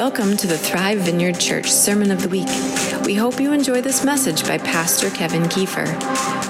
Welcome 0.00 0.38
to 0.38 0.46
the 0.46 0.56
Thrive 0.56 1.00
Vineyard 1.00 1.38
Church 1.38 1.70
Sermon 1.70 2.10
of 2.10 2.22
the 2.22 2.28
Week. 2.30 2.48
We 3.04 3.14
hope 3.14 3.38
you 3.38 3.52
enjoy 3.52 3.82
this 3.82 4.02
message 4.02 4.48
by 4.48 4.56
Pastor 4.56 5.10
Kevin 5.10 5.42
Kiefer. 5.42 5.86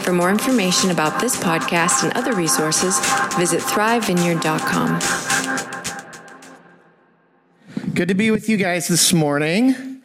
For 0.04 0.12
more 0.12 0.30
information 0.30 0.92
about 0.92 1.20
this 1.20 1.34
podcast 1.36 2.04
and 2.04 2.12
other 2.16 2.32
resources, 2.32 3.00
visit 3.36 3.60
thrivevineyard.com. 3.60 5.00
Good 7.92 8.06
to 8.06 8.14
be 8.14 8.30
with 8.30 8.48
you 8.48 8.56
guys 8.56 8.86
this 8.86 9.12
morning. 9.12 10.00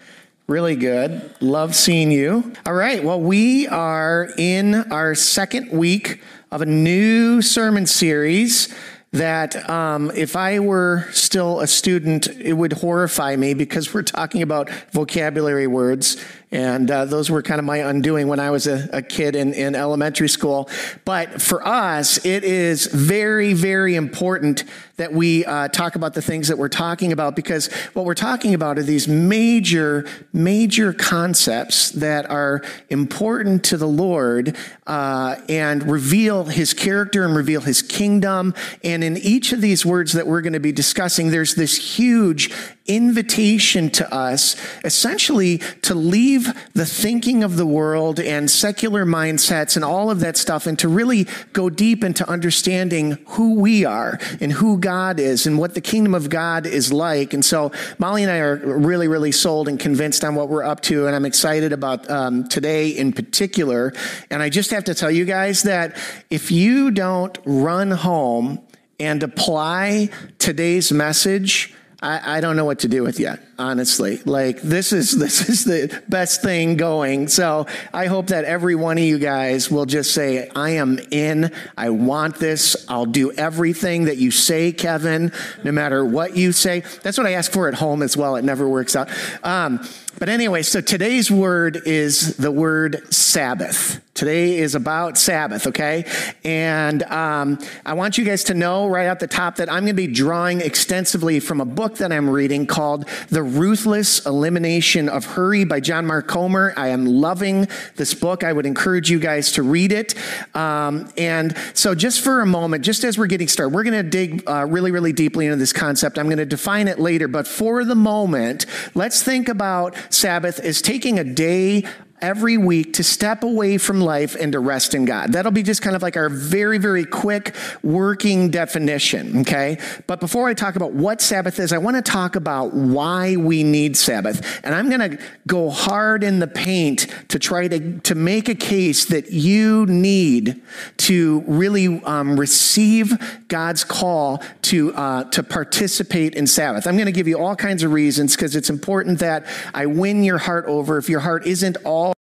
Really 0.47 0.75
good. 0.75 1.35
Love 1.39 1.75
seeing 1.75 2.09
you. 2.09 2.51
All 2.65 2.73
right. 2.73 3.03
Well, 3.03 3.21
we 3.21 3.67
are 3.67 4.27
in 4.39 4.91
our 4.91 5.13
second 5.13 5.69
week 5.69 6.19
of 6.51 6.63
a 6.63 6.65
new 6.65 7.43
sermon 7.43 7.85
series 7.85 8.73
that 9.15 9.69
um, 9.69 10.11
if 10.13 10.35
I 10.35 10.59
were 10.59 11.07
still 11.11 11.61
a 11.61 11.67
student, 11.67 12.27
it 12.27 12.53
would 12.53 12.73
horrify 12.73 13.35
me 13.37 13.53
because 13.53 13.93
we're 13.93 14.03
talking 14.03 14.41
about 14.41 14.69
vocabulary 14.91 15.67
words. 15.67 16.17
And 16.51 16.89
uh, 16.89 17.05
those 17.05 17.29
were 17.29 17.41
kind 17.41 17.59
of 17.59 17.65
my 17.65 17.77
undoing 17.77 18.27
when 18.27 18.39
I 18.39 18.51
was 18.51 18.67
a, 18.67 18.87
a 18.93 19.01
kid 19.01 19.35
in, 19.35 19.53
in 19.53 19.75
elementary 19.75 20.29
school. 20.29 20.69
But 21.03 21.41
for 21.41 21.65
us, 21.67 22.23
it 22.25 22.43
is 22.43 22.85
very, 22.87 23.53
very 23.53 23.95
important 23.95 24.63
that 24.97 25.11
we 25.11 25.43
uh, 25.43 25.67
talk 25.67 25.95
about 25.95 26.13
the 26.13 26.21
things 26.21 26.47
that 26.47 26.57
we're 26.57 26.69
talking 26.69 27.11
about 27.11 27.35
because 27.35 27.67
what 27.93 28.05
we're 28.05 28.13
talking 28.13 28.53
about 28.53 28.77
are 28.77 28.83
these 28.83 29.07
major, 29.07 30.05
major 30.31 30.93
concepts 30.93 31.91
that 31.91 32.29
are 32.29 32.61
important 32.89 33.63
to 33.65 33.77
the 33.77 33.87
Lord 33.87 34.55
uh, 34.87 35.35
and 35.49 35.83
reveal 35.89 36.45
his 36.45 36.73
character 36.73 37.25
and 37.25 37.35
reveal 37.35 37.61
his 37.61 37.81
kingdom. 37.81 38.53
And 38.83 39.03
in 39.03 39.17
each 39.17 39.51
of 39.51 39.59
these 39.59 39.85
words 39.85 40.13
that 40.13 40.27
we're 40.27 40.41
going 40.41 40.53
to 40.53 40.59
be 40.59 40.71
discussing, 40.71 41.31
there's 41.31 41.55
this 41.55 41.97
huge 41.97 42.51
invitation 42.87 43.89
to 43.89 44.13
us 44.13 44.55
essentially 44.83 45.57
to 45.81 45.95
leave 45.95 46.53
the 46.73 46.85
thinking 46.85 47.43
of 47.43 47.57
the 47.57 47.65
world 47.65 48.19
and 48.19 48.49
secular 48.49 49.05
mindsets 49.05 49.75
and 49.75 49.83
all 49.83 50.11
of 50.11 50.19
that 50.19 50.37
stuff 50.37 50.67
and 50.67 50.77
to 50.77 50.87
really 50.87 51.27
go 51.53 51.69
deep 51.69 52.03
into 52.03 52.27
understanding 52.29 53.17
who 53.29 53.55
we 53.55 53.85
are 53.85 54.19
and 54.39 54.51
who 54.51 54.77
God 54.77 55.19
is 55.19 55.47
and 55.47 55.57
what 55.57 55.73
the 55.73 55.81
kingdom 55.81 56.13
of 56.13 56.29
God 56.29 56.67
is 56.67 56.93
like. 56.93 57.33
And 57.33 57.43
so 57.43 57.71
Molly 57.97 58.21
and 58.21 58.31
I 58.31 58.37
are 58.37 58.55
really, 58.57 59.07
really 59.07 59.31
sold 59.31 59.67
and 59.67 59.79
convinced 59.79 60.23
on 60.23 60.35
what 60.35 60.49
we're 60.49 60.63
up 60.63 60.81
to. 60.81 61.07
And 61.07 61.15
I'm 61.15 61.25
excited 61.25 61.73
about 61.73 62.09
um, 62.09 62.47
today 62.47 62.89
in 62.89 63.13
particular. 63.13 63.93
And 64.29 64.43
I 64.43 64.49
just 64.49 64.69
have 64.71 64.83
to 64.85 64.93
tell 64.93 65.11
you 65.11 65.25
guys 65.25 65.63
that 65.63 65.97
if 66.29 66.51
you 66.51 66.91
don't 66.91 67.37
run 67.45 67.91
home 67.91 68.59
and 68.99 69.23
apply 69.23 70.09
today's 70.37 70.91
message, 70.91 71.73
I, 72.05 72.37
I, 72.37 72.41
don't 72.41 72.55
know 72.55 72.65
what 72.65 72.79
to 72.79 72.87
do 72.87 73.01
with 73.01 73.19
you, 73.19 73.33
honestly. 73.57 74.21
Like 74.25 74.61
this 74.61 74.93
is 74.93 75.11
this 75.17 75.49
is 75.49 75.65
the 75.65 76.01
best 76.07 76.43
thing 76.43 76.77
going. 76.77 77.27
So 77.27 77.65
I 77.93 78.05
hope 78.05 78.27
that 78.27 78.45
every 78.45 78.75
one 78.75 78.99
of 78.99 79.03
you 79.03 79.17
guys 79.17 79.71
will 79.71 79.87
just 79.87 80.13
say, 80.13 80.47
I 80.55 80.71
am 80.71 80.99
in. 81.09 81.51
I 81.75 81.89
want 81.89 82.35
this. 82.35 82.85
I'll 82.87 83.07
do 83.07 83.31
everything 83.31 84.05
that 84.05 84.17
you 84.17 84.29
say, 84.29 84.71
Kevin, 84.71 85.31
no 85.63 85.71
matter 85.71 86.05
what 86.05 86.37
you 86.37 86.51
say. 86.51 86.81
That's 87.01 87.17
what 87.17 87.25
I 87.25 87.31
ask 87.31 87.51
for 87.51 87.67
at 87.67 87.73
home 87.73 88.03
as 88.03 88.15
well. 88.15 88.35
It 88.35 88.45
never 88.45 88.69
works 88.69 88.95
out. 88.95 89.09
Um, 89.43 89.83
but 90.17 90.29
anyway, 90.29 90.61
so 90.61 90.81
today's 90.81 91.29
word 91.29 91.81
is 91.85 92.37
the 92.37 92.51
word 92.51 93.13
Sabbath. 93.13 94.01
Today 94.15 94.59
is 94.59 94.75
about 94.75 95.17
Sabbath, 95.17 95.67
okay? 95.67 96.05
And 96.45 97.03
um, 97.03 97.59
I 97.85 97.95
want 97.95 98.17
you 98.17 98.23
guys 98.23 98.45
to 98.45 98.53
know 98.53 98.87
right 98.87 99.07
at 99.07 99.19
the 99.19 99.27
top 99.27 99.57
that 99.57 99.69
I'm 99.69 99.83
going 99.83 99.87
to 99.87 99.93
be 99.93 100.07
drawing 100.07 100.61
extensively 100.61 101.41
from 101.41 101.59
a 101.59 101.65
book 101.65 101.97
that 101.97 102.13
I'm 102.13 102.29
reading 102.29 102.65
called 102.65 103.09
The 103.27 103.43
Ruthless 103.43 104.25
Elimination 104.25 105.09
of 105.09 105.25
Hurry 105.25 105.65
by 105.65 105.81
John 105.81 106.05
Mark 106.05 106.29
Comer. 106.29 106.73
I 106.77 106.87
am 106.89 107.05
loving 107.05 107.67
this 107.97 108.13
book. 108.13 108.45
I 108.45 108.53
would 108.53 108.65
encourage 108.65 109.11
you 109.11 109.19
guys 109.19 109.51
to 109.51 109.63
read 109.63 109.91
it. 109.91 110.15
Um, 110.55 111.11
and 111.17 111.53
so, 111.73 111.93
just 111.93 112.21
for 112.21 112.39
a 112.39 112.45
moment, 112.45 112.85
just 112.85 113.03
as 113.03 113.17
we're 113.17 113.27
getting 113.27 113.49
started, 113.49 113.75
we're 113.75 113.83
going 113.83 114.01
to 114.01 114.09
dig 114.09 114.47
uh, 114.47 114.65
really, 114.65 114.91
really 114.91 115.11
deeply 115.11 115.47
into 115.47 115.57
this 115.57 115.73
concept. 115.73 116.17
I'm 116.17 116.27
going 116.27 116.37
to 116.37 116.45
define 116.45 116.87
it 116.87 116.99
later, 116.99 117.27
but 117.27 117.49
for 117.49 117.83
the 117.83 117.95
moment, 117.95 118.65
let's 118.93 119.21
think 119.21 119.49
about 119.49 119.93
Sabbath 120.09 120.59
is 120.59 120.81
taking 120.81 121.19
a 121.19 121.23
day 121.23 121.83
every 122.21 122.57
week 122.57 122.93
to 122.93 123.03
step 123.03 123.43
away 123.43 123.77
from 123.77 123.99
life 123.99 124.35
and 124.35 124.53
to 124.53 124.59
rest 124.59 124.95
in 124.95 125.05
God. 125.05 125.33
That'll 125.33 125.51
be 125.51 125.63
just 125.63 125.81
kind 125.81 125.95
of 125.95 126.01
like 126.01 126.15
our 126.15 126.29
very, 126.29 126.77
very 126.77 127.05
quick 127.05 127.53
working 127.83 128.49
definition, 128.49 129.41
okay? 129.41 129.77
But 130.07 130.21
before 130.21 130.47
I 130.47 130.53
talk 130.53 130.75
about 130.75 130.93
what 130.93 131.21
Sabbath 131.21 131.59
is, 131.59 131.73
I 131.73 131.77
want 131.77 131.97
to 131.97 132.01
talk 132.01 132.35
about 132.35 132.73
why 132.73 133.35
we 133.35 133.63
need 133.63 133.97
Sabbath. 133.97 134.61
And 134.63 134.73
I'm 134.73 134.89
going 134.89 135.11
to 135.11 135.23
go 135.45 135.69
hard 135.69 136.23
in 136.23 136.39
the 136.39 136.47
paint 136.47 137.07
to 137.27 137.37
try 137.37 137.67
to, 137.67 137.99
to 137.99 138.15
make 138.15 138.47
a 138.47 138.55
case 138.55 139.05
that 139.05 139.31
you 139.31 139.85
need 139.85 140.61
to 140.97 141.43
really 141.47 142.01
um, 142.03 142.39
receive 142.39 143.45
God's 143.49 143.83
call 143.83 144.41
to, 144.63 144.93
uh, 144.95 145.25
to 145.25 145.43
participate 145.43 146.33
in 146.33 146.47
Sabbath. 146.47 146.87
I'm 146.87 146.95
going 146.95 147.07
to 147.07 147.11
give 147.11 147.27
you 147.27 147.37
all 147.37 147.55
kinds 147.55 147.83
of 147.83 147.91
reasons 147.91 148.35
because 148.35 148.55
it's 148.55 148.69
important 148.69 149.19
that 149.19 149.45
I 149.73 149.85
win 149.85 150.23
your 150.23 150.37
heart 150.37 150.65
over. 150.65 150.97
If 150.97 151.09
your 151.09 151.19
heart 151.19 151.45
isn't 151.45 151.77
all 151.83 152.14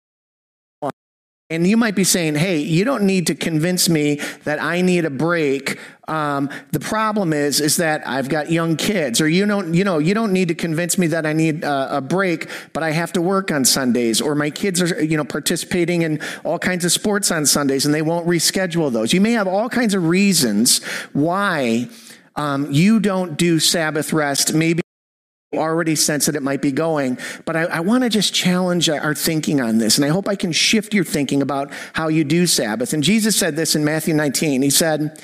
and 1.54 1.68
you 1.68 1.78
might 1.78 1.96
be 1.96 2.04
saying, 2.04 2.36
hey, 2.36 2.58
you 2.58 2.84
don't 2.84 3.04
need 3.04 3.28
to 3.28 3.36
convince 3.36 3.88
me 3.88 4.20
that 4.44 4.62
I 4.62 4.82
need 4.82 5.06
a 5.06 5.10
break. 5.10 5.80
Um, 6.08 6.50
the 6.72 6.80
problem 6.80 7.32
is, 7.32 7.62
is 7.62 7.78
that 7.78 8.06
I've 8.06 8.28
got 8.28 8.52
young 8.52 8.76
kids, 8.76 9.22
or 9.22 9.28
you 9.28 9.46
don't, 9.46 9.74
you 9.74 9.84
know, 9.84 10.00
you 10.00 10.14
don't 10.14 10.34
need 10.34 10.50
to 10.50 10.56
convince 10.56 10.98
me 10.98 11.08
that 11.08 11.26
I 11.26 11.34
need 11.34 11.64
a, 11.64 11.98
a 11.98 12.02
break, 12.02 12.50
but 12.74 12.84
I 12.84 12.92
have 12.92 13.14
to 13.14 13.22
work 13.22 13.52
on 13.52 13.64
Sundays, 13.64 14.20
or 14.20 14.36
my 14.36 14.50
kids 14.50 14.82
are, 14.82 15.02
you 15.02 15.16
know, 15.16 15.24
participating 15.24 16.02
in 16.02 16.20
all 16.44 16.60
kinds 16.60 16.84
of 16.84 16.92
sports 16.92 17.32
on 17.32 17.46
Sundays, 17.46 17.86
and 17.86 17.94
they 17.94 18.02
won't 18.02 18.28
reschedule 18.28 18.92
those. 18.92 19.14
You 19.14 19.22
may 19.22 19.32
have 19.32 19.48
all 19.48 19.70
kinds 19.70 19.94
of 19.94 20.08
reasons 20.08 20.84
why 21.14 21.88
um, 22.36 22.72
you 22.72 23.00
don't 23.00 23.38
do 23.38 23.60
Sabbath 23.60 24.12
rest. 24.12 24.54
Maybe 24.54 24.83
already 25.58 25.96
sense 25.96 26.26
that 26.26 26.36
it 26.36 26.44
might 26.44 26.62
be 26.62 26.72
going, 26.72 27.18
but 27.46 27.56
I, 27.56 27.64
I 27.64 27.80
want 27.82 28.04
to 28.04 28.10
just 28.10 28.34
challenge 28.34 28.90
our 28.90 29.16
thinking 29.16 29.62
on 29.62 29.78
this. 29.78 29.98
And 29.98 30.06
I 30.06 30.10
hope 30.10 30.28
I 30.28 30.36
can 30.36 30.52
shift 30.52 30.94
your 30.94 31.04
thinking 31.04 31.42
about 31.42 31.72
how 31.94 32.08
you 32.08 32.24
do 32.24 32.48
Sabbath. 32.48 32.94
And 32.94 33.04
Jesus 33.04 33.36
said 33.36 33.56
this 33.56 33.76
in 33.76 33.84
Matthew 33.86 34.14
19. 34.14 34.62
He 34.62 34.70
said, 34.70 35.22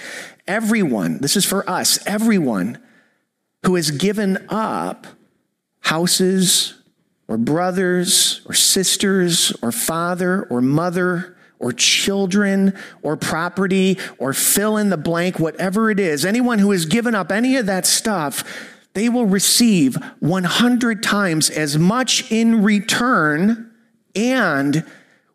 Everyone, 0.47 1.19
this 1.19 1.35
is 1.35 1.45
for 1.45 1.69
us, 1.69 2.00
everyone 2.07 2.79
who 3.66 3.75
has 3.75 3.91
given 3.91 4.45
up 4.50 5.06
houses 5.81 6.73
or 7.28 7.38
brothers 7.38 8.41
or 8.47 8.53
sisters 8.53 9.53
or 9.61 9.72
father 9.72 10.44
or 10.50 10.61
mother 10.61 11.38
or 11.59 11.73
children 11.73 12.73
or 13.01 13.17
property 13.17 13.97
or 14.17 14.34
fill 14.34 14.78
in 14.78 14.90
the 14.90 14.97
blank, 14.97 15.40
whatever 15.40 15.91
it 15.91 16.00
is, 16.00 16.25
anyone 16.25 16.59
who 16.59 16.72
has 16.72 16.85
given 16.85 17.13
up 17.13 17.31
any 17.31 17.57
of 17.57 17.66
that 17.66 17.85
stuff, 17.85 18.44
they 18.94 19.09
will 19.09 19.25
receive 19.25 19.97
100 20.19 21.03
times 21.03 21.50
as 21.50 21.77
much 21.77 22.31
in 22.31 22.63
return 22.63 23.72
and 24.16 24.85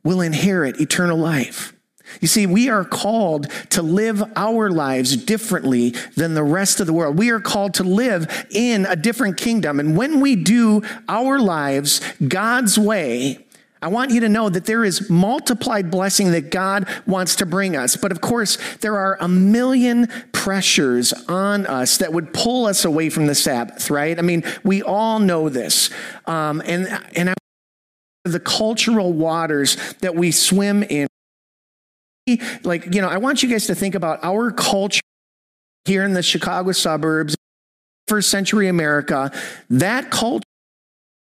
will 0.02 0.20
inherit 0.20 0.80
eternal 0.80 1.16
life. 1.16 1.72
You 2.20 2.28
see, 2.28 2.46
we 2.46 2.68
are 2.68 2.84
called 2.84 3.50
to 3.70 3.82
live 3.82 4.22
our 4.36 4.70
lives 4.70 5.16
differently 5.16 5.90
than 6.16 6.34
the 6.34 6.44
rest 6.44 6.80
of 6.80 6.86
the 6.86 6.92
world. 6.92 7.18
We 7.18 7.30
are 7.30 7.40
called 7.40 7.74
to 7.74 7.84
live 7.84 8.46
in 8.50 8.86
a 8.86 8.96
different 8.96 9.36
kingdom. 9.36 9.80
And 9.80 9.96
when 9.96 10.20
we 10.20 10.36
do 10.36 10.82
our 11.08 11.38
lives 11.38 12.00
God's 12.26 12.78
way, 12.78 13.43
I 13.84 13.88
want 13.88 14.12
you 14.12 14.20
to 14.20 14.30
know 14.30 14.48
that 14.48 14.64
there 14.64 14.82
is 14.82 15.10
multiplied 15.10 15.90
blessing 15.90 16.30
that 16.30 16.50
God 16.50 16.88
wants 17.06 17.36
to 17.36 17.44
bring 17.44 17.76
us. 17.76 17.96
But 17.96 18.12
of 18.12 18.22
course, 18.22 18.56
there 18.78 18.96
are 18.96 19.18
a 19.20 19.28
million 19.28 20.06
pressures 20.32 21.12
on 21.28 21.66
us 21.66 21.98
that 21.98 22.10
would 22.10 22.32
pull 22.32 22.64
us 22.64 22.86
away 22.86 23.10
from 23.10 23.26
the 23.26 23.34
Sabbath, 23.34 23.90
right? 23.90 24.18
I 24.18 24.22
mean, 24.22 24.42
we 24.62 24.82
all 24.82 25.18
know 25.18 25.50
this. 25.50 25.90
Um, 26.24 26.62
and, 26.64 26.88
and 27.14 27.28
I, 27.28 27.34
the 28.24 28.40
cultural 28.40 29.12
waters 29.12 29.76
that 30.00 30.14
we 30.14 30.30
swim 30.30 30.82
in. 30.82 31.06
Like, 32.62 32.94
you 32.94 33.02
know, 33.02 33.08
I 33.08 33.18
want 33.18 33.42
you 33.42 33.50
guys 33.50 33.66
to 33.66 33.74
think 33.74 33.94
about 33.94 34.20
our 34.24 34.50
culture 34.50 35.02
here 35.84 36.04
in 36.04 36.14
the 36.14 36.22
Chicago 36.22 36.72
suburbs, 36.72 37.36
first 38.08 38.30
century 38.30 38.68
America. 38.68 39.30
That 39.68 40.10
culture 40.10 40.42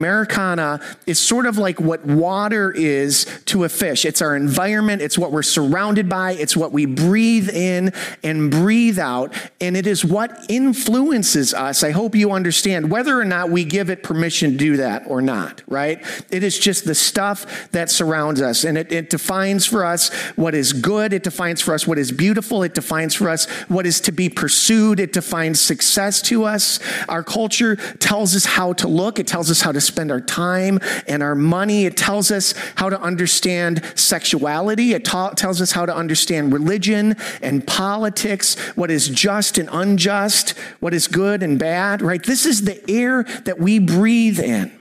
Americana 0.02 0.80
is 1.08 1.20
sort 1.20 1.46
of 1.46 1.58
like 1.58 1.82
what 1.82 2.06
water 2.06 2.72
is 2.72 3.26
to 3.44 3.66
a 3.66 3.70
fish. 3.70 4.06
It's 4.06 4.22
our 4.22 4.34
environment, 4.34 5.02
it's 5.02 5.18
what 5.18 5.34
we're 5.34 5.44
surrounded 5.44 6.08
by, 6.08 6.36
it's 6.36 6.56
what 6.56 6.72
we 6.72 6.86
breathe 6.86 7.50
in 7.50 7.92
and 8.24 8.50
breathe 8.50 8.98
out, 8.98 9.34
and 9.60 9.76
it 9.76 9.86
is 9.86 10.06
what 10.06 10.46
influences 10.48 11.54
us. 11.54 11.84
I 11.84 11.92
hope 11.92 12.16
you 12.16 12.32
understand 12.32 12.90
whether 12.90 13.20
or 13.20 13.26
not 13.26 13.50
we 13.50 13.66
give 13.66 13.90
it 13.90 14.02
permission 14.02 14.52
to 14.52 14.58
do 14.58 14.78
that 14.78 15.04
or 15.06 15.22
not, 15.22 15.64
right? 15.68 16.02
It 16.32 16.44
is 16.44 16.58
just 16.58 16.86
the 16.86 16.96
stuff 16.96 17.70
that 17.72 17.90
surrounds 17.90 18.42
us, 18.42 18.64
and 18.64 18.78
it, 18.78 18.94
it 18.94 19.10
defines 19.10 19.66
for 19.66 19.84
us 19.84 20.14
what 20.38 20.56
is 20.56 20.72
good, 20.72 21.12
it 21.12 21.24
defines 21.24 21.60
for 21.60 21.74
us 21.74 21.86
what 21.86 21.98
is 21.98 22.14
beautiful, 22.14 22.64
it 22.64 22.74
defines 22.74 23.16
for 23.16 23.28
us 23.28 23.48
what 23.68 23.86
is 23.86 24.00
to 24.00 24.14
be 24.14 24.30
pursued, 24.30 25.02
it 25.02 25.12
defines 25.12 25.60
success 25.60 26.22
to 26.22 26.46
us. 26.46 26.80
Our 27.10 27.22
culture 27.22 27.76
tells 27.76 28.34
us 28.34 28.46
how 28.46 28.72
to 28.72 28.88
look, 28.88 29.20
it 29.20 29.28
tells 29.28 29.52
us 29.52 29.60
how 29.60 29.74
to 29.74 29.89
spend 29.90 30.12
our 30.12 30.22
time 30.22 30.80
and 31.08 31.22
our 31.22 31.36
money. 31.36 31.86
It 31.86 31.98
tells 31.98 32.32
us 32.32 32.54
how 32.76 32.90
to 32.90 33.00
understand 33.02 33.84
sexuality. 33.96 34.94
It 34.94 35.04
ta- 35.06 35.32
tells 35.32 35.62
us 35.62 35.72
how 35.72 35.86
to 35.86 35.96
understand 35.96 36.54
religion 36.54 37.16
and 37.42 37.66
politics, 37.66 38.58
what 38.76 38.92
is 38.92 39.10
just 39.10 39.58
and 39.58 39.68
unjust, 39.72 40.52
what 40.80 40.94
is 40.94 41.08
good 41.08 41.44
and 41.44 41.60
bad, 41.60 42.02
right? 42.02 42.24
This 42.24 42.46
is 42.46 42.64
the 42.64 42.90
air 42.90 43.24
that 43.46 43.60
we 43.60 43.80
breathe 43.80 44.40
in. 44.40 44.72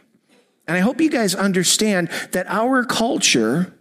And 0.67 0.77
I 0.77 0.81
hope 0.81 1.01
you 1.01 1.11
guys 1.11 1.35
understand 1.35 2.11
that 2.33 2.47
our 2.49 2.85
culture 2.85 3.73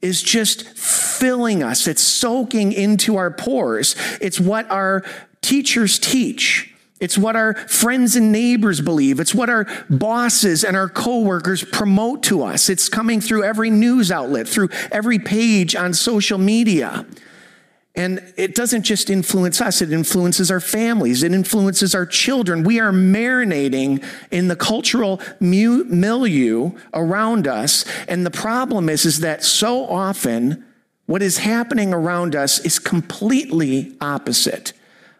is 0.00 0.22
just 0.22 0.66
filling 0.78 1.62
us. 1.62 1.86
It's 1.86 2.02
soaking 2.02 2.72
into 2.72 3.16
our 3.16 3.30
pores. 3.30 3.94
It's 4.20 4.40
what 4.40 4.70
our 4.70 5.04
teachers 5.42 5.98
teach. 5.98 6.69
It's 7.00 7.16
what 7.16 7.34
our 7.34 7.54
friends 7.54 8.14
and 8.14 8.30
neighbors 8.30 8.82
believe. 8.82 9.20
It's 9.20 9.34
what 9.34 9.48
our 9.48 9.66
bosses 9.88 10.62
and 10.64 10.76
our 10.76 10.88
coworkers 10.88 11.64
promote 11.64 12.22
to 12.24 12.42
us. 12.42 12.68
It's 12.68 12.90
coming 12.90 13.22
through 13.22 13.42
every 13.44 13.70
news 13.70 14.12
outlet, 14.12 14.46
through 14.46 14.68
every 14.92 15.18
page 15.18 15.74
on 15.74 15.94
social 15.94 16.38
media. 16.38 17.06
And 17.96 18.32
it 18.36 18.54
doesn't 18.54 18.82
just 18.82 19.10
influence 19.10 19.60
us, 19.60 19.82
it 19.82 19.92
influences 19.92 20.50
our 20.50 20.60
families, 20.60 21.22
it 21.24 21.32
influences 21.32 21.94
our 21.94 22.06
children. 22.06 22.62
We 22.62 22.78
are 22.78 22.92
marinating 22.92 24.04
in 24.30 24.48
the 24.48 24.54
cultural 24.54 25.20
milieu 25.40 26.70
around 26.94 27.48
us. 27.48 27.84
And 28.06 28.24
the 28.24 28.30
problem 28.30 28.88
is, 28.88 29.04
is 29.04 29.20
that 29.20 29.42
so 29.42 29.86
often 29.86 30.64
what 31.06 31.22
is 31.22 31.38
happening 31.38 31.92
around 31.92 32.36
us 32.36 32.60
is 32.60 32.78
completely 32.78 33.96
opposite 34.00 34.72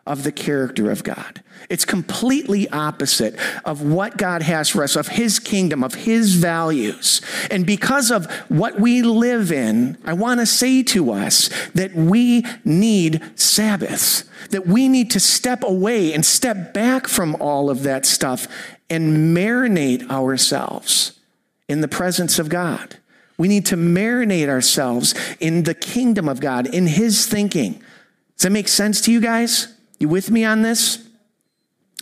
of 0.06 0.23
the 0.23 0.32
character 0.32 0.91
of 0.91 1.03
God. 1.03 1.43
It's 1.70 1.84
completely 1.84 2.69
opposite 2.70 3.37
of 3.64 3.81
what 3.81 4.17
God 4.17 4.43
has 4.43 4.69
for 4.69 4.82
us, 4.82 4.96
of 4.96 5.06
His 5.06 5.38
kingdom, 5.38 5.84
of 5.84 5.94
His 5.94 6.34
values. 6.34 7.20
And 7.49 7.64
because 7.64 8.11
of 8.11 8.28
what 8.49 8.81
we 8.81 9.02
live 9.02 9.52
in, 9.52 9.96
I 10.05 10.14
want 10.14 10.40
to 10.40 10.46
say 10.46 10.82
to 10.82 11.12
us 11.12 11.49
that 11.75 11.94
we 11.94 12.44
need 12.64 13.22
Sabbaths, 13.37 14.25
that 14.50 14.67
we 14.67 14.88
need 14.88 15.12
to 15.12 15.20
step 15.20 15.62
away 15.62 16.12
and 16.12 16.26
step 16.26 16.75
back 16.75 17.06
from 17.06 17.37
all 17.37 17.70
of 17.70 17.84
that 17.84 18.05
stuff 18.05 18.49
and 18.90 19.37
marinate 19.37 20.11
ourselves 20.11 21.20
in 21.69 21.82
the 21.82 21.88
presence 21.88 22.40
of 22.40 22.49
God. 22.49 22.96
We 23.38 23.46
need 23.46 23.64
to 23.67 23.76
marinate 23.76 24.49
ourselves 24.49 25.14
in 25.38 25.62
the 25.62 25.75
kingdom 25.75 26.28
of 26.28 26.40
God, 26.40 26.67
in 26.67 26.88
His 26.88 27.26
thinking. 27.26 27.75
Does 28.37 28.43
that 28.43 28.50
make 28.50 28.67
sense 28.67 29.00
to 29.02 29.12
you 29.12 29.20
guys? 29.20 29.72
You 30.00 30.08
with 30.08 30.32
me 30.32 30.44
on 30.44 30.62
this? 30.62 31.06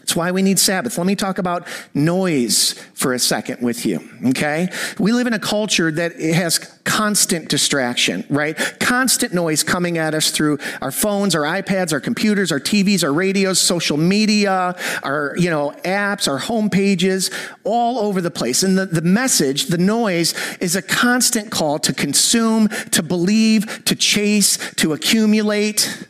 It's 0.08 0.16
why 0.16 0.30
we 0.30 0.40
need 0.40 0.58
Sabbath. 0.58 0.96
Let 0.96 1.06
me 1.06 1.14
talk 1.14 1.36
about 1.36 1.66
noise 1.92 2.72
for 2.94 3.12
a 3.12 3.18
second 3.18 3.60
with 3.60 3.84
you, 3.84 4.00
okay? 4.28 4.70
We 4.98 5.12
live 5.12 5.26
in 5.26 5.34
a 5.34 5.38
culture 5.38 5.90
that 5.90 6.18
has 6.18 6.56
constant 6.84 7.50
distraction, 7.50 8.24
right? 8.30 8.56
Constant 8.80 9.34
noise 9.34 9.62
coming 9.62 9.98
at 9.98 10.14
us 10.14 10.30
through 10.30 10.60
our 10.80 10.90
phones, 10.90 11.34
our 11.34 11.42
iPads, 11.42 11.92
our 11.92 12.00
computers, 12.00 12.50
our 12.50 12.58
TVs, 12.58 13.04
our 13.04 13.12
radios, 13.12 13.60
social 13.60 13.98
media, 13.98 14.74
our, 15.02 15.34
you 15.36 15.50
know, 15.50 15.74
apps, 15.84 16.26
our 16.26 16.38
home 16.38 16.70
pages, 16.70 17.30
all 17.64 17.98
over 17.98 18.22
the 18.22 18.30
place. 18.30 18.62
And 18.62 18.78
the, 18.78 18.86
the 18.86 19.02
message, 19.02 19.66
the 19.66 19.76
noise, 19.76 20.32
is 20.58 20.74
a 20.74 20.80
constant 20.80 21.50
call 21.50 21.78
to 21.80 21.92
consume, 21.92 22.68
to 22.92 23.02
believe, 23.02 23.84
to 23.84 23.94
chase, 23.94 24.56
to 24.76 24.94
accumulate, 24.94 26.06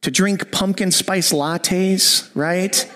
to 0.00 0.10
drink 0.10 0.50
pumpkin 0.52 0.90
spice 0.90 1.34
lattes, 1.34 2.30
right? 2.34 2.90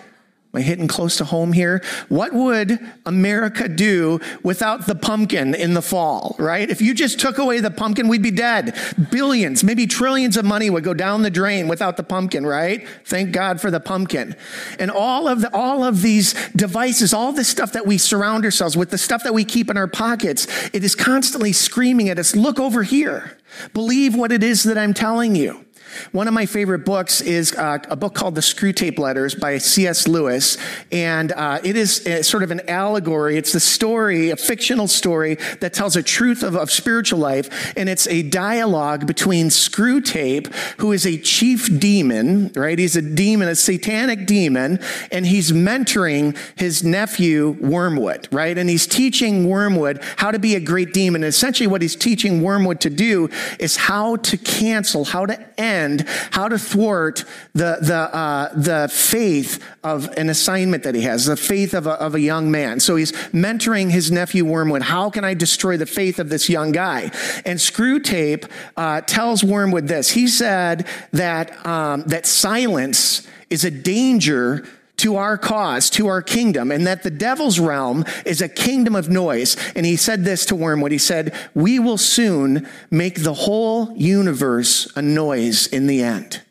Am 0.56 0.60
I 0.60 0.64
hitting 0.64 0.88
close 0.88 1.18
to 1.18 1.24
home 1.26 1.52
here? 1.52 1.82
What 2.08 2.32
would 2.32 2.80
America 3.04 3.68
do 3.68 4.20
without 4.42 4.86
the 4.86 4.94
pumpkin 4.94 5.54
in 5.54 5.74
the 5.74 5.82
fall, 5.82 6.34
right? 6.38 6.70
If 6.70 6.80
you 6.80 6.94
just 6.94 7.20
took 7.20 7.36
away 7.36 7.60
the 7.60 7.70
pumpkin, 7.70 8.08
we'd 8.08 8.22
be 8.22 8.30
dead. 8.30 8.74
Billions, 9.10 9.62
maybe 9.62 9.86
trillions 9.86 10.38
of 10.38 10.46
money 10.46 10.70
would 10.70 10.82
go 10.82 10.94
down 10.94 11.20
the 11.20 11.28
drain 11.28 11.68
without 11.68 11.98
the 11.98 12.02
pumpkin, 12.02 12.46
right? 12.46 12.88
Thank 13.04 13.32
God 13.32 13.60
for 13.60 13.70
the 13.70 13.80
pumpkin. 13.80 14.34
And 14.78 14.90
all 14.90 15.28
of 15.28 15.42
the, 15.42 15.54
all 15.54 15.84
of 15.84 16.00
these 16.00 16.32
devices, 16.52 17.12
all 17.12 17.32
this 17.32 17.48
stuff 17.48 17.72
that 17.72 17.86
we 17.86 17.98
surround 17.98 18.46
ourselves 18.46 18.78
with, 18.78 18.88
the 18.88 18.96
stuff 18.96 19.24
that 19.24 19.34
we 19.34 19.44
keep 19.44 19.68
in 19.68 19.76
our 19.76 19.86
pockets, 19.86 20.46
it 20.72 20.82
is 20.82 20.94
constantly 20.94 21.52
screaming 21.52 22.08
at 22.08 22.18
us, 22.18 22.34
look 22.34 22.58
over 22.58 22.82
here. 22.82 23.36
Believe 23.74 24.16
what 24.16 24.32
it 24.32 24.42
is 24.42 24.62
that 24.62 24.78
I'm 24.78 24.94
telling 24.94 25.36
you. 25.36 25.65
One 26.12 26.28
of 26.28 26.34
my 26.34 26.46
favorite 26.46 26.84
books 26.84 27.20
is 27.20 27.54
uh, 27.54 27.78
a 27.88 27.96
book 27.96 28.14
called 28.14 28.34
The 28.34 28.40
Screwtape 28.40 28.98
Letters 28.98 29.34
by 29.34 29.58
C.S. 29.58 30.08
Lewis. 30.08 30.58
And 30.92 31.32
uh, 31.32 31.60
it 31.64 31.76
is 31.76 32.06
uh, 32.06 32.22
sort 32.22 32.42
of 32.42 32.50
an 32.50 32.68
allegory. 32.68 33.36
It's 33.36 33.54
a 33.54 33.60
story, 33.60 34.30
a 34.30 34.36
fictional 34.36 34.88
story 34.88 35.36
that 35.60 35.72
tells 35.72 35.96
a 35.96 36.02
truth 36.02 36.42
of, 36.42 36.56
of 36.56 36.70
spiritual 36.70 37.18
life. 37.18 37.74
And 37.76 37.88
it's 37.88 38.06
a 38.08 38.22
dialogue 38.22 39.06
between 39.06 39.48
Screwtape, 39.48 40.52
who 40.78 40.92
is 40.92 41.06
a 41.06 41.18
chief 41.18 41.78
demon, 41.78 42.52
right? 42.54 42.78
He's 42.78 42.96
a 42.96 43.02
demon, 43.02 43.48
a 43.48 43.54
satanic 43.54 44.26
demon, 44.26 44.80
and 45.10 45.26
he's 45.26 45.52
mentoring 45.52 46.36
his 46.56 46.84
nephew, 46.84 47.56
Wormwood, 47.60 48.28
right? 48.30 48.56
And 48.56 48.68
he's 48.68 48.86
teaching 48.86 49.48
Wormwood 49.48 50.02
how 50.16 50.30
to 50.30 50.38
be 50.38 50.54
a 50.54 50.60
great 50.60 50.92
demon. 50.92 51.22
And 51.22 51.28
essentially, 51.28 51.66
what 51.66 51.82
he's 51.82 51.96
teaching 51.96 52.42
Wormwood 52.42 52.80
to 52.80 52.90
do 52.90 53.28
is 53.58 53.76
how 53.76 54.16
to 54.16 54.36
cancel, 54.36 55.04
how 55.04 55.26
to 55.26 55.60
end 55.60 55.85
how 56.30 56.48
to 56.48 56.58
thwart 56.58 57.24
the, 57.54 57.78
the, 57.80 57.96
uh, 58.14 58.52
the 58.54 58.88
faith 58.92 59.62
of 59.82 60.08
an 60.16 60.28
assignment 60.28 60.82
that 60.82 60.94
he 60.94 61.02
has, 61.02 61.26
the 61.26 61.36
faith 61.36 61.74
of 61.74 61.86
a, 61.86 61.92
of 61.92 62.14
a 62.14 62.20
young 62.20 62.50
man. 62.50 62.80
So 62.80 62.96
he's 62.96 63.12
mentoring 63.32 63.90
his 63.90 64.10
nephew 64.10 64.44
Wormwood. 64.44 64.82
How 64.82 65.10
can 65.10 65.24
I 65.24 65.34
destroy 65.34 65.76
the 65.76 65.86
faith 65.86 66.18
of 66.18 66.28
this 66.28 66.48
young 66.48 66.72
guy? 66.72 67.10
And 67.44 67.58
Screwtape 67.58 68.50
uh, 68.76 69.00
tells 69.02 69.42
Wormwood 69.42 69.88
this. 69.88 70.10
He 70.10 70.26
said 70.28 70.86
that, 71.12 71.66
um, 71.66 72.02
that 72.06 72.26
silence 72.26 73.26
is 73.50 73.64
a 73.64 73.70
danger 73.70 74.66
to 74.98 75.16
our 75.16 75.36
cause, 75.36 75.90
to 75.90 76.06
our 76.06 76.22
kingdom, 76.22 76.70
and 76.70 76.86
that 76.86 77.02
the 77.02 77.10
devil's 77.10 77.60
realm 77.60 78.04
is 78.24 78.40
a 78.40 78.48
kingdom 78.48 78.94
of 78.94 79.08
noise. 79.08 79.56
And 79.74 79.84
he 79.84 79.96
said 79.96 80.24
this 80.24 80.46
to 80.46 80.54
Wormwood. 80.54 80.92
He 80.92 80.98
said, 80.98 81.34
We 81.54 81.78
will 81.78 81.98
soon 81.98 82.68
make 82.90 83.22
the 83.22 83.34
whole 83.34 83.92
universe 83.96 84.90
a 84.96 85.02
noise 85.02 85.66
in 85.66 85.86
the 85.86 86.02
end. 86.02 86.42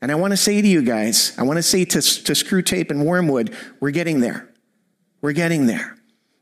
And 0.00 0.12
I 0.12 0.16
want 0.16 0.32
to 0.32 0.36
say 0.36 0.60
to 0.60 0.68
you 0.68 0.82
guys, 0.82 1.32
I 1.38 1.44
want 1.44 1.56
to 1.56 1.62
say 1.62 1.84
to, 1.86 2.00
to 2.00 2.32
Screwtape 2.32 2.90
and 2.90 3.06
Wormwood, 3.06 3.56
we're 3.80 3.90
getting 3.90 4.20
there. 4.20 4.50
We're 5.22 5.32
getting 5.32 5.66
there. 5.66 5.96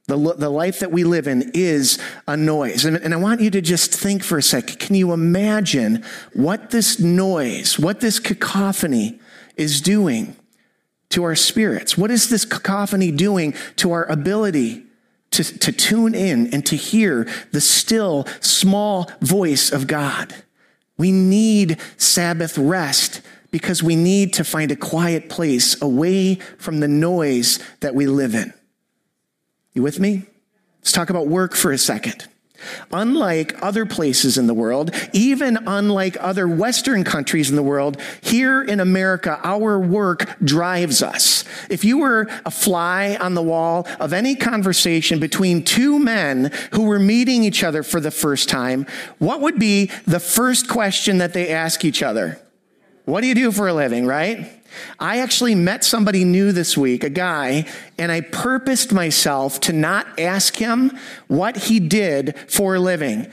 The, 0.09 0.17
the 0.17 0.51
life 0.51 0.81
that 0.81 0.91
we 0.91 1.05
live 1.05 1.29
in 1.29 1.53
is 1.55 1.99
a 2.27 2.37
noise. 2.37 2.85
And, 2.85 2.97
and 2.97 3.15
I 3.15 3.17
want 3.19 3.41
you 3.41 3.51
to 3.51 3.61
just 3.61 3.95
think 3.95 4.25
for 4.25 4.37
a 4.37 4.43
second. 4.43 4.81
Can 4.81 4.97
you 4.97 5.13
imagine 5.13 6.05
what 6.33 6.71
this 6.71 6.99
noise, 6.99 7.79
what 7.79 8.01
this 8.01 8.19
cacophony 8.19 9.21
is 9.57 9.81
doing 9.81 10.37
to 11.13 11.25
our 11.25 11.37
spirits? 11.37 11.97
What 11.97 12.11
is 12.11 12.29
this 12.29 12.45
cacophony 12.45 13.11
doing 13.11 13.55
to 13.77 13.93
our 13.93 14.05
ability 14.05 14.85
to, 15.33 15.45
to 15.45 15.73
tune 15.73 16.15
in 16.15 16.53
and 16.53 16.65
to 16.67 16.77
hear 16.77 17.29
the 17.53 17.61
still, 17.61 18.27
small 18.41 19.11
voice 19.21 19.73
of 19.73 19.87
God? 19.87 20.35
We 20.97 21.11
need 21.11 21.81
Sabbath 21.97 22.59
rest 22.59 23.23
because 23.51 23.83
we 23.83 23.97
need 23.97 24.33
to 24.35 24.45
find 24.45 24.71
a 24.71 24.77
quiet 24.77 25.29
place 25.29 25.81
away 25.81 26.37
from 26.59 26.81
the 26.81 26.89
noise 26.89 27.59
that 27.81 27.95
we 27.95 28.07
live 28.07 28.35
in. 28.35 28.53
You 29.75 29.83
with 29.83 30.01
me? 30.01 30.27
Let's 30.81 30.93
talk 30.93 31.11
about 31.11 31.29
work 31.29 31.55
for 31.55 31.71
a 31.71 31.79
second. 31.79 32.27
Unlike 32.93 33.63
other 33.63 33.87
places 33.87 34.39
in 34.39 34.47
the 34.47 34.55
world, 34.55 34.91
even 35.13 35.59
unlike 35.67 36.17
other 36.21 36.49
Western 36.49 37.05
countries 37.05 37.51
in 37.51 37.57
the 37.57 37.63
world, 37.63 38.01
here 38.21 38.63
in 38.63 38.81
America, 38.81 39.41
our 39.43 39.79
work 39.79 40.39
drives 40.41 41.03
us. 41.03 41.45
If 41.69 41.85
you 41.85 41.99
were 41.99 42.29
a 42.45 42.51
fly 42.51 43.17
on 43.21 43.35
the 43.35 43.43
wall 43.43 43.87
of 44.01 44.13
any 44.13 44.35
conversation 44.35 45.19
between 45.21 45.65
two 45.65 45.99
men 45.99 46.51
who 46.73 46.85
were 46.85 46.99
meeting 46.99 47.45
each 47.45 47.65
other 47.65 47.83
for 47.83 48.01
the 48.01 48.11
first 48.11 48.49
time, 48.49 48.87
what 49.19 49.41
would 49.41 49.59
be 49.59 49.91
the 50.07 50.21
first 50.21 50.69
question 50.69 51.19
that 51.19 51.33
they 51.33 51.51
ask 51.51 51.85
each 51.85 52.03
other? 52.03 52.41
What 53.05 53.23
do 53.23 53.27
you 53.27 53.35
do 53.35 53.51
for 53.51 53.69
a 53.69 53.75
living, 53.75 54.07
right? 54.07 54.62
I 54.99 55.19
actually 55.19 55.55
met 55.55 55.85
somebody 55.85 56.25
new 56.25 56.53
this 56.53 56.77
week, 56.77 57.05
a 57.05 57.11
guy, 57.11 57.67
and 57.99 58.13
I 58.13 58.21
purposed 58.21 58.93
myself 58.93 59.61
to 59.61 59.73
not 59.73 60.19
ask 60.19 60.57
him 60.57 60.97
what 61.29 61.57
he 61.57 61.81
did 61.81 62.39
for 62.49 62.75
a 62.75 62.81
living. 62.81 63.31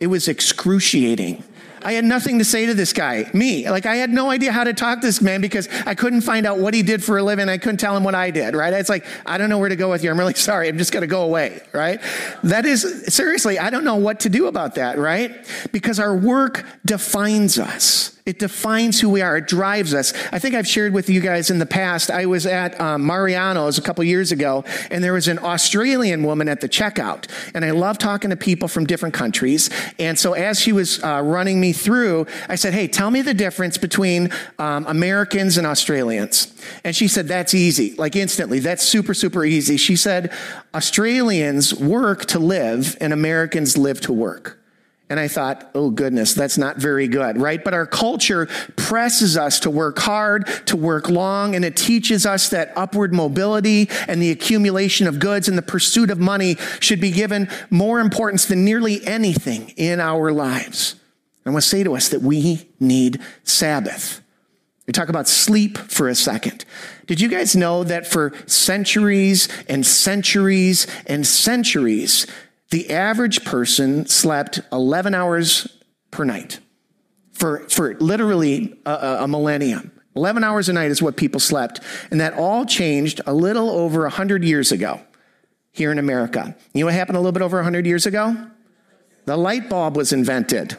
It 0.00 0.08
was 0.08 0.28
excruciating. 0.28 1.44
I 1.84 1.92
had 1.92 2.04
nothing 2.04 2.38
to 2.38 2.44
say 2.44 2.66
to 2.66 2.74
this 2.74 2.92
guy, 2.92 3.28
me. 3.32 3.68
Like, 3.68 3.86
I 3.86 3.96
had 3.96 4.10
no 4.10 4.30
idea 4.30 4.52
how 4.52 4.64
to 4.64 4.72
talk 4.72 5.00
to 5.00 5.06
this 5.06 5.20
man 5.20 5.40
because 5.40 5.68
I 5.86 5.94
couldn't 5.94 6.20
find 6.22 6.46
out 6.46 6.58
what 6.58 6.74
he 6.74 6.82
did 6.82 7.02
for 7.02 7.18
a 7.18 7.22
living. 7.22 7.48
I 7.48 7.58
couldn't 7.58 7.78
tell 7.78 7.96
him 7.96 8.04
what 8.04 8.14
I 8.14 8.30
did, 8.30 8.54
right? 8.54 8.72
It's 8.72 8.88
like, 8.88 9.04
I 9.26 9.38
don't 9.38 9.48
know 9.48 9.58
where 9.58 9.68
to 9.68 9.76
go 9.76 9.90
with 9.90 10.04
you. 10.04 10.10
I'm 10.10 10.18
really 10.18 10.34
sorry. 10.50 10.68
I'm 10.68 10.78
just 10.78 10.92
going 10.92 11.02
to 11.02 11.08
go 11.08 11.22
away, 11.22 11.60
right? 11.72 12.00
That 12.44 12.66
is, 12.66 13.06
seriously, 13.08 13.58
I 13.58 13.70
don't 13.70 13.84
know 13.84 13.96
what 13.96 14.20
to 14.20 14.28
do 14.28 14.46
about 14.46 14.76
that, 14.76 14.98
right? 14.98 15.32
Because 15.72 15.98
our 15.98 16.16
work 16.16 16.64
defines 16.84 17.58
us. 17.58 18.18
It 18.24 18.38
defines 18.38 19.00
who 19.00 19.10
we 19.10 19.20
are. 19.20 19.38
It 19.38 19.48
drives 19.48 19.94
us. 19.94 20.12
I 20.30 20.38
think 20.38 20.54
I've 20.54 20.66
shared 20.66 20.92
with 20.92 21.10
you 21.10 21.20
guys 21.20 21.50
in 21.50 21.58
the 21.58 21.66
past. 21.66 22.08
I 22.08 22.26
was 22.26 22.46
at 22.46 22.80
um, 22.80 23.04
Mariano's 23.04 23.78
a 23.78 23.82
couple 23.82 24.04
years 24.04 24.30
ago, 24.30 24.64
and 24.92 25.02
there 25.02 25.12
was 25.12 25.26
an 25.26 25.40
Australian 25.40 26.22
woman 26.22 26.48
at 26.48 26.60
the 26.60 26.68
checkout. 26.68 27.28
And 27.52 27.64
I 27.64 27.72
love 27.72 27.98
talking 27.98 28.30
to 28.30 28.36
people 28.36 28.68
from 28.68 28.86
different 28.86 29.12
countries. 29.12 29.70
And 29.98 30.16
so 30.16 30.34
as 30.34 30.60
she 30.60 30.70
was 30.70 31.02
uh, 31.02 31.20
running 31.24 31.60
me 31.60 31.72
through, 31.72 32.26
I 32.48 32.54
said, 32.54 32.74
Hey, 32.74 32.86
tell 32.86 33.10
me 33.10 33.22
the 33.22 33.34
difference 33.34 33.76
between 33.76 34.30
um, 34.56 34.86
Americans 34.86 35.58
and 35.58 35.66
Australians. 35.66 36.54
And 36.84 36.94
she 36.94 37.08
said, 37.08 37.26
That's 37.26 37.54
easy. 37.54 37.96
Like 37.96 38.14
instantly. 38.14 38.60
That's 38.60 38.84
super, 38.84 39.14
super 39.14 39.44
easy. 39.44 39.76
She 39.76 39.96
said, 39.96 40.32
Australians 40.74 41.74
work 41.74 42.26
to 42.26 42.38
live, 42.38 42.96
and 43.00 43.12
Americans 43.12 43.76
live 43.76 44.00
to 44.02 44.12
work. 44.12 44.61
And 45.10 45.20
I 45.20 45.28
thought, 45.28 45.70
oh 45.74 45.90
goodness, 45.90 46.32
that's 46.32 46.56
not 46.56 46.78
very 46.78 47.06
good, 47.06 47.36
right? 47.36 47.62
But 47.62 47.74
our 47.74 47.86
culture 47.86 48.46
presses 48.76 49.36
us 49.36 49.60
to 49.60 49.70
work 49.70 49.98
hard, 49.98 50.46
to 50.66 50.76
work 50.76 51.10
long, 51.10 51.54
and 51.54 51.64
it 51.64 51.76
teaches 51.76 52.24
us 52.24 52.48
that 52.48 52.72
upward 52.76 53.12
mobility 53.12 53.90
and 54.08 54.22
the 54.22 54.30
accumulation 54.30 55.06
of 55.06 55.18
goods 55.18 55.48
and 55.48 55.58
the 55.58 55.62
pursuit 55.62 56.10
of 56.10 56.18
money 56.18 56.56
should 56.80 57.00
be 57.00 57.10
given 57.10 57.48
more 57.68 58.00
importance 58.00 58.46
than 58.46 58.64
nearly 58.64 59.04
anything 59.06 59.74
in 59.76 60.00
our 60.00 60.32
lives. 60.32 60.96
I 61.44 61.50
want 61.50 61.62
to 61.62 61.68
say 61.68 61.82
to 61.82 61.94
us 61.94 62.08
that 62.10 62.22
we 62.22 62.68
need 62.80 63.20
Sabbath. 63.44 64.22
We 64.86 64.92
talk 64.92 65.08
about 65.08 65.28
sleep 65.28 65.78
for 65.78 66.08
a 66.08 66.14
second. 66.14 66.64
Did 67.06 67.20
you 67.20 67.28
guys 67.28 67.54
know 67.54 67.84
that 67.84 68.06
for 68.06 68.32
centuries 68.46 69.48
and 69.68 69.84
centuries 69.84 70.86
and 71.06 71.26
centuries, 71.26 72.26
the 72.72 72.90
average 72.90 73.44
person 73.44 74.06
slept 74.06 74.60
11 74.72 75.14
hours 75.14 75.68
per 76.10 76.24
night 76.24 76.58
for, 77.32 77.68
for 77.68 77.94
literally 77.96 78.74
a, 78.86 79.18
a 79.20 79.28
millennium. 79.28 79.92
11 80.16 80.42
hours 80.42 80.70
a 80.70 80.72
night 80.72 80.90
is 80.90 81.02
what 81.02 81.14
people 81.14 81.38
slept. 81.38 81.80
And 82.10 82.18
that 82.22 82.32
all 82.32 82.64
changed 82.64 83.20
a 83.26 83.34
little 83.34 83.68
over 83.70 84.02
100 84.02 84.42
years 84.42 84.72
ago 84.72 85.02
here 85.70 85.92
in 85.92 85.98
America. 85.98 86.56
You 86.72 86.80
know 86.80 86.86
what 86.86 86.94
happened 86.94 87.16
a 87.18 87.20
little 87.20 87.32
bit 87.32 87.42
over 87.42 87.58
100 87.58 87.86
years 87.86 88.06
ago? 88.06 88.36
The 89.26 89.36
light 89.36 89.68
bulb 89.68 89.94
was 89.94 90.14
invented, 90.14 90.78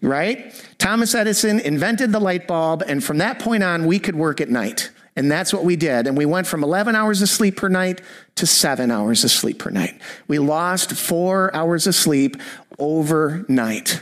right? 0.00 0.52
Thomas 0.78 1.14
Edison 1.14 1.60
invented 1.60 2.10
the 2.10 2.20
light 2.20 2.48
bulb, 2.48 2.82
and 2.86 3.02
from 3.02 3.18
that 3.18 3.38
point 3.38 3.62
on, 3.62 3.86
we 3.86 4.00
could 4.00 4.16
work 4.16 4.40
at 4.40 4.50
night. 4.50 4.90
And 5.14 5.30
that's 5.30 5.52
what 5.52 5.64
we 5.64 5.76
did. 5.76 6.06
And 6.06 6.16
we 6.16 6.24
went 6.24 6.46
from 6.46 6.64
11 6.64 6.96
hours 6.96 7.20
of 7.20 7.28
sleep 7.28 7.56
per 7.56 7.68
night 7.68 8.00
to 8.36 8.46
seven 8.46 8.90
hours 8.90 9.24
of 9.24 9.30
sleep 9.30 9.58
per 9.58 9.70
night. 9.70 10.00
We 10.26 10.38
lost 10.38 10.92
four 10.92 11.54
hours 11.54 11.86
of 11.86 11.94
sleep 11.94 12.36
overnight. 12.78 14.00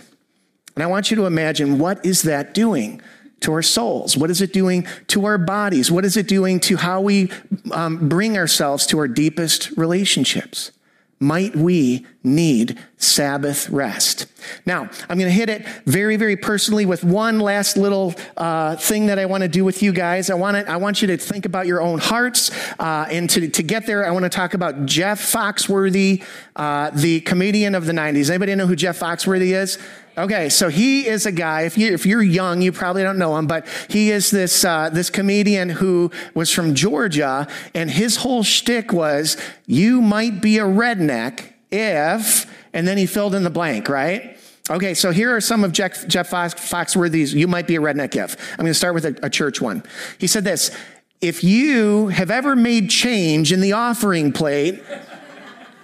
And 0.76 0.84
I 0.84 0.86
want 0.86 1.10
you 1.10 1.16
to 1.16 1.26
imagine 1.26 1.78
what 1.78 2.04
is 2.06 2.22
that 2.22 2.54
doing 2.54 3.02
to 3.40 3.52
our 3.52 3.62
souls? 3.62 4.16
What 4.16 4.30
is 4.30 4.40
it 4.40 4.52
doing 4.52 4.86
to 5.08 5.24
our 5.24 5.38
bodies? 5.38 5.90
What 5.90 6.04
is 6.04 6.16
it 6.16 6.28
doing 6.28 6.60
to 6.60 6.76
how 6.76 7.00
we 7.00 7.30
um, 7.72 8.08
bring 8.08 8.36
ourselves 8.36 8.86
to 8.88 8.98
our 8.98 9.08
deepest 9.08 9.70
relationships? 9.76 10.70
Might 11.20 11.54
we 11.54 12.06
need 12.24 12.78
Sabbath 12.96 13.68
rest? 13.68 14.26
Now, 14.64 14.88
I'm 15.08 15.18
going 15.18 15.28
to 15.28 15.30
hit 15.30 15.50
it 15.50 15.66
very, 15.84 16.16
very 16.16 16.36
personally 16.36 16.86
with 16.86 17.04
one 17.04 17.40
last 17.40 17.76
little 17.76 18.14
uh, 18.36 18.76
thing 18.76 19.06
that 19.06 19.18
I 19.18 19.26
want 19.26 19.42
to 19.42 19.48
do 19.48 19.64
with 19.64 19.82
you 19.82 19.92
guys. 19.92 20.30
I 20.30 20.34
want 20.34 20.56
to, 20.56 20.70
I 20.70 20.76
want 20.76 21.02
you 21.02 21.08
to 21.08 21.18
think 21.18 21.44
about 21.44 21.66
your 21.66 21.82
own 21.82 21.98
hearts, 21.98 22.50
uh, 22.78 23.06
and 23.10 23.28
to, 23.30 23.48
to 23.48 23.62
get 23.62 23.86
there, 23.86 24.06
I 24.06 24.10
want 24.10 24.24
to 24.24 24.30
talk 24.30 24.54
about 24.54 24.86
Jeff 24.86 25.20
Foxworthy, 25.20 26.24
uh, 26.56 26.90
the 26.90 27.20
comedian 27.20 27.74
of 27.74 27.86
the 27.86 27.92
'90s. 27.92 28.30
Anybody 28.30 28.54
know 28.54 28.66
who 28.66 28.76
Jeff 28.76 28.98
Foxworthy 28.98 29.54
is? 29.54 29.78
Okay, 30.18 30.48
so 30.48 30.68
he 30.68 31.06
is 31.06 31.24
a 31.24 31.32
guy. 31.32 31.62
If 31.62 31.78
you 31.78 31.92
if 31.92 32.04
you're 32.04 32.22
young, 32.22 32.60
you 32.60 32.72
probably 32.72 33.02
don't 33.02 33.18
know 33.18 33.36
him, 33.36 33.46
but 33.46 33.66
he 33.88 34.10
is 34.10 34.30
this 34.30 34.64
uh, 34.64 34.90
this 34.90 35.08
comedian 35.08 35.68
who 35.68 36.10
was 36.34 36.52
from 36.52 36.74
Georgia, 36.74 37.46
and 37.74 37.90
his 37.90 38.16
whole 38.16 38.42
shtick 38.42 38.92
was 38.92 39.36
you 39.66 40.00
might 40.00 40.42
be 40.42 40.58
a 40.58 40.64
redneck 40.64 41.52
if, 41.70 42.52
and 42.72 42.88
then 42.88 42.98
he 42.98 43.06
filled 43.06 43.34
in 43.34 43.44
the 43.44 43.50
blank, 43.50 43.88
right? 43.88 44.36
Okay, 44.68 44.94
so 44.94 45.10
here 45.12 45.34
are 45.34 45.40
some 45.40 45.64
of 45.64 45.72
Jeff, 45.72 46.06
Jeff 46.06 46.28
Fox, 46.28 46.54
Foxworthy's 46.54 47.32
you 47.32 47.46
might 47.46 47.66
be 47.66 47.76
a 47.76 47.80
redneck 47.80 48.16
if. 48.16 48.36
I'm 48.52 48.58
going 48.58 48.68
to 48.68 48.74
start 48.74 48.94
with 48.94 49.04
a, 49.04 49.16
a 49.22 49.30
church 49.30 49.60
one. 49.60 49.84
He 50.18 50.26
said 50.26 50.42
this: 50.42 50.76
If 51.20 51.44
you 51.44 52.08
have 52.08 52.32
ever 52.32 52.56
made 52.56 52.90
change 52.90 53.52
in 53.52 53.60
the 53.60 53.72
offering 53.72 54.32
plate, 54.32 54.82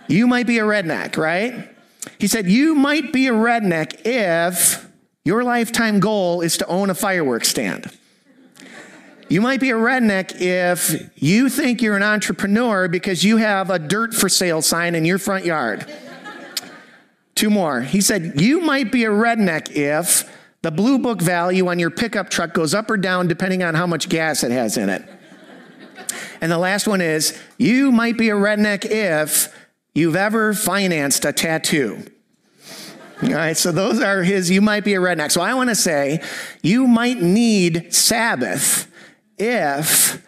you 0.09 0.27
might 0.27 0.49
be 0.49 0.59
a 0.59 0.65
redneck, 0.65 1.17
right? 1.17 1.76
He 2.19 2.27
said, 2.27 2.47
You 2.47 2.75
might 2.75 3.13
be 3.13 3.27
a 3.29 3.33
redneck 3.33 4.03
if 4.05 4.89
your 5.25 5.45
lifetime 5.45 6.01
goal 6.01 6.41
is 6.41 6.57
to 6.59 6.67
own 6.67 6.91
a 6.91 6.95
fireworks 6.95 7.49
stand. 7.49 7.91
You 9.29 9.41
might 9.41 9.59
be 9.59 9.71
a 9.71 9.75
redneck 9.75 10.41
if 10.41 11.11
you 11.17 11.49
think 11.49 11.83
you're 11.83 11.97
an 11.97 12.03
entrepreneur 12.03 12.87
because 12.87 13.25
you 13.25 13.39
have 13.39 13.71
a 13.71 13.79
dirt 13.79 14.15
for 14.15 14.29
sale 14.29 14.63
sign 14.63 14.95
in 14.95 15.05
your 15.05 15.19
front 15.19 15.45
yard. 15.45 15.91
Two 17.35 17.51
more. 17.51 17.83
He 17.83 18.01
said, 18.01 18.41
You 18.41 18.61
might 18.61 18.93
be 18.93 19.05
a 19.05 19.11
redneck 19.11 19.71
if 19.73 20.33
the 20.63 20.71
blue 20.71 20.99
book 20.99 21.21
value 21.21 21.67
on 21.69 21.79
your 21.79 21.91
pickup 21.91 22.31
truck 22.31 22.55
goes 22.55 22.73
up 22.73 22.89
or 22.89 22.97
down 22.97 23.27
depending 23.27 23.63
on 23.63 23.75
how 23.75 23.87
much 23.87 24.09
gas 24.09 24.45
it 24.45 24.53
has 24.53 24.77
in 24.77 24.89
it. 24.89 25.05
And 26.41 26.53
the 26.53 26.59
last 26.59 26.87
one 26.87 27.01
is, 27.01 27.39
You 27.59 27.91
might 27.91 28.17
be 28.17 28.31
a 28.31 28.35
redneck 28.35 28.85
if 28.85 29.53
you've 29.97 30.15
ever 30.15 30.53
financed 30.53 31.25
a 31.25 31.33
tattoo. 31.33 32.05
All 33.23 33.31
right, 33.31 33.57
so 33.57 33.73
those 33.73 34.03
are 34.03 34.23
his, 34.23 34.51
you 34.51 34.61
might 34.61 34.85
be 34.85 34.95
a 34.95 35.01
redneck. 35.01 35.33
So 35.33 35.41
I 35.41 35.55
want 35.55 35.71
to 35.71 35.75
say, 35.75 36.23
you 36.63 36.87
might 36.87 37.23
need 37.23 37.95
Sabbath 37.95 38.93
if 39.39 40.23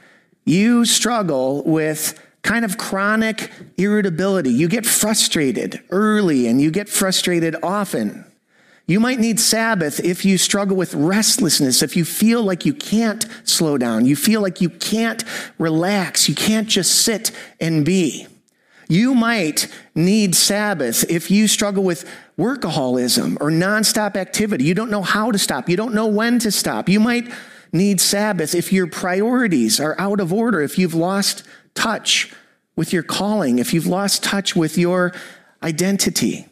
you 0.47 0.87
struggle 0.87 1.63
with 1.65 2.19
kind 2.41 2.65
of 2.65 2.79
chronic 2.79 3.53
irritability. 3.77 4.51
You 4.51 4.69
get 4.69 4.87
frustrated 4.87 5.83
early 5.91 6.47
and 6.47 6.63
you 6.63 6.71
get 6.71 6.89
frustrated 6.89 7.55
often. 7.63 8.25
You 8.87 9.01
might 9.01 9.19
need 9.19 9.39
Sabbath 9.39 10.01
if 10.03 10.25
you 10.25 10.39
struggle 10.39 10.79
with 10.79 10.95
restlessness, 10.95 11.83
if 11.83 11.95
you 11.95 12.07
feel 12.07 12.43
like 12.43 12.65
you 12.65 12.73
can't 12.73 13.27
slow 13.45 13.77
down, 13.77 14.07
you 14.07 14.17
feel 14.17 14.41
like 14.41 14.63
you 14.63 14.71
can't 14.71 15.23
relax, 15.59 16.27
you 16.27 16.35
can't 16.35 16.69
just 16.69 17.03
sit 17.03 17.33
and 17.61 17.85
be. 17.85 18.27
You 18.89 19.15
might 19.15 19.69
need 19.95 20.35
Sabbath 20.35 21.05
if 21.11 21.31
you 21.31 21.47
struggle 21.47 21.85
with 21.85 22.09
workaholism 22.39 23.37
or 23.41 23.51
nonstop 23.51 24.17
activity. 24.17 24.65
You 24.65 24.75
don't 24.75 24.91
know 24.91 25.03
how 25.03 25.31
to 25.31 25.39
stop. 25.39 25.69
You 25.69 25.77
don't 25.77 25.95
know 25.95 26.07
when 26.07 26.39
to 26.41 26.51
stop. 26.51 26.89
You 26.89 26.99
might 26.99 27.31
need 27.71 28.01
Sabbath 28.01 28.55
if 28.55 28.73
your 28.73 28.87
priorities 28.87 29.79
are 29.79 29.95
out 30.01 30.21
of 30.21 30.33
order, 30.33 30.63
if 30.63 30.79
you've 30.79 30.95
lost 30.95 31.43
touch 31.75 32.33
with 32.77 32.93
your 32.93 33.03
calling, 33.03 33.59
if 33.59 33.75
you've 33.75 33.87
lost 33.87 34.25
touch 34.25 34.57
with 34.57 34.79
your 34.79 35.13
identity. 35.63 36.48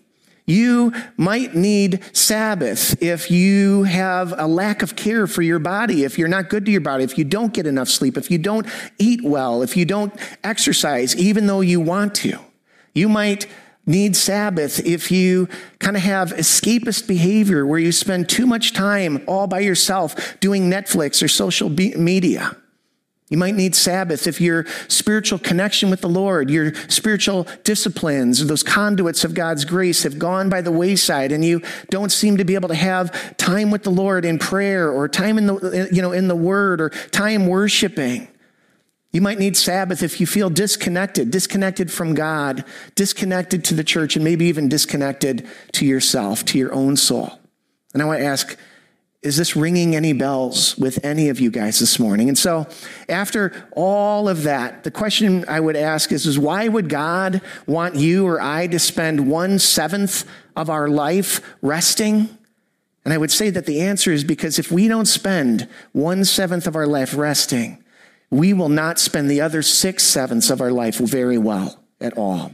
You 0.47 0.93
might 1.17 1.57
need 1.57 2.01
Sabbath 2.13 3.03
if 3.03 3.33
you 3.33 3.83
have 3.83 4.33
a 4.39 4.47
lack 4.47 4.83
of 4.83 4.95
care 4.95 5.27
for 5.27 5.43
your 5.43 5.59
body, 5.59 6.05
if 6.05 6.19
you're 6.19 6.29
not 6.29 6.49
good 6.49 6.65
to 6.67 6.71
your 6.71 6.81
body, 6.81 7.03
if 7.03 7.19
you 7.19 7.25
don't 7.25 7.53
get 7.53 7.67
enough 7.67 7.89
sleep, 7.89 8.17
if 8.17 8.31
you 8.31 8.39
don't 8.39 8.67
eat 8.99 9.25
well, 9.25 9.63
if 9.63 9.77
you 9.77 9.85
don't 9.85 10.15
exercise, 10.45 11.17
even 11.17 11.49
though 11.49 11.63
you 11.63 11.81
want 11.81 12.15
to. 12.17 12.39
You 12.95 13.09
might 13.09 13.49
need 13.87 14.17
Sabbath 14.17 14.85
if 14.87 15.11
you 15.11 15.49
kind 15.81 15.97
of 15.97 16.03
have 16.03 16.33
escapist 16.33 17.09
behavior 17.09 17.67
where 17.67 17.79
you 17.79 17.91
spend 17.91 18.29
too 18.29 18.47
much 18.47 18.73
time 18.73 19.23
all 19.27 19.49
by 19.49 19.61
yourself 19.61 20.39
doing 20.39 20.71
Netflix 20.71 21.23
or 21.23 21.29
social 21.29 21.71
media. 21.71 22.57
You 23.29 23.39
might 23.39 23.57
need 23.57 23.75
Sabbath 23.75 24.29
if 24.29 24.41
your 24.41 24.67
spiritual 24.87 25.41
connection 25.41 25.91
with 25.91 26.01
the 26.01 26.09
Lord, 26.09 26.49
your 26.49 26.73
spiritual 26.89 27.49
disciplines, 27.65 28.47
those 28.47 28.63
conduits 28.63 29.25
of 29.25 29.35
God's 29.35 29.65
grace 29.65 30.05
have 30.05 30.17
gone 30.17 30.49
by 30.49 30.61
the 30.61 30.71
wayside 30.71 31.33
and 31.33 31.45
you 31.45 31.61
don't 31.91 32.13
seem 32.13 32.37
to 32.37 32.45
be 32.45 32.55
able 32.55 32.69
to 32.69 32.77
have 32.77 33.37
time 33.37 33.73
with 33.73 33.83
the 33.83 33.91
Lord 33.91 34.25
in 34.25 34.39
prayer 34.39 34.91
or 34.91 35.09
time 35.09 35.39
in 35.39 35.47
the, 35.49 35.89
you 35.91 36.03
know, 36.03 36.13
in 36.13 36.29
the 36.29 36.37
word 36.37 36.81
or 36.81 36.91
time 36.91 37.49
worshiping. 37.49 38.29
You 39.11 39.23
might 39.23 39.39
need 39.39 39.57
Sabbath 39.57 40.05
if 40.05 40.21
you 40.21 40.27
feel 40.27 40.51
disconnected, 40.51 41.31
disconnected 41.33 41.91
from 41.91 42.15
God, 42.15 42.65
disconnected 42.95 43.65
to 43.65 43.75
the 43.75 43.83
church, 43.83 44.15
and 44.15 44.25
maybe 44.25 44.45
even 44.45 44.69
disconnected 44.69 45.49
to 45.73 45.87
yourself, 45.87 46.45
to 46.45 46.59
your 46.59 46.73
own 46.75 46.97
soul. 46.97 47.41
And 47.95 48.03
I 48.03 48.05
want 48.05 48.21
to 48.21 48.27
ask, 48.27 48.57
is 49.27 49.37
this 49.37 49.57
ringing 49.57 49.97
any 49.97 50.13
bells 50.13 50.79
with 50.79 51.05
any 51.05 51.29
of 51.29 51.41
you 51.41 51.51
guys 51.51 51.81
this 51.81 51.99
morning? 51.99 52.29
And 52.29 52.39
so, 52.39 52.69
after 53.09 53.69
all 53.73 54.29
of 54.29 54.45
that, 54.45 54.85
the 54.85 54.91
question 54.93 55.45
I 55.49 55.59
would 55.59 55.75
ask 55.75 56.13
is, 56.13 56.27
is 56.27 56.39
why 56.39 56.69
would 56.69 56.89
God 56.89 57.41
want 57.67 57.97
you 57.97 58.25
or 58.25 58.41
I 58.41 58.69
to 58.69 58.79
spend 58.79 59.29
one 59.29 59.59
seventh 59.59 60.25
of 60.55 60.71
our 60.71 60.89
life 60.89 61.41
resting? 61.61 62.39
And 63.05 63.13
I 63.13 63.19
would 63.19 63.33
say 63.33 63.51
that 63.51 63.67
the 63.67 63.81
answer 63.81 64.13
is 64.13 64.23
because 64.23 64.61
if 64.61 64.71
we 64.71 64.87
don't 64.87 65.07
spend 65.07 65.69
one 65.91 66.25
seventh 66.25 66.69
of 66.69 66.77
our 66.77 66.87
life 66.87 67.13
resting, 67.17 67.83
we 68.31 68.53
will 68.53 68.69
not 68.69 69.01
spend 69.01 69.29
the 69.29 69.41
other 69.41 69.61
six 69.61 70.05
sevenths 70.05 70.51
of 70.51 70.61
our 70.61 70.71
life 70.71 70.99
very 70.99 71.39
well 71.39 71.83
at 72.01 72.17
all. 72.17 72.53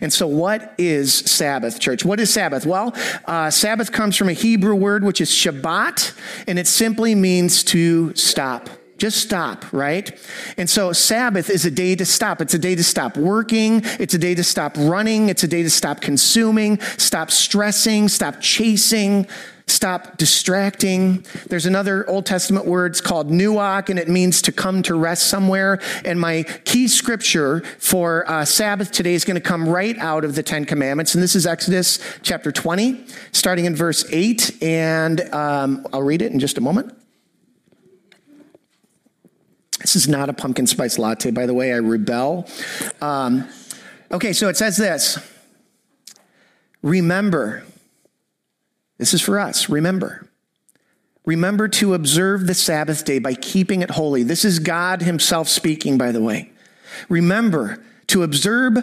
And 0.00 0.12
so, 0.12 0.26
what 0.26 0.74
is 0.78 1.12
Sabbath, 1.12 1.80
church? 1.80 2.04
What 2.04 2.20
is 2.20 2.32
Sabbath? 2.32 2.64
Well, 2.64 2.94
uh, 3.24 3.50
Sabbath 3.50 3.90
comes 3.90 4.16
from 4.16 4.28
a 4.28 4.32
Hebrew 4.32 4.74
word 4.74 5.02
which 5.02 5.20
is 5.20 5.30
Shabbat, 5.30 6.16
and 6.46 6.58
it 6.58 6.66
simply 6.66 7.14
means 7.14 7.64
to 7.64 8.14
stop. 8.14 8.70
Just 8.96 9.20
stop, 9.20 9.64
right? 9.72 10.16
And 10.56 10.70
so 10.70 10.92
Sabbath 10.92 11.50
is 11.50 11.64
a 11.64 11.70
day 11.70 11.96
to 11.96 12.06
stop. 12.06 12.40
It's 12.40 12.54
a 12.54 12.58
day 12.58 12.76
to 12.76 12.84
stop 12.84 13.16
working. 13.16 13.82
It's 13.98 14.14
a 14.14 14.18
day 14.18 14.36
to 14.36 14.44
stop 14.44 14.76
running. 14.78 15.28
It's 15.28 15.42
a 15.42 15.48
day 15.48 15.64
to 15.64 15.70
stop 15.70 16.00
consuming, 16.00 16.80
stop 16.96 17.32
stressing, 17.32 18.08
stop 18.08 18.40
chasing, 18.40 19.26
Stop 19.66 20.18
distracting. 20.18 21.24
There's 21.48 21.64
another 21.64 22.08
Old 22.08 22.26
Testament 22.26 22.66
word 22.66 22.92
it's 22.92 23.00
called 23.00 23.30
nuach, 23.30 23.88
and 23.88 23.98
it 23.98 24.08
means 24.08 24.42
to 24.42 24.52
come 24.52 24.82
to 24.82 24.94
rest 24.94 25.28
somewhere. 25.28 25.80
And 26.04 26.20
my 26.20 26.42
key 26.64 26.86
scripture 26.86 27.60
for 27.78 28.30
uh, 28.30 28.44
Sabbath 28.44 28.92
today 28.92 29.14
is 29.14 29.24
going 29.24 29.36
to 29.36 29.40
come 29.40 29.66
right 29.66 29.96
out 29.98 30.22
of 30.24 30.34
the 30.34 30.42
Ten 30.42 30.66
Commandments. 30.66 31.14
And 31.14 31.22
this 31.22 31.34
is 31.34 31.46
Exodus 31.46 31.98
chapter 32.22 32.52
20, 32.52 33.06
starting 33.32 33.64
in 33.64 33.74
verse 33.74 34.04
8. 34.10 34.62
And 34.62 35.22
um, 35.32 35.86
I'll 35.94 36.02
read 36.02 36.20
it 36.20 36.30
in 36.30 36.40
just 36.40 36.58
a 36.58 36.60
moment. 36.60 36.94
This 39.80 39.96
is 39.96 40.08
not 40.08 40.28
a 40.28 40.34
pumpkin 40.34 40.66
spice 40.66 40.98
latte, 40.98 41.30
by 41.30 41.46
the 41.46 41.54
way. 41.54 41.72
I 41.72 41.76
rebel. 41.76 42.46
Um, 43.00 43.48
okay, 44.12 44.34
so 44.34 44.48
it 44.48 44.58
says 44.58 44.76
this 44.76 45.18
Remember, 46.82 47.64
this 49.04 49.12
is 49.12 49.20
for 49.20 49.38
us. 49.38 49.68
Remember. 49.68 50.26
Remember 51.26 51.68
to 51.68 51.92
observe 51.92 52.46
the 52.46 52.54
Sabbath 52.54 53.04
day 53.04 53.18
by 53.18 53.34
keeping 53.34 53.82
it 53.82 53.90
holy. 53.90 54.22
This 54.22 54.46
is 54.46 54.60
God 54.60 55.02
Himself 55.02 55.46
speaking, 55.50 55.98
by 55.98 56.10
the 56.10 56.22
way. 56.22 56.50
Remember 57.10 57.84
to 58.06 58.22
observe, 58.22 58.78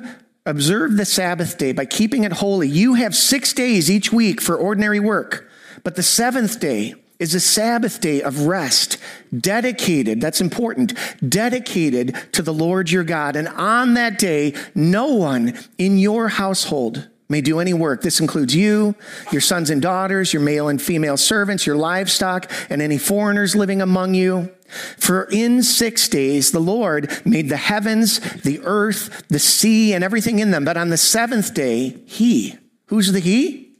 observe 0.46 0.96
the 0.96 1.06
Sabbath 1.06 1.58
day 1.58 1.72
by 1.72 1.86
keeping 1.86 2.24
it 2.24 2.34
holy. 2.34 2.68
You 2.68 2.94
have 2.94 3.16
six 3.16 3.52
days 3.52 3.90
each 3.90 4.14
week 4.14 4.40
for 4.42 4.56
ordinary 4.56 5.00
work, 5.00 5.50
but 5.84 5.96
the 5.96 6.04
seventh 6.04 6.60
day 6.60 6.94
is 7.18 7.34
a 7.34 7.40
Sabbath 7.40 8.00
day 8.00 8.22
of 8.22 8.42
rest, 8.46 9.00
dedicated, 9.36 10.22
that's 10.22 10.40
important, 10.40 10.94
dedicated 11.28 12.16
to 12.34 12.44
the 12.44 12.54
Lord 12.54 12.92
your 12.92 13.04
God. 13.04 13.36
And 13.36 13.48
on 13.48 13.96
that 13.96 14.20
day, 14.20 14.54
no 14.76 15.08
one 15.16 15.58
in 15.80 15.98
your 15.98 16.28
household 16.28 17.10
may 17.32 17.42
do 17.42 17.60
any 17.60 17.74
work. 17.74 18.02
This 18.02 18.20
includes 18.20 18.54
you, 18.54 18.94
your 19.32 19.42
sons 19.42 19.70
and 19.70 19.82
daughters, 19.82 20.34
your 20.34 20.42
male 20.42 20.68
and 20.68 20.82
female 20.82 21.18
servants, 21.18 21.66
your 21.66 21.78
livestock, 21.78 22.52
and 22.70 22.82
any 22.82 22.98
foreigners 22.98 23.56
living 23.56 23.82
among 23.82 24.14
you. 24.14 24.52
For 24.98 25.24
in 25.32 25.64
six 25.64 26.08
days 26.08 26.52
the 26.52 26.60
Lord 26.60 27.10
made 27.26 27.50
the 27.50 27.58
heavens, 27.58 28.20
the 28.42 28.60
earth, 28.64 29.28
the 29.30 29.40
sea, 29.40 29.94
and 29.94 30.04
everything 30.04 30.40
in 30.40 30.52
them. 30.52 30.66
But 30.66 30.78
on 30.78 30.90
the 30.90 30.98
seventh 30.98 31.54
day, 31.54 31.98
He, 32.06 32.58
who's 32.88 33.12
the 33.12 33.20
He? 33.20 33.72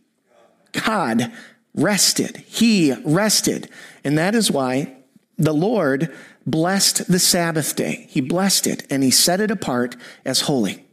God 0.72 1.32
rested. 1.76 2.38
He 2.48 2.94
rested. 3.04 3.70
And 4.04 4.18
that 4.18 4.36
is 4.36 4.50
why 4.50 4.96
the 5.38 5.54
Lord 5.54 6.14
blessed 6.46 7.08
the 7.08 7.20
Sabbath 7.20 7.76
day. 7.76 8.08
He 8.10 8.22
blessed 8.22 8.68
it 8.68 8.86
and 8.90 9.04
He 9.04 9.12
set 9.12 9.40
it 9.40 9.52
apart 9.52 9.96
as 10.26 10.42
holy. 10.42 10.86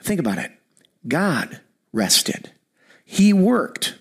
Think 0.00 0.20
about 0.20 0.38
it. 0.38 0.50
God 1.06 1.60
rested. 1.92 2.50
He 3.04 3.32
worked 3.32 3.98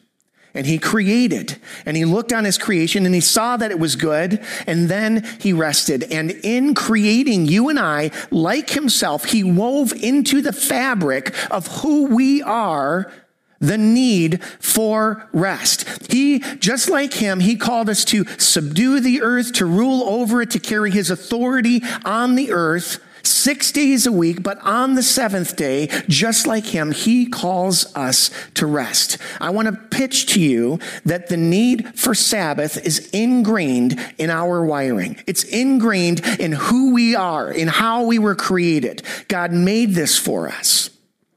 and 0.53 0.65
he 0.65 0.77
created 0.77 1.57
and 1.86 1.95
he 1.95 2.05
looked 2.05 2.33
on 2.33 2.45
his 2.45 2.57
creation 2.57 3.05
and 3.05 3.15
he 3.15 3.21
saw 3.21 3.57
that 3.57 3.71
it 3.71 3.79
was 3.79 3.95
good 3.95 4.43
and 4.67 4.89
then 4.89 5.27
he 5.39 5.53
rested. 5.53 6.03
And 6.12 6.31
in 6.43 6.74
creating 6.74 7.45
you 7.45 7.69
and 7.69 7.79
I, 7.79 8.12
like 8.31 8.71
himself, 8.71 9.25
he 9.25 9.43
wove 9.43 9.93
into 9.93 10.41
the 10.41 10.53
fabric 10.53 11.33
of 11.51 11.67
who 11.67 12.05
we 12.05 12.41
are 12.41 13.12
the 13.60 13.77
need 13.77 14.43
for 14.60 15.29
rest. 15.31 16.12
He, 16.12 16.39
just 16.39 16.89
like 16.89 17.13
him, 17.13 17.39
he 17.39 17.55
called 17.55 17.89
us 17.89 18.03
to 18.05 18.25
subdue 18.39 19.00
the 19.00 19.21
earth, 19.21 19.53
to 19.53 19.67
rule 19.67 20.03
over 20.10 20.41
it, 20.41 20.51
to 20.51 20.60
carry 20.60 20.89
his 20.89 21.12
authority 21.12 21.83
on 22.03 22.33
the 22.36 22.51
earth 22.51 23.00
six 23.23 23.71
days 23.71 24.05
a 24.05 24.11
week, 24.11 24.43
but 24.43 24.59
on 24.59 24.95
the 24.95 25.03
seventh 25.03 25.55
day, 25.55 25.87
just 26.07 26.45
like 26.47 26.65
him, 26.65 26.91
he 26.91 27.25
calls 27.25 27.95
us 27.95 28.29
to 28.53 28.65
rest. 28.65 29.17
I 29.39 29.50
want 29.50 29.67
to 29.67 29.74
pitch 29.74 30.27
to 30.33 30.39
you 30.39 30.79
that 31.05 31.27
the 31.29 31.37
need 31.37 31.98
for 31.98 32.13
Sabbath 32.13 32.77
is 32.85 33.09
ingrained 33.11 34.00
in 34.17 34.29
our 34.29 34.63
wiring. 34.63 35.17
It's 35.25 35.43
ingrained 35.43 36.25
in 36.39 36.51
who 36.51 36.93
we 36.93 37.15
are, 37.15 37.51
in 37.51 37.67
how 37.67 38.03
we 38.03 38.19
were 38.19 38.35
created. 38.35 39.01
God 39.27 39.51
made 39.51 39.96
this 39.96 40.17
for 40.17 40.48
us. 40.48 40.90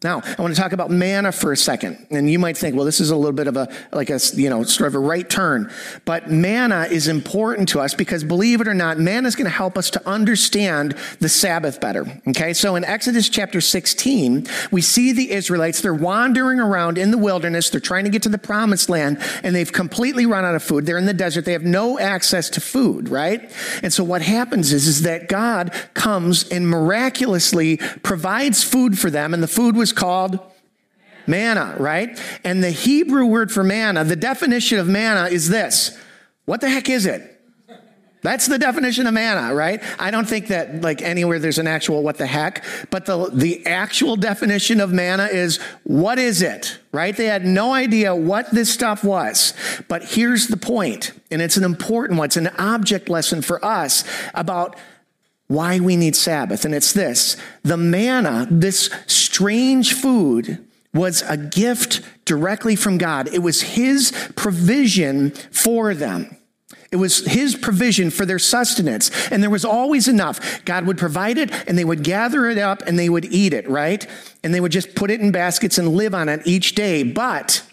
Now, 0.05 0.21
I 0.23 0.43
want 0.43 0.55
to 0.55 0.61
talk 0.61 0.73
about 0.73 0.91
manna 0.91 1.33
for 1.33 1.51
a 1.51 1.57
second. 1.57 2.07
And 2.11 2.31
you 2.31 2.39
might 2.39 2.59
think, 2.59 2.77
well, 2.77 2.85
this 2.85 3.01
is 3.01 3.09
a 3.09 3.17
little 3.17 3.33
bit 3.33 3.47
of 3.47 3.57
a, 3.57 3.73
like 3.91 4.11
a, 4.11 4.21
you 4.35 4.51
know, 4.51 4.63
sort 4.63 4.89
of 4.89 4.95
a 4.95 4.99
right 4.99 5.29
turn. 5.29 5.73
But 6.05 6.31
manna 6.31 6.87
is 6.91 7.09
important 7.09 7.71
to 7.71 7.81
us 7.81 7.95
because 7.95 8.23
believe 8.23 8.61
it 8.61 8.69
or 8.69 8.75
not, 8.75 8.99
manna 8.99 9.27
is 9.29 9.35
going 9.35 9.47
to 9.47 9.51
help 9.51 9.79
us 9.79 9.89
to 9.91 10.07
understand 10.07 10.95
the 11.21 11.31
Sabbath 11.31 11.81
better. 11.81 12.05
Okay. 12.29 12.53
So 12.53 12.77
in 12.77 12.85
Exodus 12.85 13.31
chapter 13.31 13.63
16, 13.63 14.47
we 14.71 14.83
see 14.83 15.13
the 15.13 15.33
Israelites, 15.33 15.81
they're 15.81 15.95
wandering 15.95 16.61
around 16.61 16.99
in 16.99 17.11
the 17.11 17.17
wilderness. 17.17 17.71
They're 17.71 17.81
trying 17.81 18.05
to 18.05 18.11
get 18.11 18.23
to 18.25 18.29
the 18.29 18.37
promised 18.37 18.91
land 18.91 19.17
and 19.43 19.57
they've 19.57 19.73
completely 19.73 20.27
run 20.27 20.45
out 20.45 20.55
of 20.55 20.63
food. 20.63 20.85
They're 20.85 20.99
in 20.99 21.07
the 21.07 21.15
desert. 21.15 21.47
They 21.47 21.53
have 21.53 21.65
no 21.65 21.99
access 21.99 22.51
to 22.51 22.61
food, 22.61 23.09
right? 23.09 23.51
And 23.83 23.91
so 23.91 24.05
what 24.05 24.21
happens 24.21 24.71
is, 24.71 24.87
is 24.87 25.03
that 25.03 25.31
God 25.31 25.73
comes 25.95 26.47
and 26.51 26.69
miraculously 26.69 27.79
provides 28.03 28.63
food 28.63 28.99
for 28.99 29.09
them. 29.09 29.33
And 29.33 29.43
the 29.43 29.49
food 29.49 29.77
was 29.77 29.94
called 29.95 30.39
manna, 31.27 31.77
right? 31.79 32.21
And 32.45 32.63
the 32.63 32.71
Hebrew 32.71 33.27
word 33.27 33.51
for 33.51 33.65
manna, 33.65 34.05
the 34.05 34.17
definition 34.17 34.79
of 34.79 34.89
manna 34.89 35.29
is 35.29 35.49
this. 35.49 35.97
What 36.45 36.61
the 36.61 36.69
heck 36.69 36.89
is 36.89 37.07
it? 37.07 37.31
That's 38.25 38.47
the 38.47 38.59
definition 38.59 39.07
of 39.07 39.13
manna, 39.13 39.55
right? 39.55 39.83
I 39.99 40.11
don't 40.11 40.27
think 40.27 40.47
that 40.47 40.81
like 40.81 41.03
anywhere 41.03 41.39
there's 41.39 41.59
an 41.59 41.67
actual 41.67 42.03
what 42.03 42.17
the 42.17 42.27
heck, 42.27 42.65
but 42.89 43.05
the, 43.05 43.29
the 43.31 43.67
actual 43.67 44.17
definition 44.17 44.81
of 44.81 44.91
manna 44.91 45.27
is 45.27 45.59
what 45.83 46.19
is 46.19 46.41
it, 46.41 46.79
right? 46.91 47.15
They 47.15 47.27
had 47.27 47.45
no 47.45 47.75
idea 47.75 48.17
what 48.17 48.51
this 48.51 48.73
stuff 48.73 49.05
was. 49.05 49.53
But 49.89 50.05
here's 50.05 50.47
the 50.47 50.57
point, 50.57 51.13
and 51.31 51.43
it's 51.43 51.59
an 51.59 51.65
important 51.65 52.19
one. 52.19 52.25
It's 52.25 52.39
an 52.39 52.49
object 52.59 53.11
lesson 53.11 53.43
for 53.43 53.63
us 53.63 54.05
about 54.33 54.75
why 55.47 55.81
we 55.81 55.97
need 55.97 56.17
Sabbath. 56.17 56.65
And 56.65 56.75
it's 56.75 56.93
this 56.93 57.37
the 57.63 57.77
manna, 57.77 58.47
this 58.51 58.91
strange 59.07 59.95
food, 59.95 60.65
was 60.93 61.23
a 61.23 61.37
gift 61.37 62.01
directly 62.25 62.77
from 62.77 62.99
God. 62.99 63.29
It 63.29 63.41
was 63.41 63.63
His 63.63 64.13
provision 64.37 65.31
for 65.31 65.95
them. 65.95 66.37
It 66.95 66.99
was 66.99 67.27
his 67.27 67.57
provision 67.57 68.11
for 68.11 68.25
their 68.25 68.39
sustenance. 68.39 69.11
And 69.33 69.43
there 69.43 69.51
was 69.51 69.65
always 69.65 70.07
enough. 70.07 70.65
God 70.65 70.87
would 70.87 70.97
provide 70.97 71.39
it 71.39 71.51
and 71.69 71.77
they 71.77 71.85
would 71.85 72.05
gather 72.05 72.47
it 72.47 72.57
up 72.57 72.83
and 72.87 72.97
they 72.97 73.09
would 73.09 73.25
eat 73.25 73.53
it, 73.53 73.69
right? 73.69 74.07
And 74.45 74.55
they 74.55 74.61
would 74.61 74.71
just 74.71 74.95
put 74.95 75.11
it 75.11 75.21
in 75.21 75.33
baskets 75.33 75.77
and 75.77 75.89
live 75.89 76.15
on 76.15 76.29
it 76.29 76.43
each 76.47 76.77
day. 76.77 77.03
But 77.03 77.65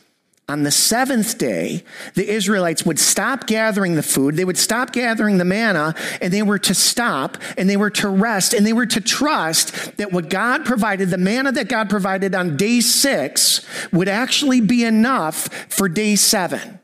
on 0.51 0.63
the 0.63 0.71
seventh 0.71 1.37
day, 1.37 1.81
the 2.13 2.29
Israelites 2.29 2.85
would 2.85 2.99
stop 2.99 3.47
gathering 3.47 3.95
the 3.95 4.03
food, 4.03 4.35
they 4.35 4.43
would 4.43 4.57
stop 4.57 4.91
gathering 4.91 5.37
the 5.37 5.45
manna, 5.45 5.95
and 6.21 6.33
they 6.33 6.43
were 6.43 6.59
to 6.59 6.75
stop 6.75 7.37
and 7.57 7.69
they 7.69 7.77
were 7.77 7.89
to 7.89 8.09
rest 8.09 8.53
and 8.53 8.65
they 8.65 8.73
were 8.73 8.85
to 8.85 8.99
trust 8.99 9.95
that 9.95 10.11
what 10.11 10.29
God 10.29 10.65
provided, 10.65 11.09
the 11.09 11.17
manna 11.17 11.53
that 11.53 11.69
God 11.69 11.89
provided 11.89 12.35
on 12.35 12.57
day 12.57 12.81
six, 12.81 13.65
would 13.93 14.09
actually 14.09 14.59
be 14.59 14.83
enough 14.83 15.47
for 15.69 15.87
day 15.87 16.17
seven. 16.17 16.80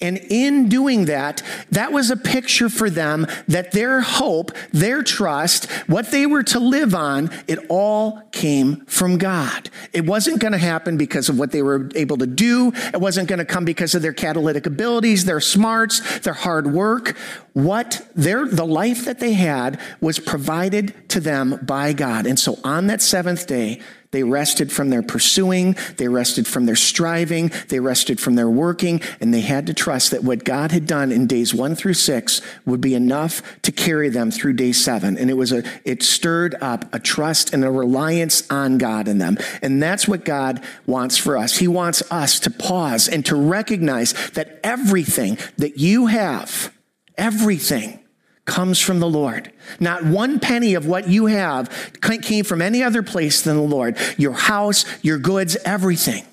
And 0.00 0.18
in 0.18 0.68
doing 0.68 1.06
that, 1.06 1.42
that 1.70 1.92
was 1.92 2.10
a 2.10 2.16
picture 2.16 2.68
for 2.68 2.88
them 2.90 3.26
that 3.48 3.72
their 3.72 4.00
hope, 4.00 4.52
their 4.72 5.02
trust, 5.02 5.70
what 5.86 6.10
they 6.10 6.26
were 6.26 6.42
to 6.44 6.60
live 6.60 6.94
on, 6.94 7.30
it 7.46 7.58
all 7.68 8.22
came 8.32 8.84
from 8.86 9.18
God. 9.18 9.70
It 9.92 10.06
wasn't 10.06 10.40
going 10.40 10.52
to 10.52 10.58
happen 10.58 10.96
because 10.96 11.28
of 11.28 11.38
what 11.38 11.52
they 11.52 11.62
were 11.62 11.90
able 11.94 12.16
to 12.18 12.26
do. 12.26 12.72
It 12.74 13.00
wasn't 13.00 13.28
going 13.28 13.38
to 13.38 13.44
come 13.44 13.64
because 13.64 13.94
of 13.94 14.02
their 14.02 14.12
catalytic 14.12 14.66
abilities, 14.66 15.24
their 15.24 15.40
smarts, 15.40 16.20
their 16.20 16.32
hard 16.32 16.72
work. 16.72 17.16
What 17.52 18.06
their, 18.14 18.46
the 18.46 18.66
life 18.66 19.04
that 19.04 19.20
they 19.20 19.32
had 19.32 19.80
was 20.00 20.18
provided 20.18 20.94
to 21.10 21.20
them 21.20 21.58
by 21.62 21.92
God. 21.92 22.26
And 22.26 22.38
so 22.38 22.58
on 22.64 22.86
that 22.86 23.02
seventh 23.02 23.46
day, 23.46 23.80
They 24.12 24.22
rested 24.24 24.72
from 24.72 24.90
their 24.90 25.02
pursuing, 25.02 25.76
they 25.96 26.08
rested 26.08 26.46
from 26.46 26.66
their 26.66 26.76
striving, 26.76 27.52
they 27.68 27.78
rested 27.78 28.18
from 28.18 28.34
their 28.34 28.50
working, 28.50 29.00
and 29.20 29.32
they 29.32 29.40
had 29.40 29.66
to 29.68 29.74
trust 29.74 30.10
that 30.10 30.24
what 30.24 30.42
God 30.42 30.72
had 30.72 30.86
done 30.86 31.12
in 31.12 31.26
days 31.28 31.54
one 31.54 31.76
through 31.76 31.94
six 31.94 32.42
would 32.66 32.80
be 32.80 32.94
enough 32.94 33.40
to 33.62 33.70
carry 33.70 34.08
them 34.08 34.32
through 34.32 34.54
day 34.54 34.72
seven. 34.72 35.16
And 35.16 35.30
it 35.30 35.34
was 35.34 35.52
a, 35.52 35.62
it 35.84 36.02
stirred 36.02 36.56
up 36.60 36.92
a 36.92 36.98
trust 36.98 37.52
and 37.52 37.64
a 37.64 37.70
reliance 37.70 38.48
on 38.50 38.78
God 38.78 39.06
in 39.06 39.18
them. 39.18 39.38
And 39.62 39.80
that's 39.80 40.08
what 40.08 40.24
God 40.24 40.62
wants 40.86 41.16
for 41.16 41.36
us. 41.36 41.58
He 41.58 41.68
wants 41.68 42.02
us 42.10 42.40
to 42.40 42.50
pause 42.50 43.08
and 43.08 43.24
to 43.26 43.36
recognize 43.36 44.12
that 44.30 44.58
everything 44.64 45.38
that 45.58 45.78
you 45.78 46.06
have, 46.06 46.72
everything, 47.20 48.00
comes 48.46 48.80
from 48.80 48.98
the 48.98 49.08
Lord. 49.08 49.52
Not 49.78 50.04
one 50.04 50.40
penny 50.40 50.74
of 50.74 50.86
what 50.86 51.08
you 51.08 51.26
have 51.26 51.70
came 52.02 52.42
from 52.42 52.60
any 52.60 52.82
other 52.82 53.02
place 53.02 53.42
than 53.42 53.56
the 53.56 53.62
Lord. 53.62 53.96
Your 54.16 54.32
house, 54.32 54.84
your 55.02 55.18
goods, 55.18 55.56
everything. 55.64 56.24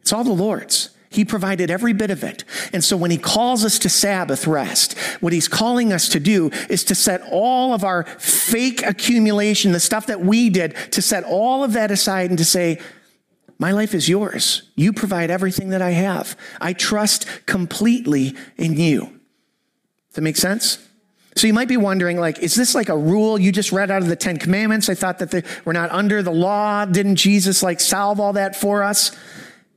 It's 0.00 0.12
all 0.12 0.22
the 0.22 0.30
Lord's. 0.30 0.90
He 1.08 1.24
provided 1.24 1.70
every 1.70 1.92
bit 1.92 2.10
of 2.10 2.22
it. 2.22 2.44
And 2.72 2.84
so 2.84 2.96
when 2.96 3.10
he 3.10 3.18
calls 3.18 3.64
us 3.64 3.80
to 3.80 3.88
Sabbath 3.88 4.46
rest, 4.46 4.96
what 5.20 5.32
he's 5.32 5.48
calling 5.48 5.92
us 5.92 6.08
to 6.10 6.20
do 6.20 6.50
is 6.68 6.84
to 6.84 6.94
set 6.94 7.20
all 7.32 7.74
of 7.74 7.82
our 7.82 8.04
fake 8.04 8.82
accumulation, 8.86 9.72
the 9.72 9.80
stuff 9.80 10.06
that 10.06 10.20
we 10.20 10.50
did, 10.50 10.76
to 10.92 11.02
set 11.02 11.24
all 11.24 11.64
of 11.64 11.72
that 11.72 11.90
aside 11.90 12.30
and 12.30 12.38
to 12.38 12.44
say, 12.44 12.78
my 13.58 13.72
life 13.72 13.92
is 13.92 14.08
yours. 14.08 14.70
You 14.76 14.92
provide 14.92 15.30
everything 15.30 15.70
that 15.70 15.82
I 15.82 15.90
have. 15.90 16.36
I 16.60 16.74
trust 16.74 17.26
completely 17.44 18.36
in 18.56 18.74
you. 18.74 19.19
Does 20.10 20.16
that 20.16 20.22
make 20.22 20.36
sense? 20.36 20.78
So 21.36 21.46
you 21.46 21.54
might 21.54 21.68
be 21.68 21.76
wondering, 21.76 22.18
like, 22.18 22.40
is 22.40 22.54
this 22.54 22.74
like 22.74 22.88
a 22.88 22.96
rule 22.96 23.38
you 23.38 23.52
just 23.52 23.70
read 23.70 23.90
out 23.90 24.02
of 24.02 24.08
the 24.08 24.16
Ten 24.16 24.36
Commandments? 24.36 24.88
I 24.88 24.94
thought 24.94 25.20
that 25.20 25.30
the, 25.30 25.44
we're 25.64 25.72
not 25.72 25.90
under 25.92 26.22
the 26.22 26.32
law. 26.32 26.84
Didn't 26.84 27.16
Jesus 27.16 27.62
like 27.62 27.80
solve 27.80 28.18
all 28.18 28.32
that 28.32 28.56
for 28.56 28.82
us? 28.82 29.16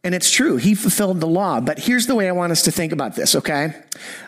And 0.04 0.13
it's 0.13 0.30
true, 0.30 0.58
he 0.58 0.76
fulfilled 0.76 1.22
the 1.22 1.28
law. 1.28 1.62
But 1.62 1.80
here's 1.80 2.08
the 2.08 2.15
way 2.15 2.28
I 2.28 2.34
want 2.34 2.52
us 2.52 2.63
to 2.63 2.72
think 2.72 2.91
about 2.91 3.15
this, 3.15 3.36
okay? 3.36 3.74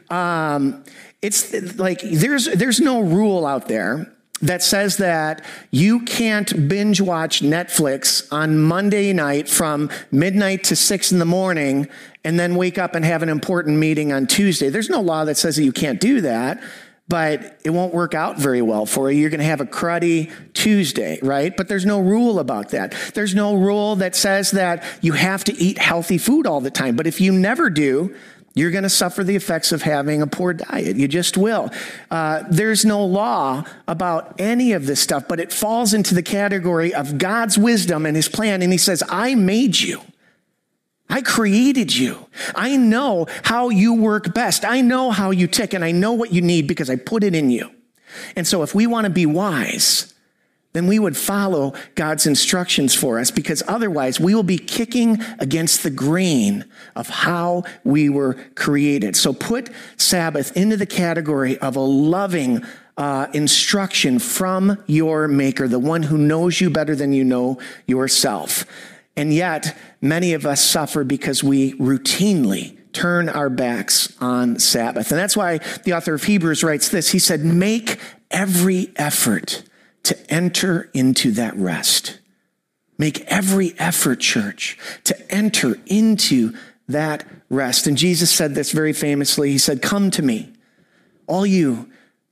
Um, 0.09 0.83
it's 1.21 1.77
like 1.77 2.01
there's 2.01 2.45
there's 2.45 2.79
no 2.79 3.01
rule 3.01 3.45
out 3.45 3.67
there 3.67 4.11
that 4.41 4.61
says 4.61 4.97
that 4.97 5.43
you 5.71 6.01
can't 6.01 6.67
binge 6.67 6.99
watch 6.99 7.41
Netflix 7.41 8.27
on 8.31 8.59
Monday 8.59 9.13
night 9.13 9.47
from 9.47 9.89
midnight 10.11 10.63
to 10.65 10.75
six 10.75 11.11
in 11.11 11.19
the 11.19 11.25
morning 11.25 11.87
and 12.23 12.39
then 12.39 12.55
wake 12.55 12.77
up 12.77 12.95
and 12.95 13.05
have 13.05 13.23
an 13.23 13.29
important 13.29 13.77
meeting 13.77 14.11
on 14.11 14.27
Tuesday. 14.27 14.69
There's 14.69 14.89
no 14.89 14.99
law 14.99 15.23
that 15.25 15.37
says 15.37 15.55
that 15.55 15.63
you 15.63 15.71
can't 15.71 16.01
do 16.01 16.21
that 16.21 16.61
but 17.07 17.59
it 17.63 17.69
won't 17.69 17.93
work 17.93 18.15
out 18.15 18.39
very 18.39 18.61
well 18.61 18.85
for 18.85 19.11
you. 19.11 19.19
You're 19.19 19.29
going 19.29 19.39
to 19.39 19.45
have 19.45 19.61
a 19.61 19.65
cruddy 19.65 20.31
Tuesday, 20.53 21.19
right? 21.21 21.55
But 21.55 21.67
there's 21.67 21.85
no 21.85 21.99
rule 21.99 22.39
about 22.39 22.69
that. 22.69 22.95
There's 23.13 23.35
no 23.35 23.55
rule 23.55 23.95
that 23.97 24.15
says 24.15 24.51
that 24.51 24.83
you 25.01 25.13
have 25.13 25.43
to 25.45 25.53
eat 25.53 25.77
healthy 25.77 26.17
food 26.17 26.47
all 26.47 26.61
the 26.61 26.71
time. 26.71 26.95
But 26.95 27.05
if 27.05 27.21
you 27.21 27.31
never 27.31 27.69
do, 27.69 28.15
you're 28.55 28.71
going 28.71 28.83
to 28.83 28.89
suffer 28.89 29.21
the 29.23 29.35
effects 29.35 29.73
of 29.73 29.81
having 29.81 30.21
a 30.21 30.27
poor 30.27 30.53
diet. 30.53 30.95
You 30.95 31.09
just 31.09 31.35
will. 31.35 31.69
Uh, 32.09 32.43
there's 32.49 32.85
no 32.85 33.05
law 33.05 33.65
about 33.85 34.39
any 34.39 34.71
of 34.71 34.85
this 34.85 35.01
stuff, 35.01 35.27
but 35.27 35.41
it 35.41 35.51
falls 35.51 35.93
into 35.93 36.15
the 36.15 36.23
category 36.23 36.93
of 36.93 37.17
God's 37.17 37.57
wisdom 37.57 38.05
and 38.05 38.15
his 38.15 38.29
plan. 38.29 38.61
And 38.61 38.71
he 38.71 38.77
says, 38.77 39.03
I 39.09 39.35
made 39.35 39.77
you. 39.79 40.01
I 41.09 41.21
created 41.21 41.95
you. 41.95 42.27
I 42.55 42.77
know 42.77 43.27
how 43.43 43.69
you 43.69 43.93
work 43.93 44.33
best. 44.33 44.63
I 44.63 44.81
know 44.81 45.11
how 45.11 45.31
you 45.31 45.47
tick, 45.47 45.73
and 45.73 45.83
I 45.83 45.91
know 45.91 46.13
what 46.13 46.33
you 46.33 46.41
need 46.41 46.65
because 46.65 46.89
I 46.89 46.95
put 46.95 47.23
it 47.23 47.35
in 47.35 47.51
you. 47.51 47.69
And 48.35 48.47
so, 48.47 48.63
if 48.63 48.73
we 48.73 48.87
want 48.87 49.05
to 49.05 49.11
be 49.11 49.27
wise, 49.27 50.14
then 50.75 50.87
we 50.87 50.99
would 50.99 51.15
follow 51.15 51.73
God's 51.95 52.27
instructions 52.27 52.93
for 52.93 53.17
us 53.17 53.31
because 53.31 53.63
otherwise 53.67 54.19
we 54.19 54.35
will 54.35 54.43
be 54.43 54.57
kicking 54.57 55.21
against 55.39 55.83
the 55.83 55.89
grain 55.89 56.65
of 56.95 57.07
how 57.07 57.63
we 57.83 58.09
were 58.09 58.33
created. 58.55 59.15
So, 59.15 59.33
put 59.33 59.69
Sabbath 59.97 60.55
into 60.57 60.77
the 60.77 60.85
category 60.85 61.57
of 61.59 61.75
a 61.75 61.81
loving, 61.81 62.63
uh, 62.97 63.27
instruction 63.33 64.19
from 64.19 64.83
your 64.87 65.27
maker, 65.27 65.67
the 65.67 65.79
one 65.79 66.03
who 66.03 66.17
knows 66.17 66.61
you 66.61 66.69
better 66.69 66.95
than 66.95 67.13
you 67.13 67.23
know 67.23 67.57
yourself. 67.87 68.65
And 69.17 69.33
yet, 69.33 69.77
many 70.01 70.33
of 70.33 70.45
us 70.45 70.61
suffer 70.61 71.03
because 71.03 71.43
we 71.43 71.73
routinely 71.73 72.77
turn 72.91 73.29
our 73.29 73.49
backs 73.49 74.13
on 74.21 74.57
Sabbath. 74.59 75.11
And 75.11 75.19
that's 75.19 75.37
why 75.37 75.59
the 75.83 75.93
author 75.93 76.13
of 76.13 76.23
Hebrews 76.23 76.63
writes 76.63 76.89
this. 76.89 77.11
He 77.11 77.19
said, 77.19 77.41
Make 77.41 77.99
every 78.31 78.91
effort 78.95 79.63
to 80.05 80.33
enter 80.33 80.89
into 80.93 81.31
that 81.31 81.55
rest. 81.55 82.19
Make 82.97 83.21
every 83.21 83.73
effort, 83.77 84.19
church, 84.19 84.77
to 85.03 85.31
enter 85.33 85.77
into 85.85 86.55
that 86.87 87.25
rest. 87.49 87.87
And 87.87 87.97
Jesus 87.97 88.31
said 88.31 88.55
this 88.55 88.71
very 88.71 88.93
famously. 88.93 89.51
He 89.51 89.57
said, 89.57 89.81
Come 89.81 90.11
to 90.11 90.21
me, 90.21 90.53
all 91.27 91.45
you 91.45 91.89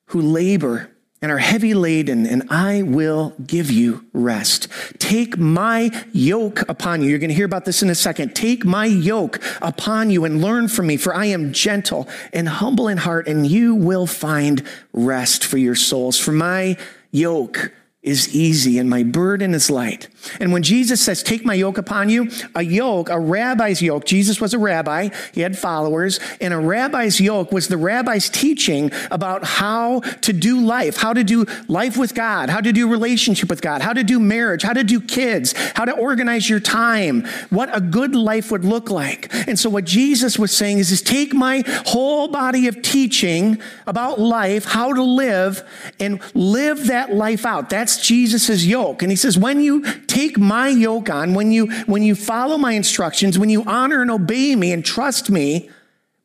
who 0.07 0.21
labor 0.21 0.89
and 1.23 1.31
are 1.31 1.37
heavy 1.37 1.73
laden, 1.73 2.27
and 2.27 2.43
I 2.49 2.81
will 2.81 3.33
give 3.47 3.71
you 3.71 4.05
rest. 4.11 4.67
Take 4.99 5.37
my 5.37 5.89
yoke 6.11 6.67
upon 6.67 7.01
you. 7.01 7.09
You're 7.09 7.17
going 7.17 7.29
to 7.29 7.35
hear 7.35 7.45
about 7.45 7.63
this 7.63 7.81
in 7.81 7.89
a 7.89 7.95
second. 7.95 8.35
Take 8.35 8.65
my 8.65 8.85
yoke 8.85 9.41
upon 9.61 10.09
you 10.09 10.25
and 10.25 10.41
learn 10.41 10.67
from 10.67 10.87
me, 10.87 10.97
for 10.97 11.15
I 11.15 11.27
am 11.27 11.53
gentle 11.53 12.09
and 12.33 12.49
humble 12.49 12.89
in 12.89 12.97
heart, 12.97 13.29
and 13.29 13.47
you 13.47 13.73
will 13.73 14.05
find 14.05 14.67
rest 14.91 15.45
for 15.45 15.57
your 15.57 15.75
souls. 15.75 16.19
For 16.19 16.33
my 16.33 16.75
yoke 17.13 17.71
is 18.03 18.35
easy 18.35 18.77
and 18.77 18.89
my 18.89 19.01
burden 19.01 19.53
is 19.53 19.71
light. 19.71 20.09
And 20.39 20.51
when 20.51 20.61
Jesus 20.61 21.01
says, 21.01 21.23
Take 21.23 21.45
my 21.45 21.53
yoke 21.53 21.77
upon 21.77 22.09
you, 22.09 22.29
a 22.53 22.61
yoke, 22.61 23.09
a 23.09 23.19
rabbi's 23.19 23.81
yoke, 23.81 24.05
Jesus 24.05 24.41
was 24.41 24.53
a 24.53 24.59
rabbi, 24.59 25.09
he 25.33 25.41
had 25.41 25.57
followers, 25.57 26.19
and 26.41 26.53
a 26.53 26.59
rabbi's 26.59 27.21
yoke 27.21 27.53
was 27.53 27.69
the 27.69 27.77
rabbi's 27.77 28.29
teaching 28.29 28.91
about 29.09 29.45
how 29.45 30.01
to 30.01 30.33
do 30.33 30.59
life, 30.65 30.97
how 30.97 31.13
to 31.13 31.23
do 31.23 31.45
life 31.69 31.95
with 31.95 32.13
God, 32.13 32.49
how 32.49 32.59
to 32.59 32.73
do 32.73 32.89
relationship 32.89 33.49
with 33.49 33.61
God, 33.61 33.81
how 33.81 33.93
to 33.93 34.03
do 34.03 34.19
marriage, 34.19 34.63
how 34.63 34.73
to 34.73 34.83
do 34.83 34.99
kids, 34.99 35.53
how 35.75 35.85
to 35.85 35.93
organize 35.93 36.49
your 36.49 36.59
time, 36.59 37.25
what 37.49 37.75
a 37.75 37.79
good 37.79 38.15
life 38.15 38.51
would 38.51 38.65
look 38.65 38.89
like. 38.89 39.33
And 39.47 39.57
so 39.57 39.69
what 39.69 39.85
Jesus 39.85 40.37
was 40.37 40.55
saying 40.55 40.79
is, 40.79 40.91
is 40.91 41.01
take 41.01 41.33
my 41.33 41.63
whole 41.85 42.27
body 42.27 42.67
of 42.67 42.81
teaching 42.81 43.61
about 43.87 44.19
life, 44.19 44.65
how 44.65 44.93
to 44.93 45.03
live, 45.03 45.63
and 46.01 46.21
live 46.33 46.87
that 46.87 47.13
life 47.13 47.45
out. 47.45 47.69
That's 47.69 47.92
that's 47.93 48.05
Jesus' 48.07 48.65
yoke. 48.65 49.01
And 49.01 49.11
he 49.11 49.15
says, 49.15 49.37
when 49.37 49.61
you 49.61 49.83
take 50.03 50.37
my 50.37 50.67
yoke 50.67 51.09
on, 51.09 51.33
when 51.33 51.51
you, 51.51 51.71
when 51.83 52.01
you 52.01 52.15
follow 52.15 52.57
my 52.57 52.73
instructions, 52.73 53.37
when 53.37 53.49
you 53.49 53.63
honor 53.63 54.01
and 54.01 54.09
obey 54.09 54.55
me 54.55 54.71
and 54.71 54.83
trust 54.83 55.29
me 55.29 55.69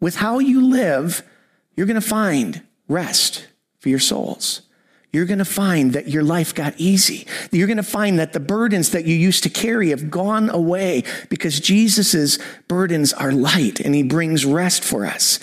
with 0.00 0.16
how 0.16 0.38
you 0.38 0.64
live, 0.64 1.22
you're 1.76 1.86
going 1.86 2.00
to 2.00 2.06
find 2.06 2.62
rest 2.88 3.46
for 3.80 3.88
your 3.88 3.98
souls. 3.98 4.62
You're 5.12 5.26
going 5.26 5.38
to 5.38 5.44
find 5.44 5.92
that 5.92 6.08
your 6.08 6.22
life 6.22 6.54
got 6.54 6.74
easy. 6.78 7.26
You're 7.50 7.66
going 7.66 7.78
to 7.78 7.82
find 7.82 8.18
that 8.18 8.32
the 8.32 8.40
burdens 8.40 8.90
that 8.90 9.04
you 9.04 9.14
used 9.14 9.42
to 9.42 9.50
carry 9.50 9.90
have 9.90 10.10
gone 10.10 10.50
away 10.50 11.04
because 11.28 11.60
Jesus' 11.60 12.38
burdens 12.68 13.12
are 13.12 13.32
light 13.32 13.80
and 13.80 13.94
he 13.94 14.02
brings 14.02 14.44
rest 14.44 14.84
for 14.84 15.04
us. 15.04 15.38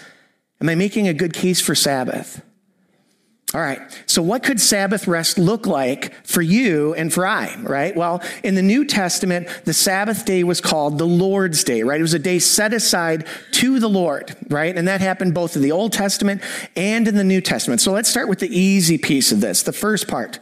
Am 0.62 0.70
I 0.70 0.76
making 0.76 1.08
a 1.08 1.14
good 1.14 1.34
case 1.34 1.62
for 1.62 1.76
Sabbath? 1.76 2.42
All 3.56 3.62
right. 3.62 3.80
So 4.06 4.22
what 4.22 4.44
could 4.44 4.60
Sabbath 4.60 5.08
rest 5.08 5.38
look 5.38 5.66
like 5.66 6.14
for 6.28 6.42
you 6.42 6.94
and 6.96 7.14
for 7.14 7.26
I, 7.26 7.56
right? 7.62 7.96
Well, 7.96 8.22
in 8.44 8.56
the 8.56 8.62
New 8.62 8.84
Testament, 8.84 9.48
the 9.64 9.72
Sabbath 9.72 10.26
day 10.26 10.44
was 10.44 10.60
called 10.60 10.98
the 10.98 11.08
Lord's 11.08 11.64
Day, 11.64 11.82
right? 11.82 11.98
It 11.98 12.04
was 12.04 12.14
a 12.14 12.20
day 12.20 12.40
set 12.40 12.74
aside 12.74 13.26
to 13.52 13.80
the 13.80 13.88
Lord, 13.88 14.36
right? 14.50 14.76
And 14.76 14.90
that 14.90 15.00
happened 15.00 15.34
both 15.34 15.56
in 15.56 15.62
the 15.62 15.72
Old 15.72 15.94
Testament 15.94 16.42
and 16.76 17.08
in 17.08 17.16
the 17.16 17.24
New 17.24 17.40
Testament. 17.40 17.80
So 17.80 17.94
let's 17.94 18.10
start 18.10 18.28
with 18.28 18.40
the 18.40 18.54
easy 18.54 18.98
piece 18.98 19.32
of 19.32 19.40
this, 19.40 19.64
the 19.64 19.72
first 19.72 20.10
part 20.10 20.38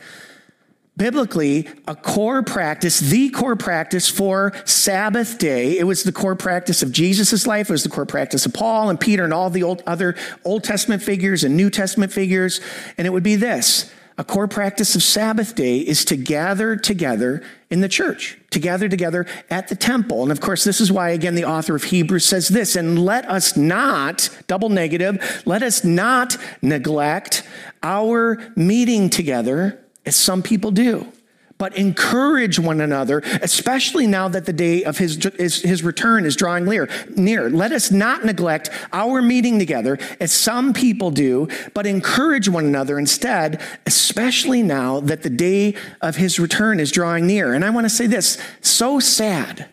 biblically 0.96 1.68
a 1.88 1.96
core 1.96 2.44
practice, 2.44 3.00
the 3.00 3.30
core 3.30 3.56
practice 3.56 4.08
for 4.08 4.54
Sabbath 4.66 5.38
day. 5.38 5.78
It 5.78 5.86
was 5.86 6.04
the 6.04 6.12
core 6.12 6.36
practice 6.36 6.84
of 6.84 6.92
Jesus' 6.92 7.48
life. 7.48 7.70
It 7.70 7.74
was 7.74 7.84
the 7.84 7.90
core 7.90 8.06
practice 8.06 8.46
of 8.46 8.54
Paul 8.54 8.90
and 8.90 9.00
Peter 9.00 9.24
and 9.24 9.34
all 9.34 9.50
the 9.50 9.64
old, 9.64 9.82
other 9.88 10.16
Old 10.46 10.64
Testament 10.64 11.02
figures 11.02 11.44
and 11.44 11.58
New 11.58 11.70
Testament 11.70 12.12
figures. 12.12 12.62
And 12.98 13.08
it 13.08 13.10
would 13.10 13.24
be 13.24 13.36
this. 13.36 13.92
A 14.16 14.24
core 14.24 14.48
practice 14.48 14.94
of 14.94 15.02
Sabbath 15.02 15.56
day 15.56 15.80
is 15.80 16.06
to 16.06 16.16
gather 16.16 16.76
together 16.76 17.42
in 17.72 17.82
the 17.82 17.90
church, 17.90 18.38
to 18.52 18.60
gather 18.60 18.88
together 18.88 19.26
at 19.50 19.70
the 19.70 19.76
temple. 19.76 20.22
And 20.22 20.32
of 20.32 20.40
course, 20.40 20.64
this 20.64 20.80
is 20.80 20.92
why, 20.92 21.10
again, 21.10 21.34
the 21.34 21.46
author 21.46 21.76
of 21.76 21.86
Hebrews 21.86 22.24
says 22.24 22.48
this, 22.50 22.76
and 22.76 23.04
let 23.04 23.28
us 23.28 23.58
not, 23.58 24.30
double 24.46 24.70
negative, 24.70 25.42
let 25.48 25.64
us 25.64 25.84
not 25.84 26.38
neglect 26.62 27.42
our 27.82 28.38
meeting 28.56 29.10
together 29.10 29.83
as 30.06 30.16
some 30.16 30.42
people 30.44 30.72
do, 30.72 31.12
but 31.58 31.78
encourage 31.78 32.60
one 32.60 32.82
another, 32.82 33.20
especially 33.42 34.08
now 34.08 34.28
that 34.28 34.46
the 34.46 34.54
day 34.54 34.84
of 34.84 34.98
his, 34.98 35.16
his, 35.38 35.84
return 35.84 36.26
is 36.26 36.36
drawing 36.36 36.66
near, 36.66 36.90
near. 37.16 37.50
Let 37.50 37.72
us 37.72 37.92
not 37.92 38.26
neglect 38.26 38.70
our 38.92 39.22
meeting 39.22 39.60
together 39.60 39.98
as 40.20 40.32
some 40.34 40.74
people 40.74 41.12
do, 41.12 41.48
but 41.74 41.86
encourage 41.86 42.50
one 42.50 42.66
another 42.66 43.00
instead, 43.00 43.62
especially 43.86 44.64
now 44.64 45.00
that 45.02 45.24
the 45.24 45.30
day 45.30 45.76
of 46.02 46.16
his 46.16 46.40
return 46.40 46.80
is 46.80 46.92
drawing 46.92 47.28
near. 47.28 47.54
And 47.54 47.64
I 47.64 47.70
want 47.70 47.86
to 47.86 47.90
say 47.90 48.08
this 48.08 48.38
so 48.62 49.00
sad 49.00 49.70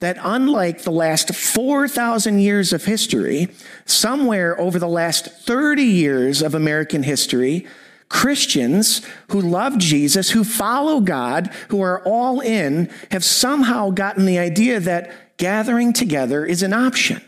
that 0.00 0.16
unlike 0.22 0.82
the 0.82 0.90
last 0.90 1.34
4,000 1.34 2.38
years 2.38 2.72
of 2.72 2.86
history, 2.86 3.48
somewhere 3.84 4.58
over 4.58 4.78
the 4.78 4.88
last 4.88 5.26
30 5.26 5.82
years 5.82 6.42
of 6.42 6.54
American 6.54 7.02
history, 7.02 7.66
Christians 8.10 9.00
who 9.30 9.40
love 9.40 9.78
Jesus, 9.78 10.30
who 10.30 10.44
follow 10.44 11.00
God, 11.00 11.46
who 11.68 11.80
are 11.80 12.02
all 12.04 12.40
in, 12.40 12.90
have 13.12 13.24
somehow 13.24 13.90
gotten 13.90 14.26
the 14.26 14.38
idea 14.38 14.80
that 14.80 15.36
gathering 15.38 15.92
together 15.92 16.44
is 16.44 16.62
an 16.62 16.72
option. 16.74 17.22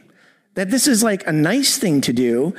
That 0.55 0.71
this 0.71 0.87
is 0.87 1.03
like 1.03 1.27
a 1.27 1.33
nice 1.33 1.79
thing 1.79 2.03
to 2.03 2.12
do, 2.12 2.55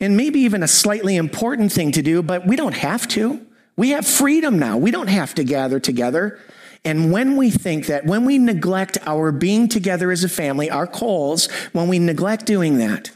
and 0.00 0.16
maybe 0.16 0.40
even 0.40 0.62
a 0.62 0.68
slightly 0.68 1.14
important 1.14 1.70
thing 1.70 1.92
to 1.92 2.02
do, 2.02 2.22
but 2.22 2.46
we 2.46 2.56
don't 2.56 2.74
have 2.74 3.06
to. 3.08 3.46
We 3.76 3.90
have 3.90 4.06
freedom 4.06 4.58
now. 4.58 4.78
We 4.78 4.90
don't 4.90 5.08
have 5.08 5.34
to 5.34 5.44
gather 5.44 5.78
together. 5.78 6.40
And 6.84 7.12
when 7.12 7.36
we 7.36 7.50
think 7.50 7.86
that, 7.86 8.06
when 8.06 8.24
we 8.24 8.38
neglect 8.38 8.98
our 9.06 9.30
being 9.30 9.68
together 9.68 10.10
as 10.10 10.24
a 10.24 10.28
family, 10.28 10.70
our 10.70 10.86
calls, 10.86 11.50
when 11.72 11.86
we 11.88 11.98
neglect 11.98 12.46
doing 12.46 12.78
that, 12.78 13.10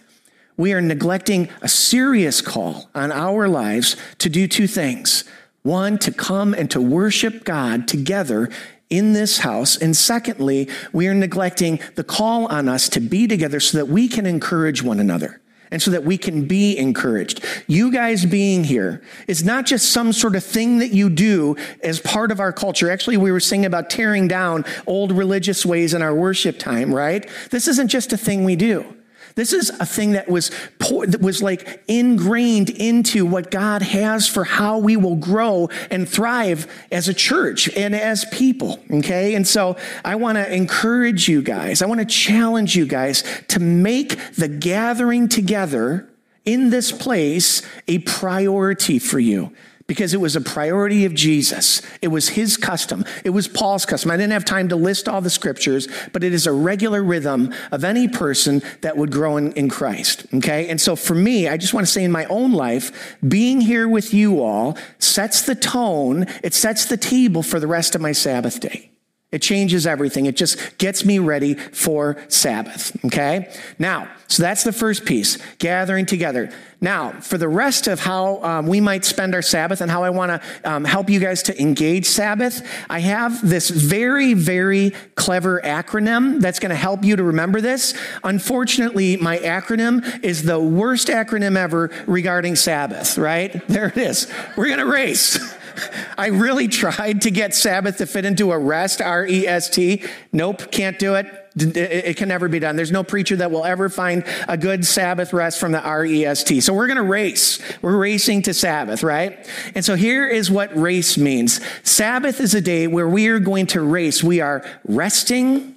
we 0.57 0.73
are 0.73 0.81
neglecting 0.81 1.49
a 1.62 1.69
serious 1.69 2.40
call 2.40 2.88
on 2.95 3.12
our 3.12 3.49
lives 3.49 3.97
to 4.19 4.29
do 4.29 4.49
two 4.49 4.66
things. 4.66 5.25
One, 5.62 5.99
to 5.99 6.12
come 6.12 6.55
and 6.55 6.71
to 6.71 6.81
worship 6.81 7.45
God 7.45 7.88
together 7.88 8.51
in 8.88 9.12
this 9.12 9.38
house. 9.38 9.77
And 9.77 9.97
secondly, 9.97 10.69
we 10.92 11.09
are 11.09 11.14
neglecting 11.14 11.81
the 11.97 12.05
call 12.05 12.47
on 12.47 12.69
us 12.69 12.88
to 12.90 13.01
be 13.01 13.27
together 13.27 13.61
so 13.61 13.79
that 13.79 13.88
we 13.88 14.09
can 14.09 14.27
encourage 14.27 14.83
one 14.83 15.01
another 15.01 15.40
and 15.71 15.83
so 15.83 15.90
that 15.90 16.05
we 16.05 16.16
can 16.16 16.47
be 16.47 16.79
encouraged. 16.79 17.45
You 17.66 17.90
guys 17.92 18.25
being 18.25 18.62
here 18.62 19.03
is 19.27 19.45
not 19.45 19.66
just 19.66 19.90
some 19.90 20.12
sort 20.12 20.37
of 20.37 20.45
thing 20.45 20.79
that 20.79 20.92
you 20.92 21.11
do 21.11 21.57
as 21.83 21.99
part 22.01 22.31
of 22.31 22.38
our 22.38 22.53
culture. 22.53 22.90
Actually, 22.90 23.16
we 23.16 23.33
were 23.33 23.40
singing 23.40 23.66
about 23.66 23.90
tearing 23.90 24.29
down 24.29 24.64
old 24.87 25.11
religious 25.11 25.66
ways 25.66 25.92
in 25.92 26.03
our 26.03 26.14
worship 26.14 26.59
time, 26.59 26.95
right? 26.95 27.29
This 27.51 27.66
isn't 27.66 27.88
just 27.88 28.12
a 28.12 28.16
thing 28.16 28.45
we 28.45 28.55
do. 28.55 28.95
This 29.37 29.53
is 29.53 29.68
a 29.68 29.85
thing 29.85 30.12
that 30.12 30.31
was 30.31 30.51
that 30.79 31.20
was 31.20 31.42
like 31.42 31.85
ingrained 31.87 32.70
into 32.70 33.27
what 33.27 33.51
God 33.51 33.83
has 33.83 34.27
for 34.27 34.44
how 34.44 34.79
we 34.79 34.96
will 34.96 35.16
grow 35.16 35.68
and 35.90 36.09
thrive 36.09 36.66
as 36.90 37.07
a 37.07 37.14
church 37.14 37.68
and 37.77 37.94
as 37.94 38.25
people. 38.33 38.81
Okay. 38.90 39.35
And 39.35 39.46
so 39.46 39.77
I 40.07 40.14
want 40.14 40.37
to 40.37 40.53
encourage 40.53 41.29
you 41.29 41.42
guys. 41.42 41.83
I 41.83 41.87
want 41.87 42.01
to 42.01 42.07
challenge 42.07 42.77
you 42.77 42.87
guys 42.87 43.25
to 43.49 43.61
make 43.61 44.18
the 44.37 44.49
gathering 44.49 45.29
together 45.29 46.09
in 46.46 46.70
this 46.70 46.90
place 46.90 47.61
a 47.87 47.99
priority 47.99 48.99
for 48.99 49.18
you 49.18 49.53
because 49.87 50.12
it 50.12 50.20
was 50.20 50.35
a 50.35 50.40
priority 50.40 51.05
of 51.05 51.14
Jesus. 51.14 51.81
It 52.03 52.09
was 52.09 52.31
his 52.31 52.57
custom. 52.57 53.05
It 53.25 53.31
was 53.31 53.46
Paul's 53.46 53.87
custom. 53.87 54.11
I 54.11 54.16
didn't 54.16 54.33
have 54.33 54.44
time 54.44 54.68
to 54.68 54.77
list 54.77 55.09
all 55.09 55.20
the 55.20 55.31
scriptures, 55.31 55.88
but 56.12 56.25
it 56.25 56.33
is 56.33 56.46
a 56.46 56.53
regular 56.53 57.03
rhythm 57.03 57.55
of 57.70 57.85
any 57.85 58.09
person 58.09 58.62
that 58.81 58.96
would 58.96 59.12
grow 59.12 59.37
in, 59.37 59.53
in 59.53 59.68
Christ. 59.68 60.27
Okay. 60.35 60.68
And 60.68 60.81
so 60.81 60.96
for 60.96 61.14
me, 61.14 61.49
I 61.49 61.57
just 61.57 61.72
want 61.72 61.87
to 61.87 61.92
say 61.92 62.05
in 62.05 62.12
my 62.12 62.25
own 62.27 62.53
life, 62.53 63.16
being 63.27 63.61
here 63.61 63.88
with 63.88 64.12
you 64.12 64.42
all 64.42 64.77
sets 64.99 65.42
the 65.42 65.55
tone. 65.55 66.27
It 66.42 66.55
sets 66.55 66.87
the 66.87 66.96
table 66.96 67.42
for 67.42 67.61
the 67.61 67.66
rest 67.66 67.94
of 67.94 68.01
my 68.01 68.12
Sabbath 68.12 68.61
day. 68.61 68.90
It 69.37 69.42
changes 69.42 69.87
everything. 69.87 70.25
It 70.25 70.35
just 70.35 70.79
gets 70.79 71.05
me 71.05 71.18
ready 71.18 71.57
for 71.57 72.16
Sabbath. 72.29 72.96
Okay. 73.05 73.55
Now, 73.79 74.09
so 74.29 74.42
that's 74.42 74.64
the 74.64 74.72
first 74.72 75.05
piece, 75.05 75.37
gathering 75.59 76.07
together. 76.07 76.51
Now, 76.81 77.12
for 77.20 77.37
the 77.37 77.46
rest 77.46 77.87
of 77.87 78.01
how 78.01 78.42
um, 78.42 78.66
we 78.66 78.81
might 78.81 79.05
spend 79.05 79.35
our 79.35 79.42
Sabbath 79.42 79.83
and 79.83 79.90
how 79.90 80.05
I 80.05 80.09
want 80.09 80.31
to 80.31 80.40
um, 80.64 80.85
help 80.85 81.11
you 81.11 81.20
guys 81.20 81.42
to 81.42 81.61
engage 81.61 82.07
Sabbath, 82.07 82.66
I 82.88 83.01
have 83.01 83.46
this 83.46 83.68
very, 83.68 84.33
very 84.33 84.92
clever 85.16 85.61
acronym 85.62 86.40
that's 86.40 86.59
going 86.59 86.70
to 86.70 86.75
help 86.75 87.05
you 87.05 87.16
to 87.16 87.22
remember 87.22 87.61
this. 87.61 87.92
Unfortunately, 88.25 89.18
my 89.18 89.37
acronym 89.37 90.25
is 90.25 90.44
the 90.44 90.59
worst 90.59 91.09
acronym 91.09 91.59
ever 91.59 91.90
regarding 92.07 92.57
Sabbath, 92.57 93.18
right? 93.18 93.68
There 93.68 93.88
it 93.88 93.99
is. 93.99 94.33
We're 94.57 94.68
going 94.68 94.79
to 94.79 94.87
race. 94.87 95.38
I 96.19 96.29
really 96.29 96.69
tried 96.69 97.23
to 97.23 97.31
get 97.31 97.55
Sabbath 97.55 97.99
to 97.99 98.07
fit 98.07 98.25
into 98.25 98.53
a 98.53 98.59
rest, 98.59 99.01
R 99.01 99.27
E 99.27 99.47
S 99.47 99.69
T. 99.69 100.03
Nope, 100.33 100.71
can't 100.71 100.99
do 100.99 101.15
it. 101.15 101.27
It 101.59 102.19
can 102.19 102.29
never 102.29 102.49
be 102.49 102.59
done. 102.59 102.77
There's 102.77 102.93
no 102.93 103.03
preacher 103.03 103.37
that 103.37 103.51
will 103.51 103.65
ever 103.65 103.89
find 103.89 104.25
a 104.47 104.59
good 104.59 104.85
Sabbath 104.85 105.33
rest 105.33 105.59
from 105.59 105.73
the 105.73 105.81
R 105.81 106.05
E 106.05 106.27
S 106.27 106.45
T. 106.45 106.61
So 106.61 106.75
we're 106.75 106.87
going 106.87 106.99
to 106.99 107.03
race. 107.03 107.61
We're 107.81 107.97
racing 107.97 108.43
to 108.43 108.55
Sabbath, 108.55 109.03
right? 109.03 109.49
And 109.75 109.85
so 109.85 109.95
here 109.95 110.29
is 110.29 110.51
what 110.51 110.77
race 110.77 111.17
means 111.17 111.61
Sabbath 111.83 112.41
is 112.41 112.55
a 112.55 112.61
day 112.61 112.87
where 112.87 113.09
we 113.09 113.29
are 113.29 113.39
going 113.39 113.67
to 113.69 113.81
race. 113.81 114.23
We 114.23 114.41
are 114.41 114.65
resting, 114.85 115.77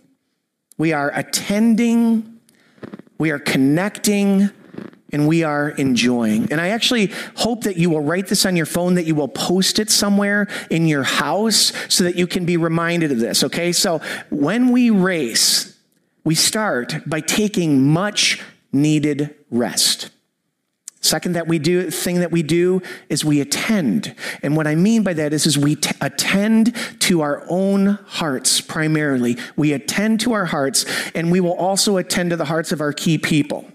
we 0.77 0.91
are 0.91 1.11
attending, 1.15 2.39
we 3.17 3.31
are 3.31 3.39
connecting, 3.39 4.49
and 5.11 5.27
we 5.27 5.43
are 5.43 5.69
enjoying. 5.69 6.51
And 6.51 6.61
I 6.61 6.69
actually 6.69 7.11
hope 7.35 7.63
that 7.63 7.77
you 7.77 7.89
will 7.89 8.01
write 8.01 8.27
this 8.27 8.45
on 8.45 8.55
your 8.55 8.65
phone, 8.65 8.95
that 8.95 9.05
you 9.05 9.15
will 9.15 9.27
post 9.27 9.79
it 9.79 9.89
somewhere 9.89 10.47
in 10.69 10.87
your 10.87 11.03
house 11.03 11.73
so 11.87 12.03
that 12.03 12.15
you 12.15 12.27
can 12.27 12.45
be 12.45 12.57
reminded 12.57 13.11
of 13.11 13.19
this, 13.19 13.43
okay? 13.43 13.71
So 13.71 14.01
when 14.29 14.71
we 14.71 14.89
race, 14.89 15.77
we 16.23 16.35
start 16.35 16.97
by 17.05 17.21
taking 17.21 17.87
much 17.87 18.41
needed 18.71 19.35
rest. 19.49 20.11
Second 21.01 21.33
that 21.33 21.47
we 21.47 21.59
do 21.59 21.89
thing 21.89 22.19
that 22.19 22.31
we 22.31 22.43
do 22.43 22.81
is 23.07 23.23
we 23.23 23.39
attend. 23.39 24.13
And 24.43 24.57
what 24.57 24.67
I 24.67 24.75
mean 24.75 25.01
by 25.01 25.13
that 25.13 25.31
is, 25.31 25.45
is 25.45 25.57
we 25.57 25.75
t- 25.75 25.95
attend 26.01 26.75
to 26.99 27.21
our 27.21 27.45
own 27.49 27.99
hearts 28.05 28.59
primarily. 28.59 29.37
We 29.55 29.71
attend 29.71 30.19
to 30.21 30.33
our 30.33 30.45
hearts 30.45 30.85
and 31.15 31.31
we 31.31 31.39
will 31.39 31.53
also 31.53 31.95
attend 31.95 32.31
to 32.31 32.35
the 32.35 32.45
hearts 32.45 32.73
of 32.73 32.81
our 32.81 32.91
key 32.91 33.17
people. 33.17 33.71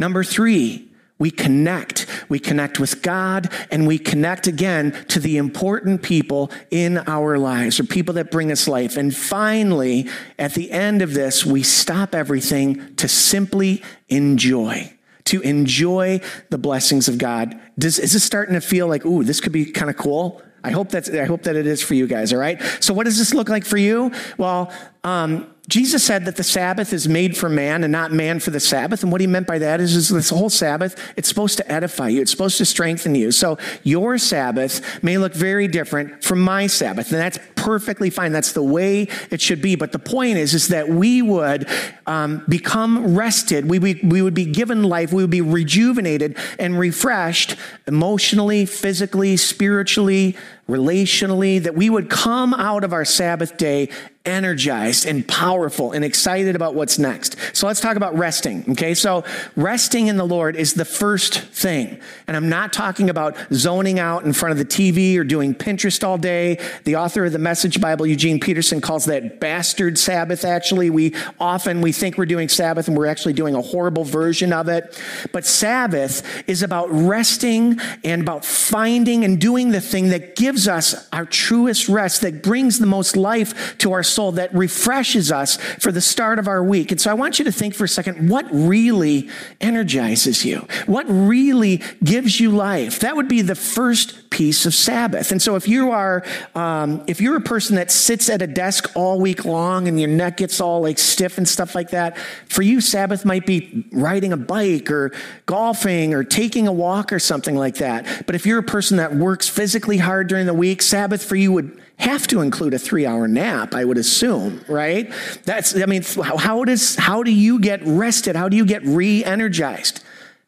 Number 0.00 0.24
three, 0.24 0.88
we 1.18 1.30
connect. 1.30 2.06
We 2.30 2.38
connect 2.38 2.80
with 2.80 3.02
God 3.02 3.52
and 3.70 3.86
we 3.86 3.98
connect 3.98 4.46
again 4.46 4.92
to 5.08 5.20
the 5.20 5.36
important 5.36 6.02
people 6.02 6.50
in 6.70 6.96
our 7.06 7.36
lives 7.36 7.78
or 7.78 7.84
people 7.84 8.14
that 8.14 8.30
bring 8.30 8.50
us 8.50 8.66
life. 8.66 8.96
And 8.96 9.14
finally, 9.14 10.08
at 10.38 10.54
the 10.54 10.70
end 10.70 11.02
of 11.02 11.12
this, 11.12 11.44
we 11.44 11.62
stop 11.62 12.14
everything 12.14 12.96
to 12.96 13.06
simply 13.06 13.82
enjoy. 14.08 14.94
To 15.26 15.42
enjoy 15.42 16.22
the 16.48 16.56
blessings 16.56 17.06
of 17.06 17.18
God. 17.18 17.60
Does, 17.78 17.98
is 17.98 18.14
this 18.14 18.24
starting 18.24 18.54
to 18.54 18.62
feel 18.62 18.88
like, 18.88 19.04
ooh, 19.04 19.22
this 19.22 19.42
could 19.42 19.52
be 19.52 19.66
kind 19.66 19.90
of 19.90 19.98
cool? 19.98 20.42
I 20.64 20.70
hope 20.70 20.88
that's 20.88 21.08
I 21.08 21.24
hope 21.24 21.42
that 21.44 21.56
it 21.56 21.66
is 21.66 21.82
for 21.82 21.94
you 21.94 22.06
guys, 22.06 22.32
all 22.32 22.38
right? 22.38 22.60
So 22.80 22.92
what 22.92 23.04
does 23.04 23.18
this 23.18 23.32
look 23.32 23.48
like 23.48 23.64
for 23.64 23.78
you? 23.78 24.12
Well, 24.36 24.72
um, 25.04 25.54
Jesus 25.70 26.02
said 26.02 26.24
that 26.24 26.34
the 26.34 26.42
Sabbath 26.42 26.92
is 26.92 27.08
made 27.08 27.36
for 27.36 27.48
man 27.48 27.84
and 27.84 27.92
not 27.92 28.10
man 28.10 28.40
for 28.40 28.50
the 28.50 28.58
Sabbath. 28.58 29.04
And 29.04 29.12
what 29.12 29.20
he 29.20 29.28
meant 29.28 29.46
by 29.46 29.58
that 29.60 29.80
is, 29.80 29.94
is 29.94 30.08
this 30.08 30.28
whole 30.28 30.50
Sabbath, 30.50 31.00
it's 31.16 31.28
supposed 31.28 31.56
to 31.58 31.72
edify 31.72 32.08
you. 32.08 32.20
It's 32.20 32.32
supposed 32.32 32.58
to 32.58 32.66
strengthen 32.66 33.14
you. 33.14 33.30
So 33.30 33.56
your 33.84 34.18
Sabbath 34.18 35.02
may 35.02 35.16
look 35.16 35.32
very 35.32 35.68
different 35.68 36.24
from 36.24 36.40
my 36.40 36.66
Sabbath. 36.66 37.12
And 37.12 37.20
that's 37.20 37.38
perfectly 37.54 38.10
fine. 38.10 38.32
That's 38.32 38.52
the 38.52 38.64
way 38.64 39.06
it 39.30 39.40
should 39.40 39.62
be. 39.62 39.76
But 39.76 39.92
the 39.92 40.00
point 40.00 40.38
is, 40.38 40.54
is 40.54 40.68
that 40.68 40.88
we 40.88 41.22
would 41.22 41.68
um, 42.06 42.44
become 42.48 43.16
rested. 43.16 43.70
We, 43.70 43.78
we, 43.78 44.00
we 44.02 44.22
would 44.22 44.34
be 44.34 44.46
given 44.46 44.82
life. 44.82 45.12
We 45.12 45.22
would 45.22 45.30
be 45.30 45.40
rejuvenated 45.40 46.36
and 46.58 46.78
refreshed 46.80 47.54
emotionally, 47.86 48.66
physically, 48.66 49.36
spiritually, 49.36 50.36
relationally, 50.70 51.62
that 51.62 51.74
we 51.74 51.90
would 51.90 52.08
come 52.08 52.54
out 52.54 52.84
of 52.84 52.92
our 52.92 53.04
Sabbath 53.04 53.56
day 53.56 53.88
energized 54.26 55.06
and 55.06 55.26
powerful 55.26 55.92
and 55.92 56.04
excited 56.04 56.54
about 56.54 56.74
what's 56.74 56.98
next. 56.98 57.36
So 57.54 57.66
let's 57.66 57.80
talk 57.80 57.96
about 57.96 58.14
resting. 58.16 58.64
Okay. 58.72 58.92
So 58.92 59.24
resting 59.56 60.08
in 60.08 60.18
the 60.18 60.26
Lord 60.26 60.56
is 60.56 60.74
the 60.74 60.84
first 60.84 61.40
thing. 61.40 61.98
And 62.26 62.36
I'm 62.36 62.50
not 62.50 62.70
talking 62.72 63.08
about 63.08 63.36
zoning 63.52 63.98
out 63.98 64.24
in 64.24 64.34
front 64.34 64.52
of 64.52 64.58
the 64.58 64.66
TV 64.66 65.16
or 65.16 65.24
doing 65.24 65.54
Pinterest 65.54 66.04
all 66.04 66.18
day. 66.18 66.58
The 66.84 66.96
author 66.96 67.24
of 67.24 67.32
the 67.32 67.38
message 67.38 67.80
Bible, 67.80 68.06
Eugene 68.06 68.38
Peterson 68.38 68.82
calls 68.82 69.06
that 69.06 69.40
bastard 69.40 69.98
Sabbath. 69.98 70.44
Actually, 70.44 70.90
we 70.90 71.14
often, 71.38 71.80
we 71.80 71.90
think 71.90 72.18
we're 72.18 72.26
doing 72.26 72.50
Sabbath 72.50 72.88
and 72.88 72.96
we're 72.98 73.06
actually 73.06 73.32
doing 73.32 73.54
a 73.54 73.62
horrible 73.62 74.04
version 74.04 74.52
of 74.52 74.68
it. 74.68 75.00
But 75.32 75.46
Sabbath 75.46 76.46
is 76.46 76.62
about 76.62 76.90
resting 76.90 77.80
and 78.04 78.20
about 78.20 78.44
finding 78.44 79.24
and 79.24 79.40
doing 79.40 79.70
the 79.70 79.80
thing 79.80 80.10
that 80.10 80.36
gives 80.36 80.59
us 80.68 81.08
our 81.12 81.24
truest 81.24 81.88
rest, 81.88 82.20
that 82.22 82.42
brings 82.42 82.78
the 82.78 82.86
most 82.86 83.16
life 83.16 83.76
to 83.78 83.92
our 83.92 84.02
soul 84.02 84.32
that 84.32 84.54
refreshes 84.54 85.32
us 85.32 85.56
for 85.56 85.92
the 85.92 86.00
start 86.00 86.38
of 86.38 86.48
our 86.48 86.62
week. 86.62 86.90
And 86.90 87.00
so 87.00 87.10
I 87.10 87.14
want 87.14 87.38
you 87.38 87.44
to 87.44 87.52
think 87.52 87.74
for 87.74 87.84
a 87.84 87.88
second 87.88 88.30
what 88.30 88.46
really 88.50 89.28
energizes 89.60 90.44
you? 90.44 90.66
What 90.86 91.06
really 91.08 91.82
gives 92.02 92.40
you 92.40 92.50
life? 92.50 93.00
That 93.00 93.16
would 93.16 93.28
be 93.28 93.42
the 93.42 93.54
first 93.54 94.19
piece 94.30 94.64
of 94.64 94.74
Sabbath. 94.74 95.32
And 95.32 95.42
so 95.42 95.56
if 95.56 95.68
you 95.68 95.90
are, 95.90 96.24
um, 96.54 97.02
if 97.06 97.20
you're 97.20 97.36
a 97.36 97.40
person 97.40 97.76
that 97.76 97.90
sits 97.90 98.30
at 98.30 98.40
a 98.40 98.46
desk 98.46 98.90
all 98.94 99.20
week 99.20 99.44
long 99.44 99.88
and 99.88 100.00
your 100.00 100.08
neck 100.08 100.38
gets 100.38 100.60
all 100.60 100.80
like 100.80 100.98
stiff 100.98 101.36
and 101.36 101.48
stuff 101.48 101.74
like 101.74 101.90
that, 101.90 102.16
for 102.48 102.62
you, 102.62 102.80
Sabbath 102.80 103.24
might 103.24 103.44
be 103.44 103.84
riding 103.92 104.32
a 104.32 104.36
bike 104.36 104.90
or 104.90 105.12
golfing 105.46 106.14
or 106.14 106.22
taking 106.22 106.68
a 106.68 106.72
walk 106.72 107.12
or 107.12 107.18
something 107.18 107.56
like 107.56 107.76
that. 107.76 108.24
But 108.26 108.34
if 108.34 108.46
you're 108.46 108.60
a 108.60 108.62
person 108.62 108.96
that 108.98 109.14
works 109.14 109.48
physically 109.48 109.98
hard 109.98 110.28
during 110.28 110.46
the 110.46 110.54
week, 110.54 110.80
Sabbath 110.80 111.24
for 111.24 111.36
you 111.36 111.52
would 111.52 111.80
have 111.96 112.26
to 112.28 112.40
include 112.40 112.72
a 112.72 112.78
three 112.78 113.04
hour 113.04 113.28
nap, 113.28 113.74
I 113.74 113.84
would 113.84 113.98
assume, 113.98 114.64
right? 114.68 115.12
That's, 115.44 115.76
I 115.76 115.86
mean, 115.86 116.02
how 116.02 116.64
does, 116.64 116.96
how 116.96 117.22
do 117.22 117.32
you 117.32 117.58
get 117.58 117.80
rested? 117.84 118.36
How 118.36 118.48
do 118.48 118.56
you 118.56 118.64
get 118.64 118.82
re 118.84 119.24
energized? 119.24 120.02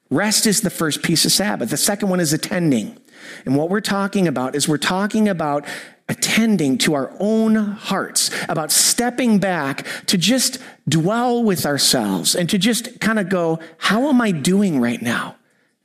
Rest 0.08 0.46
is 0.46 0.60
the 0.60 0.70
first 0.70 1.02
piece 1.02 1.24
of 1.24 1.32
Sabbath. 1.32 1.70
The 1.70 1.76
second 1.76 2.10
one 2.10 2.20
is 2.20 2.32
attending. 2.32 2.98
And 3.44 3.56
what 3.56 3.70
we're 3.70 3.80
talking 3.80 4.28
about 4.28 4.54
is 4.54 4.68
we're 4.68 4.78
talking 4.78 5.28
about 5.28 5.64
attending 6.08 6.78
to 6.78 6.94
our 6.94 7.14
own 7.20 7.54
hearts, 7.54 8.30
about 8.48 8.70
stepping 8.70 9.38
back 9.38 9.86
to 10.06 10.18
just 10.18 10.58
dwell 10.88 11.42
with 11.42 11.64
ourselves 11.64 12.34
and 12.34 12.50
to 12.50 12.58
just 12.58 13.00
kind 13.00 13.18
of 13.18 13.28
go, 13.28 13.58
how 13.78 14.08
am 14.08 14.20
I 14.20 14.30
doing 14.30 14.80
right 14.80 15.00
now? 15.00 15.36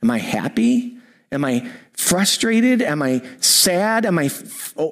Am 0.02 0.10
I 0.10 0.18
happy? 0.18 0.98
Am 1.32 1.44
I 1.44 1.68
frustrated? 1.98 2.80
Am 2.80 3.02
I 3.02 3.20
sad? 3.40 4.06
Am 4.06 4.20
I, 4.20 4.30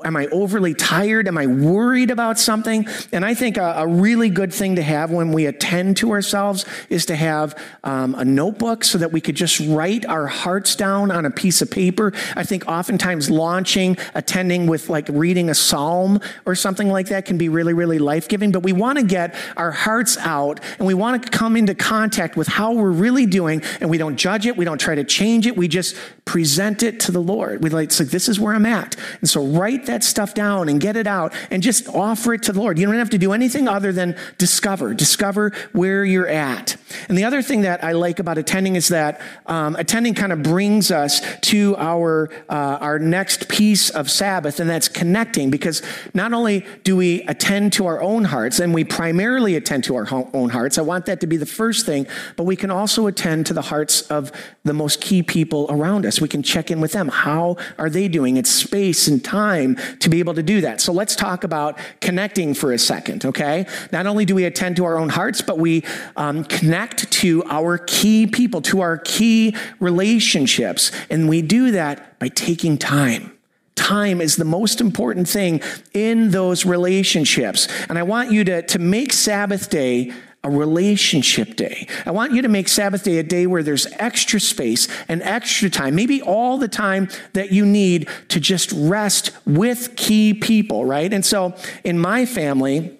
am 0.04 0.16
I 0.16 0.26
overly 0.26 0.74
tired? 0.74 1.28
Am 1.28 1.38
I 1.38 1.46
worried 1.46 2.10
about 2.10 2.36
something? 2.36 2.84
And 3.12 3.24
I 3.24 3.32
think 3.32 3.56
a, 3.56 3.74
a 3.78 3.86
really 3.86 4.28
good 4.28 4.52
thing 4.52 4.74
to 4.74 4.82
have 4.82 5.12
when 5.12 5.30
we 5.30 5.46
attend 5.46 5.98
to 5.98 6.10
ourselves 6.10 6.66
is 6.90 7.06
to 7.06 7.14
have 7.14 7.56
um, 7.84 8.16
a 8.16 8.24
notebook 8.24 8.82
so 8.82 8.98
that 8.98 9.12
we 9.12 9.20
could 9.20 9.36
just 9.36 9.60
write 9.60 10.04
our 10.04 10.26
hearts 10.26 10.74
down 10.74 11.12
on 11.12 11.24
a 11.24 11.30
piece 11.30 11.62
of 11.62 11.70
paper. 11.70 12.12
I 12.34 12.42
think 12.42 12.66
oftentimes 12.66 13.30
launching, 13.30 13.96
attending 14.14 14.66
with 14.66 14.88
like 14.88 15.08
reading 15.08 15.48
a 15.48 15.54
psalm 15.54 16.20
or 16.44 16.56
something 16.56 16.88
like 16.88 17.06
that 17.06 17.24
can 17.24 17.38
be 17.38 17.48
really, 17.48 17.72
really 17.72 18.00
life 18.00 18.26
giving. 18.26 18.50
But 18.50 18.64
we 18.64 18.72
want 18.72 18.98
to 18.98 19.04
get 19.04 19.32
our 19.56 19.70
hearts 19.70 20.18
out 20.18 20.58
and 20.78 20.88
we 20.88 20.94
want 20.94 21.22
to 21.22 21.30
come 21.30 21.56
into 21.56 21.76
contact 21.76 22.36
with 22.36 22.48
how 22.48 22.72
we're 22.72 22.90
really 22.90 23.26
doing. 23.26 23.62
And 23.80 23.88
we 23.90 23.96
don't 23.96 24.16
judge 24.16 24.44
it. 24.44 24.56
We 24.56 24.64
don't 24.64 24.80
try 24.80 24.96
to 24.96 25.04
change 25.04 25.46
it. 25.46 25.56
We 25.56 25.68
just 25.68 25.94
present 26.24 26.82
it 26.82 26.95
to 27.00 27.12
the 27.12 27.20
Lord. 27.20 27.62
We 27.62 27.70
like, 27.70 27.88
it's 27.88 28.00
like, 28.00 28.09
this 28.09 28.28
is 28.28 28.40
where 28.40 28.54
I'm 28.54 28.66
at. 28.66 28.96
And 29.20 29.28
so 29.28 29.44
write 29.44 29.87
that 29.87 30.04
stuff 30.04 30.35
down 30.35 30.68
and 30.68 30.80
get 30.80 30.96
it 30.96 31.06
out 31.06 31.32
and 31.50 31.62
just 31.62 31.88
offer 31.88 32.35
it 32.35 32.42
to 32.44 32.52
the 32.52 32.61
Lord. 32.61 32.78
You 32.78 32.87
don't 32.87 32.96
have 32.96 33.11
to 33.11 33.18
do 33.18 33.32
anything 33.32 33.68
other 33.68 33.92
than 33.92 34.16
discover, 34.38 34.94
discover 34.94 35.52
where 35.72 36.04
you're 36.04 36.28
at. 36.28 36.76
And 37.09 37.16
the 37.16 37.24
other 37.24 37.42
thing 37.42 37.62
that 37.62 37.82
I 37.82 37.92
like 37.92 38.18
about 38.18 38.38
attending 38.38 38.76
is 38.76 38.88
that 38.88 39.20
um, 39.46 39.76
attending 39.76 40.14
kind 40.14 40.32
of 40.32 40.42
brings 40.42 40.90
us 40.90 41.20
to 41.42 41.76
our, 41.76 42.30
uh, 42.48 42.78
our 42.80 42.98
next 42.98 43.48
piece 43.48 43.90
of 43.90 44.11
Sabbath, 44.11 44.61
and 44.61 44.68
that's 44.68 44.88
connecting 44.88 45.50
because 45.50 45.82
not 46.14 46.32
only 46.32 46.64
do 46.85 46.96
we 46.96 47.22
attend 47.22 47.72
to 47.74 47.87
our 47.87 48.00
own 48.02 48.24
hearts, 48.24 48.61
and 48.61 48.72
we 48.74 48.85
primarily 48.85 49.56
attend 49.56 49.85
to 49.85 49.96
our 49.96 50.06
own 50.32 50.50
hearts. 50.50 50.78
I 50.78 50.82
want 50.82 51.06
that 51.06 51.20
to 51.20 51.26
be 51.26 51.37
the 51.37 51.46
first 51.46 51.87
thing, 51.87 52.06
but 52.37 52.44
we 52.44 52.56
can 52.56 52.70
also 52.70 53.06
attend 53.06 53.46
to 53.46 53.54
the 53.54 53.62
hearts 53.62 54.02
of 54.02 54.32
the 54.64 54.72
most 54.72 55.00
key 55.00 55.22
people 55.22 55.66
around 55.70 56.06
us. 56.06 56.20
We 56.20 56.28
can 56.28 56.42
check 56.42 56.70
in 56.70 56.80
with 56.80 56.86
them. 56.92 57.09
How 57.09 57.57
are 57.79 57.90
they 57.90 58.09
doing? 58.09 58.37
It's 58.37 58.51
space 58.51 59.09
and 59.09 59.25
time 59.25 59.77
to 60.01 60.09
be 60.09 60.18
able 60.18 60.35
to 60.35 60.42
do 60.42 60.61
that. 60.62 60.81
So 60.81 60.92
let's 60.92 61.16
talk 61.16 61.44
about 61.44 61.79
connecting 62.01 62.55
for 62.55 62.72
a 62.72 62.79
second, 62.79 63.25
okay? 63.25 63.66
Not 63.92 64.07
only 64.07 64.25
do 64.25 64.35
we 64.35 64.44
attend 64.44 64.77
to 64.77 64.85
our 64.85 64.99
own 64.99 65.09
hearts, 65.09 65.42
but 65.42 65.59
we 65.59 65.85
um, 66.16 66.44
connect 66.44 67.11
to 67.12 67.44
our 67.44 67.79
key 67.79 68.27
people, 68.27 68.62
to 68.62 68.81
our 68.81 68.99
key 68.99 69.55
relationships. 69.81 70.92
And 71.11 71.29
we 71.29 71.42
do 71.42 71.70
that 71.72 72.18
by 72.18 72.29
taking 72.29 72.79
time. 72.79 73.33
Time 73.77 74.22
is 74.22 74.37
the 74.37 74.44
most 74.44 74.81
important 74.81 75.29
thing 75.29 75.61
in 75.92 76.31
those 76.31 76.64
relationships. 76.64 77.68
And 77.88 77.99
I 77.99 78.03
want 78.03 78.33
you 78.33 78.42
to, 78.44 78.62
to 78.62 78.79
make 78.79 79.12
Sabbath 79.12 79.68
day 79.68 80.12
a 80.46 80.50
relationship 80.50 81.56
day. 81.56 81.87
I 82.04 82.12
want 82.12 82.32
you 82.32 82.42
to 82.42 82.48
make 82.48 82.68
Sabbath 82.68 83.02
day 83.02 83.18
a 83.18 83.22
day 83.22 83.46
where 83.46 83.62
there's 83.62 83.87
extra 83.94 84.38
space 84.38 84.88
and 85.09 85.22
extra 85.22 85.68
time, 85.68 85.94
maybe 85.94 86.22
all 86.22 86.56
the 86.56 86.68
time 86.68 87.09
that 87.32 87.52
you 87.52 87.66
need 87.66 88.09
to 88.28 88.40
just 88.40 88.72
rest 88.72 89.32
with 89.44 89.96
key 89.96 90.35
people, 90.35 90.85
right? 90.85 91.12
And 91.12 91.24
so 91.24 91.54
in 91.85 91.98
my 91.98 92.26
family, 92.26 92.96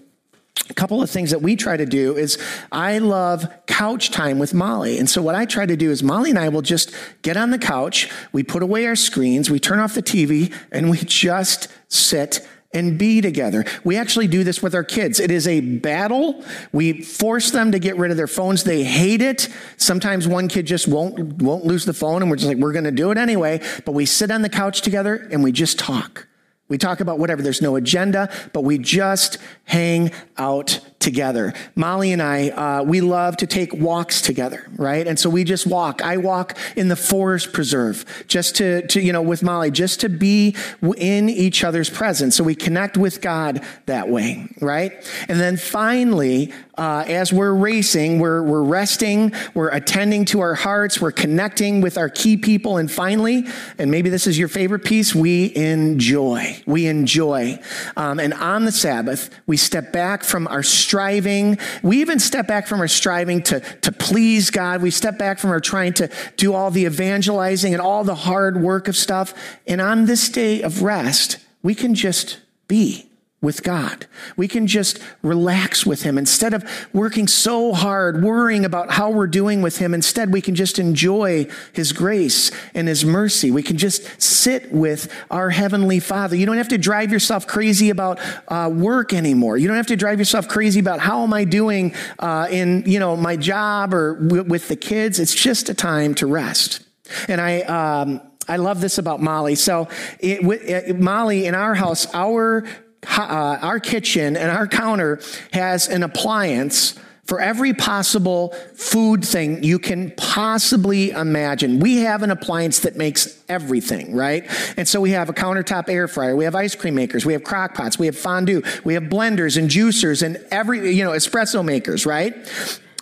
a 0.69 0.75
couple 0.75 1.01
of 1.01 1.09
things 1.09 1.31
that 1.31 1.43
we 1.43 1.55
try 1.55 1.77
to 1.77 1.87
do 1.87 2.17
is 2.17 2.39
I 2.73 2.99
love 2.99 3.47
couch 3.67 4.11
time 4.11 4.39
with 4.39 4.53
Molly. 4.53 4.99
And 4.99 5.09
so 5.09 5.23
what 5.23 5.37
I 5.37 5.45
try 5.45 5.67
to 5.67 5.77
do 5.77 5.91
is 5.93 6.03
Molly 6.03 6.31
and 6.31 6.39
I 6.39 6.49
will 6.49 6.63
just 6.63 6.93
get 7.23 7.37
on 7.37 7.51
the 7.51 7.59
couch, 7.59 8.11
we 8.33 8.43
put 8.43 8.63
away 8.63 8.87
our 8.87 8.97
screens, 8.97 9.51
we 9.51 9.61
turn 9.61 9.79
off 9.79 9.95
the 9.95 10.03
TV, 10.03 10.53
and 10.73 10.91
we 10.91 10.99
just 10.99 11.69
sit 11.89 12.47
and 12.77 12.99
be 12.99 13.21
together. 13.21 13.65
We 13.83 13.97
actually 13.97 14.29
do 14.29 14.45
this 14.45 14.63
with 14.63 14.75
our 14.75 14.85
kids. 14.85 15.19
It 15.19 15.31
is 15.31 15.49
a 15.49 15.61
battle. 15.61 16.45
We 16.73 17.03
force 17.03 17.51
them 17.51 17.73
to 17.73 17.79
get 17.79 17.97
rid 17.97 18.11
of 18.11 18.17
their 18.17 18.27
phones. 18.27 18.65
They 18.65 18.85
hate 18.85 19.23
it. 19.23 19.49
Sometimes 19.79 20.29
one 20.29 20.49
kid 20.49 20.67
just 20.67 20.87
won't 20.87 21.43
won't 21.43 21.65
lose 21.65 21.87
the 21.87 21.95
phone 21.95 22.23
and 22.23 22.31
we're 22.31 22.37
just 22.37 22.49
like 22.49 22.59
we're 22.59 22.73
going 22.73 22.85
to 22.85 22.91
do 22.91 23.11
it 23.11 23.19
anyway, 23.19 23.61
but 23.85 23.93
we 23.93 24.05
sit 24.05 24.31
on 24.31 24.43
the 24.43 24.49
couch 24.49 24.83
together 24.83 25.27
and 25.33 25.43
we 25.43 25.53
just 25.53 25.79
talk. 25.79 26.29
We 26.69 26.79
talk 26.79 27.01
about 27.01 27.19
whatever. 27.19 27.43
There's 27.43 27.63
no 27.63 27.77
agenda, 27.77 28.31
but 28.53 28.63
we 28.65 28.79
just 28.79 29.39
hang 29.65 30.11
out 30.37 30.81
together. 30.99 31.55
Molly 31.75 32.13
and 32.13 32.23
I, 32.23 32.49
uh, 32.49 32.83
we 32.83 33.01
love 33.01 33.37
to 33.39 33.47
take 33.47 33.73
walks 33.73 34.21
together, 34.21 34.67
right? 34.77 35.07
And 35.07 35.19
so 35.19 35.31
we 35.31 35.45
just 35.45 35.67
walk. 35.67 36.03
I 36.03 36.17
walk 36.17 36.57
in 36.77 36.89
the 36.89 36.97
forest 36.97 37.53
preserve 37.53 38.05
just 38.29 38.57
to, 38.57 38.87
to, 38.89 39.01
you 39.01 39.13
know, 39.13 39.23
with 39.23 39.43
Molly, 39.43 39.71
just 39.71 40.01
to 40.01 40.09
be 40.09 40.57
in 40.97 41.29
each 41.29 41.65
other's 41.65 41.91
presence. 41.91 42.37
So 42.37 42.45
we 42.45 42.55
connect 42.55 42.97
with 42.97 43.21
God 43.21 43.63
that 43.87 44.09
way, 44.09 44.49
right? 44.61 44.93
And 45.29 45.39
then 45.39 45.57
finally, 45.57 46.53
uh, 46.79 47.05
as 47.07 47.33
we're 47.33 47.55
racing, 47.55 48.19
we're, 48.19 48.43
we're 48.43 48.63
resting, 48.63 49.33
we're 49.55 49.71
attending 49.71 50.25
to 50.27 50.41
our 50.41 50.55
hearts, 50.55 51.01
we're 51.01 51.13
connecting 51.13 51.81
with 51.81 51.97
our 51.97 52.11
key 52.11 52.37
people. 52.37 52.77
And 52.77 52.91
finally, 52.91 53.45
and 53.79 53.91
maybe 53.91 54.11
this 54.11 54.27
is 54.27 54.39
your 54.39 54.49
favorite 54.49 54.85
piece, 54.85 55.15
we 55.15 55.55
enjoy. 55.57 56.63
We 56.67 56.87
enjoy. 56.87 57.59
Um, 57.97 58.21
and 58.21 58.35
on 58.35 58.65
the 58.65 58.73
Sabbath, 58.73 59.31
we 59.47 59.57
step 59.57 59.93
back 59.93 60.23
from 60.23 60.47
our 60.49 60.63
striving. 60.87 61.59
We 61.83 62.01
even 62.01 62.19
step 62.19 62.47
back 62.47 62.67
from 62.67 62.81
our 62.81 62.89
striving 62.89 63.43
to, 63.45 63.61
to 63.61 63.93
please 63.93 64.51
God. 64.51 64.83
We 64.83 64.91
step 64.91 65.19
back 65.19 65.39
from 65.39 65.51
our 65.51 65.61
trying 65.61 65.95
to 65.95 66.11
do 66.37 66.55
all 66.55 66.71
the 66.71 66.85
evangelizing 66.85 67.75
and 67.75 67.81
all 67.81 68.05
the 68.05 68.15
hard 68.15 68.61
work 68.61 68.89
of 68.89 68.97
stuff. 68.97 69.35
And 69.67 69.81
on 69.81 70.07
this 70.07 70.29
day 70.29 70.63
of 70.63 70.83
rest, 70.83 71.39
we 71.63 71.75
can 71.75 71.95
just 71.95 72.39
be 72.69 73.11
with 73.43 73.63
God. 73.63 74.07
We 74.37 74.49
can 74.49 74.67
just 74.67 74.99
relax 75.23 75.85
with 75.85 76.03
Him 76.03 76.17
instead 76.17 76.55
of 76.55 76.65
working 76.95 77.29
so 77.29 77.75
hard, 77.75 78.23
worrying 78.23 78.65
about 78.65 78.91
how 78.93 79.11
we're 79.11 79.27
doing 79.27 79.61
with 79.61 79.77
Him. 79.77 79.93
Instead, 79.93 80.33
we 80.33 80.41
can 80.41 80.55
just 80.55 80.79
enjoy 80.79 81.47
His 81.75 81.93
grace 81.93 82.51
and 82.75 82.89
His 82.89 83.05
mercy. 83.05 83.51
We 83.51 83.63
can 83.63 83.77
just 83.77 84.21
sit 84.21 84.73
with 84.73 85.13
our 85.31 85.51
Heavenly 85.51 86.01
Father. 86.01 86.35
You 86.35 86.47
don't 86.47 86.57
have 86.57 86.69
to 86.69 86.79
drive 86.79 87.13
yourself 87.13 87.47
crazy 87.47 87.91
about 87.91 88.19
uh, 88.49 88.71
work 88.73 89.13
anymore. 89.13 89.59
You 89.59 89.69
don't 89.69 89.77
have 89.77 89.87
to 89.89 89.97
drive 89.97 90.19
yourself 90.19 90.49
crazy 90.49 90.81
about 90.81 91.01
how 91.01 91.23
am 91.23 91.35
I 91.35 91.45
doing 91.45 91.95
uh, 92.19 92.49
in 92.51 92.85
you 92.87 92.99
know 92.99 93.17
my 93.17 93.37
job 93.37 93.93
or 93.93 94.15
w- 94.15 94.45
with 94.45 94.69
the 94.69 94.77
kids. 94.77 95.21
It's 95.21 95.35
just 95.35 95.69
a 95.69 95.75
time 95.75 96.15
to 96.17 96.27
rest. 96.27 96.83
And 97.29 97.41
I. 97.41 97.61
Um, 97.61 98.23
I 98.49 98.59
love 98.59 98.81
this 98.81 98.99
about 98.99 99.21
Molly. 99.21 99.57
So, 99.57 99.89
it, 100.21 100.41
it, 100.45 101.01
Molly, 101.01 101.47
in 101.47 101.57
our 101.57 101.75
house, 101.75 102.07
our 102.15 102.65
uh, 103.05 103.59
our 103.63 103.81
kitchen 103.81 104.37
and 104.37 104.51
our 104.51 104.67
counter 104.67 105.21
has 105.53 105.89
an 105.89 106.03
appliance 106.03 106.99
for 107.27 107.41
every 107.41 107.75
possible 107.75 108.55
food 108.75 109.25
thing 109.25 109.63
you 109.63 109.79
can 109.79 110.13
possibly 110.13 111.11
imagine. 111.11 111.81
We 111.81 111.99
have 111.99 112.23
an 112.23 112.31
appliance 112.31 112.81
that 112.81 112.97
makes 112.97 113.43
everything, 113.49 114.15
right? 114.15 114.45
And 114.77 114.87
so 114.87 115.01
we 115.01 115.11
have 115.11 115.29
a 115.29 115.33
countertop 115.33 115.89
air 115.89 116.07
fryer, 116.07 116.37
we 116.37 116.45
have 116.45 116.55
ice 116.55 116.75
cream 116.75 116.95
makers, 116.95 117.27
we 117.27 117.33
have 117.33 117.43
crock 117.43 117.75
pots, 117.75 117.99
we 117.99 118.07
have 118.07 118.17
fondue, 118.17 118.63
we 118.85 118.95
have 118.95 119.05
blenders 119.05 119.57
and 119.57 119.69
juicers 119.69 120.23
and 120.23 120.39
every, 120.51 120.95
you 120.95 121.05
know, 121.05 121.11
espresso 121.11 121.65
makers, 121.65 122.07
right? 122.07 122.35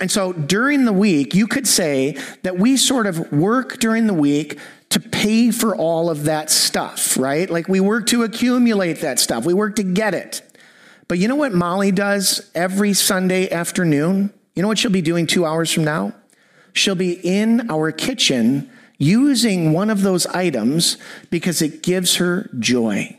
And 0.01 0.11
so 0.11 0.33
during 0.33 0.87
the 0.87 0.93
week, 0.93 1.35
you 1.35 1.47
could 1.47 1.69
say 1.69 2.19
that 2.43 2.59
we 2.59 2.77
sort 2.77 3.07
of 3.07 3.31
work 3.31 3.79
during 3.79 4.07
the 4.07 4.15
week 4.15 4.59
to 4.95 5.01
pay 5.01 5.51
for 5.51 5.75
all 5.75 6.09
of 6.09 6.25
that 6.25 6.49
stuff, 6.49 7.17
right? 7.17 7.51
Like 7.51 7.67
we 7.67 7.81
work 7.81 8.07
to 8.07 8.23
accumulate 8.23 9.01
that 9.01 9.19
stuff, 9.19 9.45
we 9.45 9.53
work 9.53 9.75
to 9.77 9.83
get 9.83 10.15
it. 10.15 10.41
But 11.09 11.19
you 11.19 11.27
know 11.27 11.35
what 11.35 11.53
Molly 11.53 11.91
does 11.91 12.49
every 12.55 12.93
Sunday 12.93 13.51
afternoon? 13.51 14.33
You 14.55 14.63
know 14.63 14.69
what 14.69 14.79
she'll 14.79 14.93
be 14.93 15.03
doing 15.03 15.27
two 15.27 15.45
hours 15.45 15.73
from 15.73 15.83
now? 15.83 16.15
She'll 16.75 16.95
be 16.95 17.13
in 17.13 17.69
our 17.73 17.91
kitchen 17.91 18.71
using 18.97 19.73
one 19.73 19.91
of 19.91 20.03
those 20.03 20.27
items 20.27 20.97
because 21.29 21.61
it 21.61 21.83
gives 21.83 22.17
her 22.17 22.49
joy. 22.61 23.19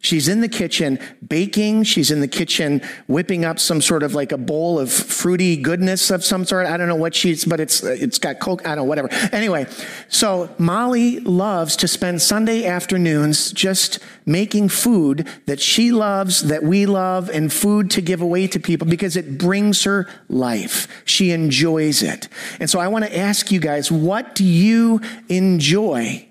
She's 0.00 0.28
in 0.28 0.40
the 0.40 0.48
kitchen 0.48 1.00
baking. 1.26 1.82
She's 1.82 2.12
in 2.12 2.20
the 2.20 2.28
kitchen 2.28 2.82
whipping 3.08 3.44
up 3.44 3.58
some 3.58 3.80
sort 3.80 4.04
of 4.04 4.14
like 4.14 4.30
a 4.30 4.38
bowl 4.38 4.78
of 4.78 4.92
fruity 4.92 5.56
goodness 5.56 6.10
of 6.10 6.24
some 6.24 6.44
sort. 6.44 6.66
I 6.66 6.76
don't 6.76 6.86
know 6.86 6.94
what 6.94 7.16
she's, 7.16 7.44
but 7.44 7.58
it's 7.58 7.82
it's 7.82 8.18
got 8.18 8.38
coke. 8.38 8.62
I 8.64 8.70
don't 8.70 8.78
know, 8.78 8.84
whatever. 8.84 9.08
Anyway, 9.32 9.66
so 10.08 10.54
Molly 10.56 11.18
loves 11.20 11.74
to 11.76 11.88
spend 11.88 12.22
Sunday 12.22 12.64
afternoons 12.64 13.50
just 13.50 13.98
making 14.24 14.68
food 14.68 15.26
that 15.46 15.60
she 15.60 15.90
loves, 15.90 16.42
that 16.44 16.62
we 16.62 16.86
love, 16.86 17.28
and 17.28 17.52
food 17.52 17.90
to 17.90 18.00
give 18.00 18.22
away 18.22 18.46
to 18.46 18.60
people 18.60 18.86
because 18.86 19.16
it 19.16 19.36
brings 19.36 19.82
her 19.82 20.06
life. 20.28 20.86
She 21.04 21.32
enjoys 21.32 22.04
it. 22.04 22.28
And 22.60 22.70
so 22.70 22.78
I 22.78 22.86
want 22.86 23.04
to 23.04 23.18
ask 23.18 23.50
you 23.50 23.58
guys, 23.58 23.90
what 23.90 24.36
do 24.36 24.44
you 24.44 25.00
enjoy? 25.28 26.27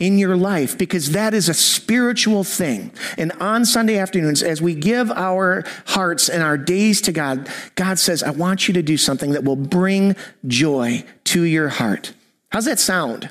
In 0.00 0.18
your 0.18 0.36
life 0.36 0.76
because 0.76 1.12
that 1.12 1.34
is 1.34 1.48
a 1.48 1.54
spiritual 1.54 2.42
thing. 2.42 2.90
And 3.16 3.30
on 3.32 3.64
Sunday 3.64 3.98
afternoons, 3.98 4.42
as 4.42 4.60
we 4.60 4.74
give 4.74 5.10
our 5.12 5.62
hearts 5.86 6.28
and 6.28 6.42
our 6.42 6.58
days 6.58 7.00
to 7.02 7.12
God, 7.12 7.48
God 7.76 7.98
says, 7.98 8.22
I 8.22 8.30
want 8.30 8.66
you 8.66 8.74
to 8.74 8.82
do 8.82 8.96
something 8.96 9.32
that 9.32 9.44
will 9.44 9.56
bring 9.56 10.16
joy 10.46 11.04
to 11.24 11.44
your 11.44 11.68
heart. 11.68 12.14
How's 12.50 12.64
that 12.64 12.80
sound? 12.80 13.30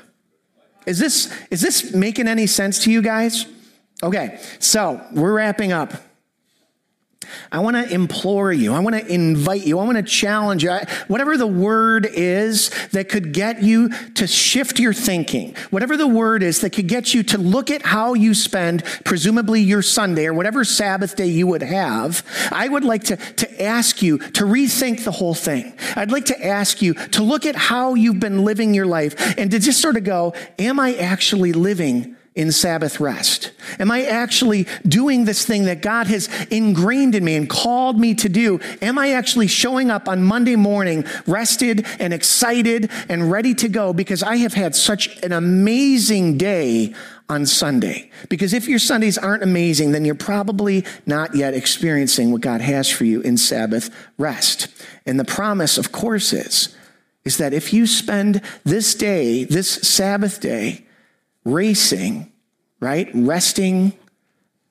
Is 0.86 0.98
this, 0.98 1.32
is 1.50 1.60
this 1.60 1.92
making 1.92 2.28
any 2.28 2.46
sense 2.46 2.78
to 2.84 2.90
you 2.90 3.02
guys? 3.02 3.46
Okay, 4.02 4.40
so 4.60 5.04
we're 5.12 5.34
wrapping 5.34 5.72
up. 5.72 5.92
I 7.52 7.58
want 7.60 7.76
to 7.76 7.92
implore 7.92 8.52
you. 8.52 8.72
I 8.74 8.80
want 8.80 8.96
to 8.96 9.06
invite 9.06 9.66
you. 9.66 9.78
I 9.78 9.84
want 9.84 9.96
to 9.96 10.02
challenge 10.02 10.64
you. 10.64 10.78
whatever 11.08 11.36
the 11.36 11.46
word 11.46 12.06
is 12.06 12.70
that 12.92 13.08
could 13.08 13.32
get 13.32 13.62
you 13.62 13.90
to 14.14 14.26
shift 14.26 14.78
your 14.78 14.92
thinking, 14.92 15.54
whatever 15.70 15.96
the 15.96 16.06
word 16.06 16.42
is 16.42 16.60
that 16.60 16.70
could 16.70 16.88
get 16.88 17.14
you 17.14 17.22
to 17.24 17.38
look 17.38 17.70
at 17.70 17.82
how 17.82 18.14
you 18.14 18.34
spend, 18.34 18.84
presumably 19.04 19.60
your 19.60 19.82
Sunday 19.82 20.26
or 20.26 20.34
whatever 20.34 20.64
Sabbath 20.64 21.16
day 21.16 21.26
you 21.26 21.46
would 21.46 21.62
have, 21.62 22.24
I 22.52 22.68
would 22.68 22.84
like 22.84 23.04
to, 23.04 23.16
to 23.16 23.62
ask 23.62 24.02
you 24.02 24.18
to 24.18 24.44
rethink 24.44 25.04
the 25.04 25.10
whole 25.10 25.34
thing. 25.34 25.72
I'd 25.96 26.12
like 26.12 26.26
to 26.26 26.46
ask 26.46 26.82
you 26.82 26.94
to 26.94 27.22
look 27.22 27.46
at 27.46 27.56
how 27.56 27.94
you've 27.94 28.20
been 28.20 28.44
living 28.44 28.74
your 28.74 28.86
life 28.86 29.38
and 29.38 29.50
to 29.50 29.58
just 29.58 29.80
sort 29.80 29.96
of 29.96 30.04
go, 30.04 30.34
am 30.58 30.80
I 30.80 30.94
actually 30.94 31.52
living 31.52 32.16
in 32.34 32.52
Sabbath 32.52 33.00
rest? 33.00 33.50
Am 33.78 33.90
I 33.90 34.04
actually 34.04 34.66
doing 34.86 35.24
this 35.24 35.44
thing 35.44 35.64
that 35.64 35.82
God 35.82 36.06
has 36.06 36.28
ingrained 36.50 37.14
in 37.14 37.24
me 37.24 37.34
and 37.34 37.48
called 37.48 37.98
me 37.98 38.14
to 38.14 38.28
do? 38.28 38.60
Am 38.80 38.98
I 38.98 39.12
actually 39.12 39.48
showing 39.48 39.90
up 39.90 40.08
on 40.08 40.22
Monday 40.22 40.56
morning 40.56 41.04
rested 41.26 41.86
and 41.98 42.14
excited 42.14 42.90
and 43.08 43.30
ready 43.30 43.54
to 43.54 43.68
go 43.68 43.92
because 43.92 44.22
I 44.22 44.36
have 44.36 44.54
had 44.54 44.76
such 44.76 45.16
an 45.22 45.32
amazing 45.32 46.38
day 46.38 46.94
on 47.28 47.46
Sunday? 47.46 48.10
Because 48.28 48.54
if 48.54 48.68
your 48.68 48.78
Sundays 48.78 49.18
aren't 49.18 49.42
amazing, 49.42 49.92
then 49.92 50.04
you're 50.04 50.14
probably 50.14 50.84
not 51.06 51.34
yet 51.34 51.54
experiencing 51.54 52.30
what 52.30 52.42
God 52.42 52.60
has 52.60 52.88
for 52.88 53.04
you 53.04 53.20
in 53.22 53.36
Sabbath 53.38 53.90
rest. 54.18 54.68
And 55.04 55.18
the 55.18 55.24
promise, 55.24 55.78
of 55.78 55.90
course, 55.90 56.32
is, 56.32 56.76
is 57.24 57.38
that 57.38 57.52
if 57.52 57.72
you 57.72 57.86
spend 57.86 58.40
this 58.64 58.94
day, 58.94 59.44
this 59.44 59.68
Sabbath 59.68 60.40
day, 60.40 60.86
racing, 61.52 62.32
right? 62.80 63.08
Resting, 63.14 63.92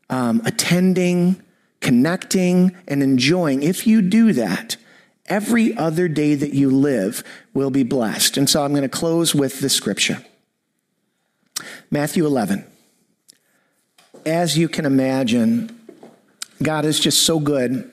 um, 0.10 0.42
attending, 0.46 1.42
connecting, 1.82 2.76
and 2.88 3.04
enjoying. 3.04 3.64
If 3.64 3.86
you 3.86 4.02
do 4.02 4.34
that, 4.34 4.78
every 5.28 5.76
other 5.78 6.08
day 6.08 6.36
that 6.36 6.54
you 6.54 6.70
live 6.70 7.24
will 7.54 7.70
be 7.70 7.84
blessed. 7.84 8.38
And 8.38 8.50
so 8.50 8.64
I'm 8.64 8.72
going 8.72 8.84
to 8.84 8.90
close 8.90 9.34
with 9.36 9.62
the 9.62 9.70
scripture 9.70 10.24
Matthew 11.92 12.26
11. 12.26 12.66
As 14.26 14.58
you 14.58 14.68
can 14.68 14.86
imagine, 14.86 15.78
God 16.62 16.86
is 16.86 17.00
just 17.00 17.24
so 17.24 17.40
good. 17.40 17.90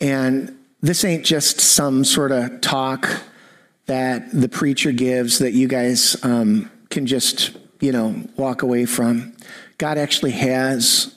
And 0.00 0.56
this 0.80 1.04
ain't 1.04 1.24
just 1.24 1.60
some 1.60 2.04
sort 2.04 2.32
of 2.32 2.60
talk 2.60 3.08
that 3.86 4.30
the 4.32 4.48
preacher 4.48 4.92
gives 4.92 5.38
that 5.38 5.52
you 5.52 5.68
guys 5.68 6.22
um, 6.24 6.70
can 6.96 7.04
just, 7.04 7.50
you 7.78 7.92
know, 7.92 8.22
walk 8.38 8.62
away 8.62 8.86
from. 8.86 9.36
God 9.76 9.98
actually 9.98 10.30
has 10.30 11.14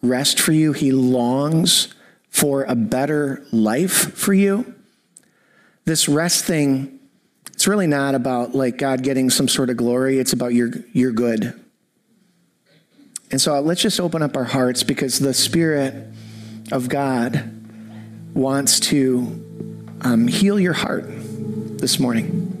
rest 0.00 0.38
for 0.38 0.52
you. 0.52 0.72
He 0.72 0.92
longs 0.92 1.92
for 2.30 2.62
a 2.62 2.76
better 2.76 3.44
life 3.50 4.14
for 4.16 4.32
you. 4.32 4.72
This 5.84 6.08
rest 6.08 6.44
thing, 6.44 7.00
it's 7.52 7.66
really 7.66 7.88
not 7.88 8.14
about 8.14 8.54
like 8.54 8.78
God 8.78 9.02
getting 9.02 9.28
some 9.28 9.48
sort 9.48 9.68
of 9.68 9.76
glory. 9.76 10.20
It's 10.20 10.32
about 10.32 10.54
your, 10.54 10.70
your 10.92 11.10
good. 11.10 11.60
And 13.32 13.40
so 13.40 13.58
let's 13.58 13.82
just 13.82 13.98
open 13.98 14.22
up 14.22 14.36
our 14.36 14.44
hearts 14.44 14.84
because 14.84 15.18
the 15.18 15.34
Spirit 15.34 16.06
of 16.70 16.88
God 16.88 17.52
wants 18.32 18.78
to 18.78 19.44
um, 20.02 20.28
heal 20.28 20.60
your 20.60 20.74
heart 20.74 21.06
this 21.08 21.98
morning. 21.98 22.52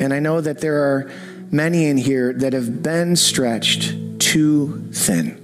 And 0.00 0.14
I 0.14 0.20
know 0.20 0.40
that 0.40 0.62
there 0.62 0.82
are 0.82 1.12
many 1.52 1.86
in 1.86 1.96
here 1.96 2.32
that 2.32 2.52
have 2.52 2.82
been 2.82 3.16
stretched 3.16 3.94
too 4.18 4.88
thin. 4.92 5.42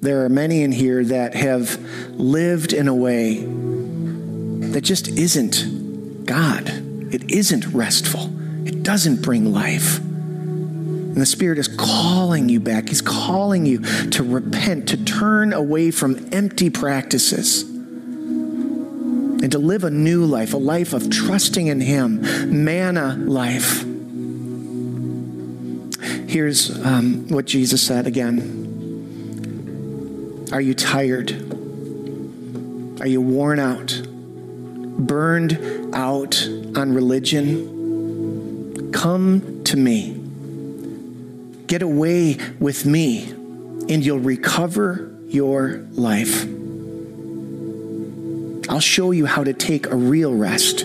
There 0.00 0.24
are 0.24 0.28
many 0.28 0.62
in 0.62 0.72
here 0.72 1.02
that 1.04 1.34
have 1.34 1.78
lived 2.10 2.72
in 2.74 2.88
a 2.88 2.94
way 2.94 3.44
that 4.72 4.82
just 4.82 5.08
isn't 5.08 6.26
God. 6.26 6.68
It 7.12 7.30
isn't 7.30 7.66
restful. 7.68 8.30
It 8.66 8.82
doesn't 8.82 9.22
bring 9.22 9.52
life. 9.52 9.98
And 9.98 11.16
the 11.16 11.26
Spirit 11.26 11.58
is 11.58 11.68
calling 11.68 12.48
you 12.48 12.60
back. 12.60 12.88
He's 12.88 13.00
calling 13.00 13.66
you 13.66 13.78
to 14.10 14.24
repent, 14.24 14.88
to 14.88 15.02
turn 15.04 15.52
away 15.52 15.90
from 15.90 16.28
empty 16.32 16.70
practices, 16.70 17.62
and 17.62 19.52
to 19.52 19.58
live 19.58 19.84
a 19.84 19.90
new 19.90 20.24
life, 20.24 20.54
a 20.54 20.58
life 20.58 20.92
of 20.92 21.08
trusting 21.08 21.68
in 21.68 21.80
Him, 21.80 22.64
manna 22.64 23.16
life. 23.16 23.84
Here's 26.34 26.68
um, 26.84 27.28
what 27.28 27.44
Jesus 27.44 27.80
said 27.80 28.08
again 28.08 28.48
Are 30.50 30.60
you 30.60 30.74
tired? 30.74 31.30
Are 33.00 33.06
you 33.06 33.20
worn 33.20 33.60
out? 33.60 34.02
Burned 34.98 35.94
out 35.94 36.44
on 36.76 36.92
religion? 36.92 38.90
Come 38.90 39.62
to 39.62 39.76
me. 39.76 40.20
Get 41.68 41.82
away 41.82 42.38
with 42.58 42.84
me, 42.84 43.30
and 43.88 44.04
you'll 44.04 44.18
recover 44.18 45.14
your 45.28 45.86
life. 45.92 46.46
I'll 48.68 48.80
show 48.80 49.12
you 49.12 49.26
how 49.26 49.44
to 49.44 49.52
take 49.52 49.86
a 49.86 49.94
real 49.94 50.34
rest. 50.34 50.84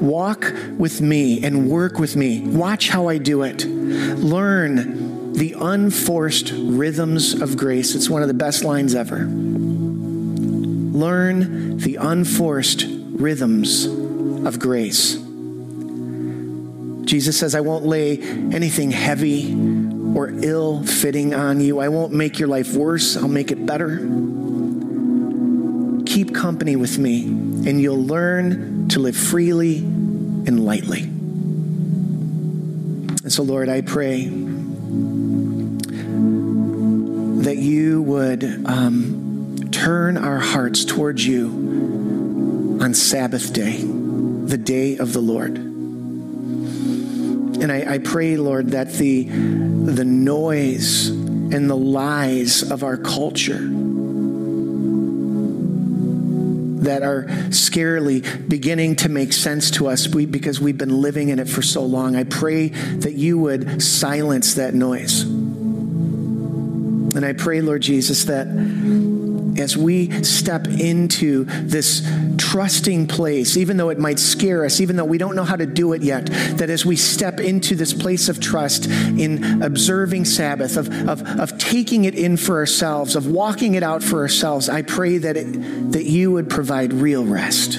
Walk 0.00 0.52
with 0.78 1.00
me 1.00 1.44
and 1.44 1.68
work 1.68 1.98
with 1.98 2.16
me. 2.16 2.40
Watch 2.40 2.88
how 2.88 3.08
I 3.08 3.18
do 3.18 3.42
it. 3.42 3.64
Learn 3.64 5.32
the 5.34 5.54
unforced 5.58 6.52
rhythms 6.54 7.40
of 7.40 7.56
grace. 7.56 7.94
It's 7.94 8.10
one 8.10 8.22
of 8.22 8.28
the 8.28 8.34
best 8.34 8.64
lines 8.64 8.94
ever. 8.94 9.18
Learn 11.00 11.78
the 11.78 11.96
unforced 11.96 12.86
rhythms 12.88 13.84
of 13.86 14.58
grace. 14.58 15.14
Jesus 17.04 17.38
says, 17.38 17.54
I 17.54 17.60
won't 17.60 17.84
lay 17.84 18.18
anything 18.18 18.90
heavy 18.90 19.54
or 20.14 20.30
ill 20.42 20.82
fitting 20.84 21.34
on 21.34 21.60
you. 21.60 21.80
I 21.80 21.88
won't 21.88 22.12
make 22.12 22.38
your 22.38 22.48
life 22.48 22.74
worse, 22.74 23.16
I'll 23.16 23.28
make 23.28 23.50
it 23.50 23.66
better. 23.66 23.98
Keep 26.06 26.34
company 26.34 26.76
with 26.76 26.98
me, 26.98 27.24
and 27.24 27.80
you'll 27.80 28.04
learn 28.04 28.69
to 28.90 29.00
live 29.00 29.16
freely 29.16 29.78
and 29.78 30.64
lightly. 30.64 31.02
And 33.22 33.32
so, 33.32 33.42
Lord, 33.42 33.68
I 33.68 33.82
pray 33.82 34.24
that 37.44 37.56
you 37.56 38.02
would 38.02 38.44
um, 38.66 39.68
turn 39.70 40.16
our 40.16 40.38
hearts 40.38 40.84
towards 40.84 41.26
you 41.26 42.78
on 42.80 42.94
Sabbath 42.94 43.52
day, 43.52 43.82
the 43.82 44.58
day 44.58 44.96
of 44.98 45.12
the 45.12 45.20
Lord. 45.20 45.56
And 47.60 47.70
I, 47.70 47.94
I 47.94 47.98
pray, 47.98 48.36
Lord, 48.36 48.72
that 48.72 48.94
the, 48.94 49.24
the 49.24 50.04
noise 50.04 51.08
and 51.08 51.68
the 51.70 51.76
lies 51.76 52.68
of 52.70 52.82
our 52.82 52.96
culture 52.96 53.60
that 56.80 57.02
are 57.02 57.24
scarily 57.50 58.48
beginning 58.48 58.96
to 58.96 59.08
make 59.08 59.32
sense 59.32 59.70
to 59.72 59.88
us 59.88 60.06
because 60.06 60.60
we've 60.60 60.78
been 60.78 61.00
living 61.00 61.28
in 61.28 61.38
it 61.38 61.48
for 61.48 61.62
so 61.62 61.84
long. 61.84 62.16
I 62.16 62.24
pray 62.24 62.68
that 62.68 63.12
you 63.12 63.38
would 63.38 63.82
silence 63.82 64.54
that 64.54 64.74
noise. 64.74 65.22
And 67.12 67.24
I 67.24 67.32
pray, 67.32 67.60
Lord 67.60 67.82
Jesus, 67.82 68.24
that 68.24 68.46
as 69.58 69.76
we 69.76 70.22
step 70.22 70.66
into 70.66 71.44
this 71.44 72.08
trusting 72.38 73.06
place, 73.06 73.56
even 73.56 73.76
though 73.76 73.90
it 73.90 73.98
might 73.98 74.18
scare 74.18 74.64
us, 74.64 74.80
even 74.80 74.96
though 74.96 75.04
we 75.04 75.18
don't 75.18 75.36
know 75.36 75.44
how 75.44 75.56
to 75.56 75.66
do 75.66 75.92
it 75.92 76.02
yet, 76.02 76.26
that 76.26 76.70
as 76.70 76.84
we 76.84 76.96
step 76.96 77.40
into 77.40 77.74
this 77.76 77.92
place 77.92 78.28
of 78.28 78.40
trust 78.40 78.86
in 78.86 79.62
observing 79.62 80.24
Sabbath, 80.24 80.76
of, 80.76 80.88
of, 81.08 81.22
of 81.38 81.58
taking 81.58 82.04
it 82.04 82.14
in 82.14 82.36
for 82.36 82.56
ourselves, 82.56 83.16
of 83.16 83.26
walking 83.26 83.74
it 83.74 83.82
out 83.82 84.02
for 84.02 84.20
ourselves, 84.20 84.68
I 84.68 84.82
pray 84.82 85.18
that, 85.18 85.36
it, 85.36 85.92
that 85.92 86.04
you 86.04 86.30
would 86.32 86.48
provide 86.50 86.92
real 86.92 87.24
rest. 87.24 87.76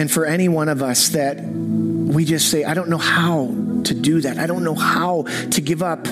And 0.00 0.10
for 0.10 0.24
any 0.24 0.48
one 0.48 0.68
of 0.68 0.82
us 0.82 1.10
that 1.10 1.42
we 1.44 2.24
just 2.24 2.50
say, 2.50 2.64
I 2.64 2.74
don't 2.74 2.88
know 2.88 2.98
how 2.98 3.46
to 3.84 3.94
do 3.94 4.20
that, 4.22 4.38
I 4.38 4.46
don't 4.46 4.64
know 4.64 4.74
how 4.74 5.22
to 5.50 5.60
give 5.60 5.82
up 5.82 6.06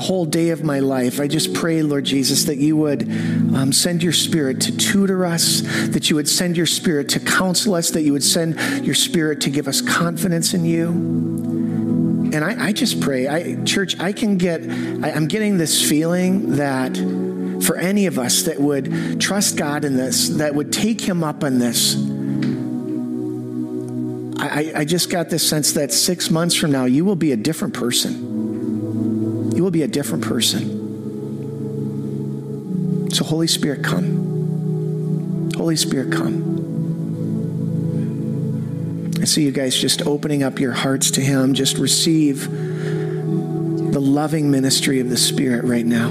whole 0.00 0.24
day 0.24 0.50
of 0.50 0.64
my 0.64 0.80
life. 0.80 1.20
I 1.20 1.28
just 1.28 1.54
pray, 1.54 1.82
Lord 1.82 2.04
Jesus, 2.04 2.44
that 2.44 2.56
you 2.56 2.76
would 2.76 3.02
um, 3.02 3.72
send 3.72 4.02
your 4.02 4.12
spirit 4.12 4.60
to 4.62 4.76
tutor 4.76 5.24
us, 5.24 5.62
that 5.88 6.10
you 6.10 6.16
would 6.16 6.28
send 6.28 6.56
your 6.56 6.66
spirit 6.66 7.08
to 7.10 7.20
counsel 7.20 7.74
us, 7.74 7.90
that 7.90 8.02
you 8.02 8.12
would 8.12 8.24
send 8.24 8.58
your 8.84 8.94
spirit 8.94 9.40
to 9.42 9.50
give 9.50 9.68
us 9.68 9.80
confidence 9.80 10.54
in 10.54 10.64
you. 10.64 10.88
And 12.34 12.44
I, 12.44 12.66
I 12.66 12.72
just 12.72 13.00
pray, 13.00 13.28
I, 13.28 13.62
church, 13.64 13.98
I 14.00 14.12
can 14.12 14.38
get, 14.38 14.62
I, 14.62 15.12
I'm 15.12 15.28
getting 15.28 15.58
this 15.58 15.88
feeling 15.88 16.56
that 16.56 16.96
for 17.64 17.76
any 17.76 18.06
of 18.06 18.18
us 18.18 18.42
that 18.42 18.58
would 18.60 19.20
trust 19.20 19.56
God 19.56 19.84
in 19.84 19.96
this, 19.96 20.30
that 20.30 20.54
would 20.54 20.72
take 20.72 21.00
Him 21.00 21.22
up 21.22 21.44
on 21.44 21.58
this, 21.58 21.94
I, 24.36 24.72
I, 24.80 24.84
just 24.84 25.10
got 25.10 25.30
this 25.30 25.48
sense 25.48 25.72
that 25.72 25.92
six 25.92 26.28
months 26.28 26.54
from 26.54 26.72
now, 26.72 26.84
you 26.84 27.04
will 27.04 27.16
be 27.16 27.32
a 27.32 27.36
different 27.36 27.72
person 27.72 28.33
will 29.64 29.70
be 29.70 29.82
a 29.82 29.88
different 29.88 30.22
person. 30.22 30.82
So, 33.10 33.24
Holy 33.24 33.46
Spirit, 33.46 33.82
come. 33.82 35.50
Holy 35.56 35.76
Spirit, 35.76 36.12
come. 36.12 36.52
I 39.22 39.24
see 39.24 39.42
you 39.42 39.52
guys 39.52 39.74
just 39.74 40.02
opening 40.02 40.42
up 40.42 40.60
your 40.60 40.72
hearts 40.72 41.12
to 41.12 41.22
Him. 41.22 41.54
Just 41.54 41.78
receive 41.78 42.50
the 42.50 44.00
loving 44.00 44.50
ministry 44.50 45.00
of 45.00 45.08
the 45.08 45.16
Spirit 45.16 45.64
right 45.64 45.86
now. 45.86 46.10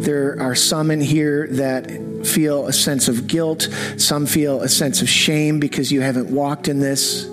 There 0.00 0.40
are 0.40 0.54
some 0.54 0.92
in 0.92 1.00
here 1.00 1.48
that 1.48 1.90
feel 2.24 2.68
a 2.68 2.72
sense 2.72 3.08
of 3.08 3.26
guilt, 3.26 3.68
some 3.96 4.26
feel 4.26 4.60
a 4.60 4.68
sense 4.68 5.02
of 5.02 5.08
shame 5.08 5.58
because 5.58 5.90
you 5.90 6.02
haven't 6.02 6.30
walked 6.30 6.68
in 6.68 6.78
this. 6.78 7.28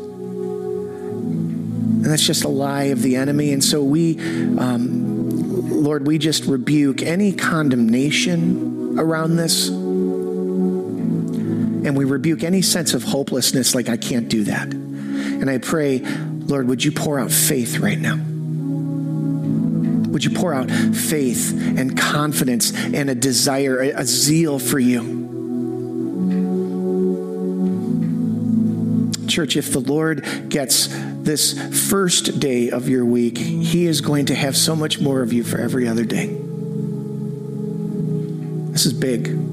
And 2.05 2.13
that's 2.13 2.23
just 2.23 2.43
a 2.43 2.49
lie 2.49 2.83
of 2.83 3.01
the 3.01 3.15
enemy. 3.15 3.51
And 3.51 3.63
so 3.63 3.83
we, 3.83 4.19
um, 4.59 5.81
Lord, 5.81 6.05
we 6.05 6.19
just 6.19 6.45
rebuke 6.45 7.01
any 7.01 7.33
condemnation 7.33 8.99
around 8.99 9.37
this. 9.37 9.69
And 9.69 10.37
we 11.97 12.05
rebuke 12.05 12.43
any 12.43 12.61
sense 12.61 12.93
of 12.93 13.01
hopelessness, 13.01 13.73
like, 13.73 13.89
I 13.89 13.97
can't 13.97 14.29
do 14.29 14.43
that. 14.43 14.71
And 14.71 15.49
I 15.49 15.57
pray, 15.57 15.97
Lord, 15.97 16.67
would 16.67 16.85
you 16.85 16.91
pour 16.91 17.19
out 17.19 17.31
faith 17.31 17.79
right 17.79 17.97
now? 17.97 18.17
Would 20.11 20.23
you 20.23 20.29
pour 20.29 20.53
out 20.53 20.69
faith 20.69 21.59
and 21.75 21.97
confidence 21.97 22.71
and 22.71 23.09
a 23.09 23.15
desire, 23.15 23.79
a 23.79 24.05
zeal 24.05 24.59
for 24.59 24.77
you? 24.77 25.23
Church, 29.27 29.57
if 29.57 29.71
the 29.71 29.79
Lord 29.79 30.23
gets 30.49 30.87
this 31.25 31.89
first 31.89 32.39
day 32.39 32.69
of 32.69 32.87
your 32.87 33.03
week, 33.03 33.37
He 33.37 33.85
is 33.85 34.01
going 34.01 34.27
to 34.27 34.35
have 34.35 34.55
so 34.55 34.75
much 34.75 34.99
more 34.99 35.21
of 35.21 35.33
you 35.33 35.43
for 35.43 35.57
every 35.57 35.87
other 35.87 36.05
day. 36.05 36.27
This 38.71 38.85
is 38.85 38.93
big. 38.93 39.44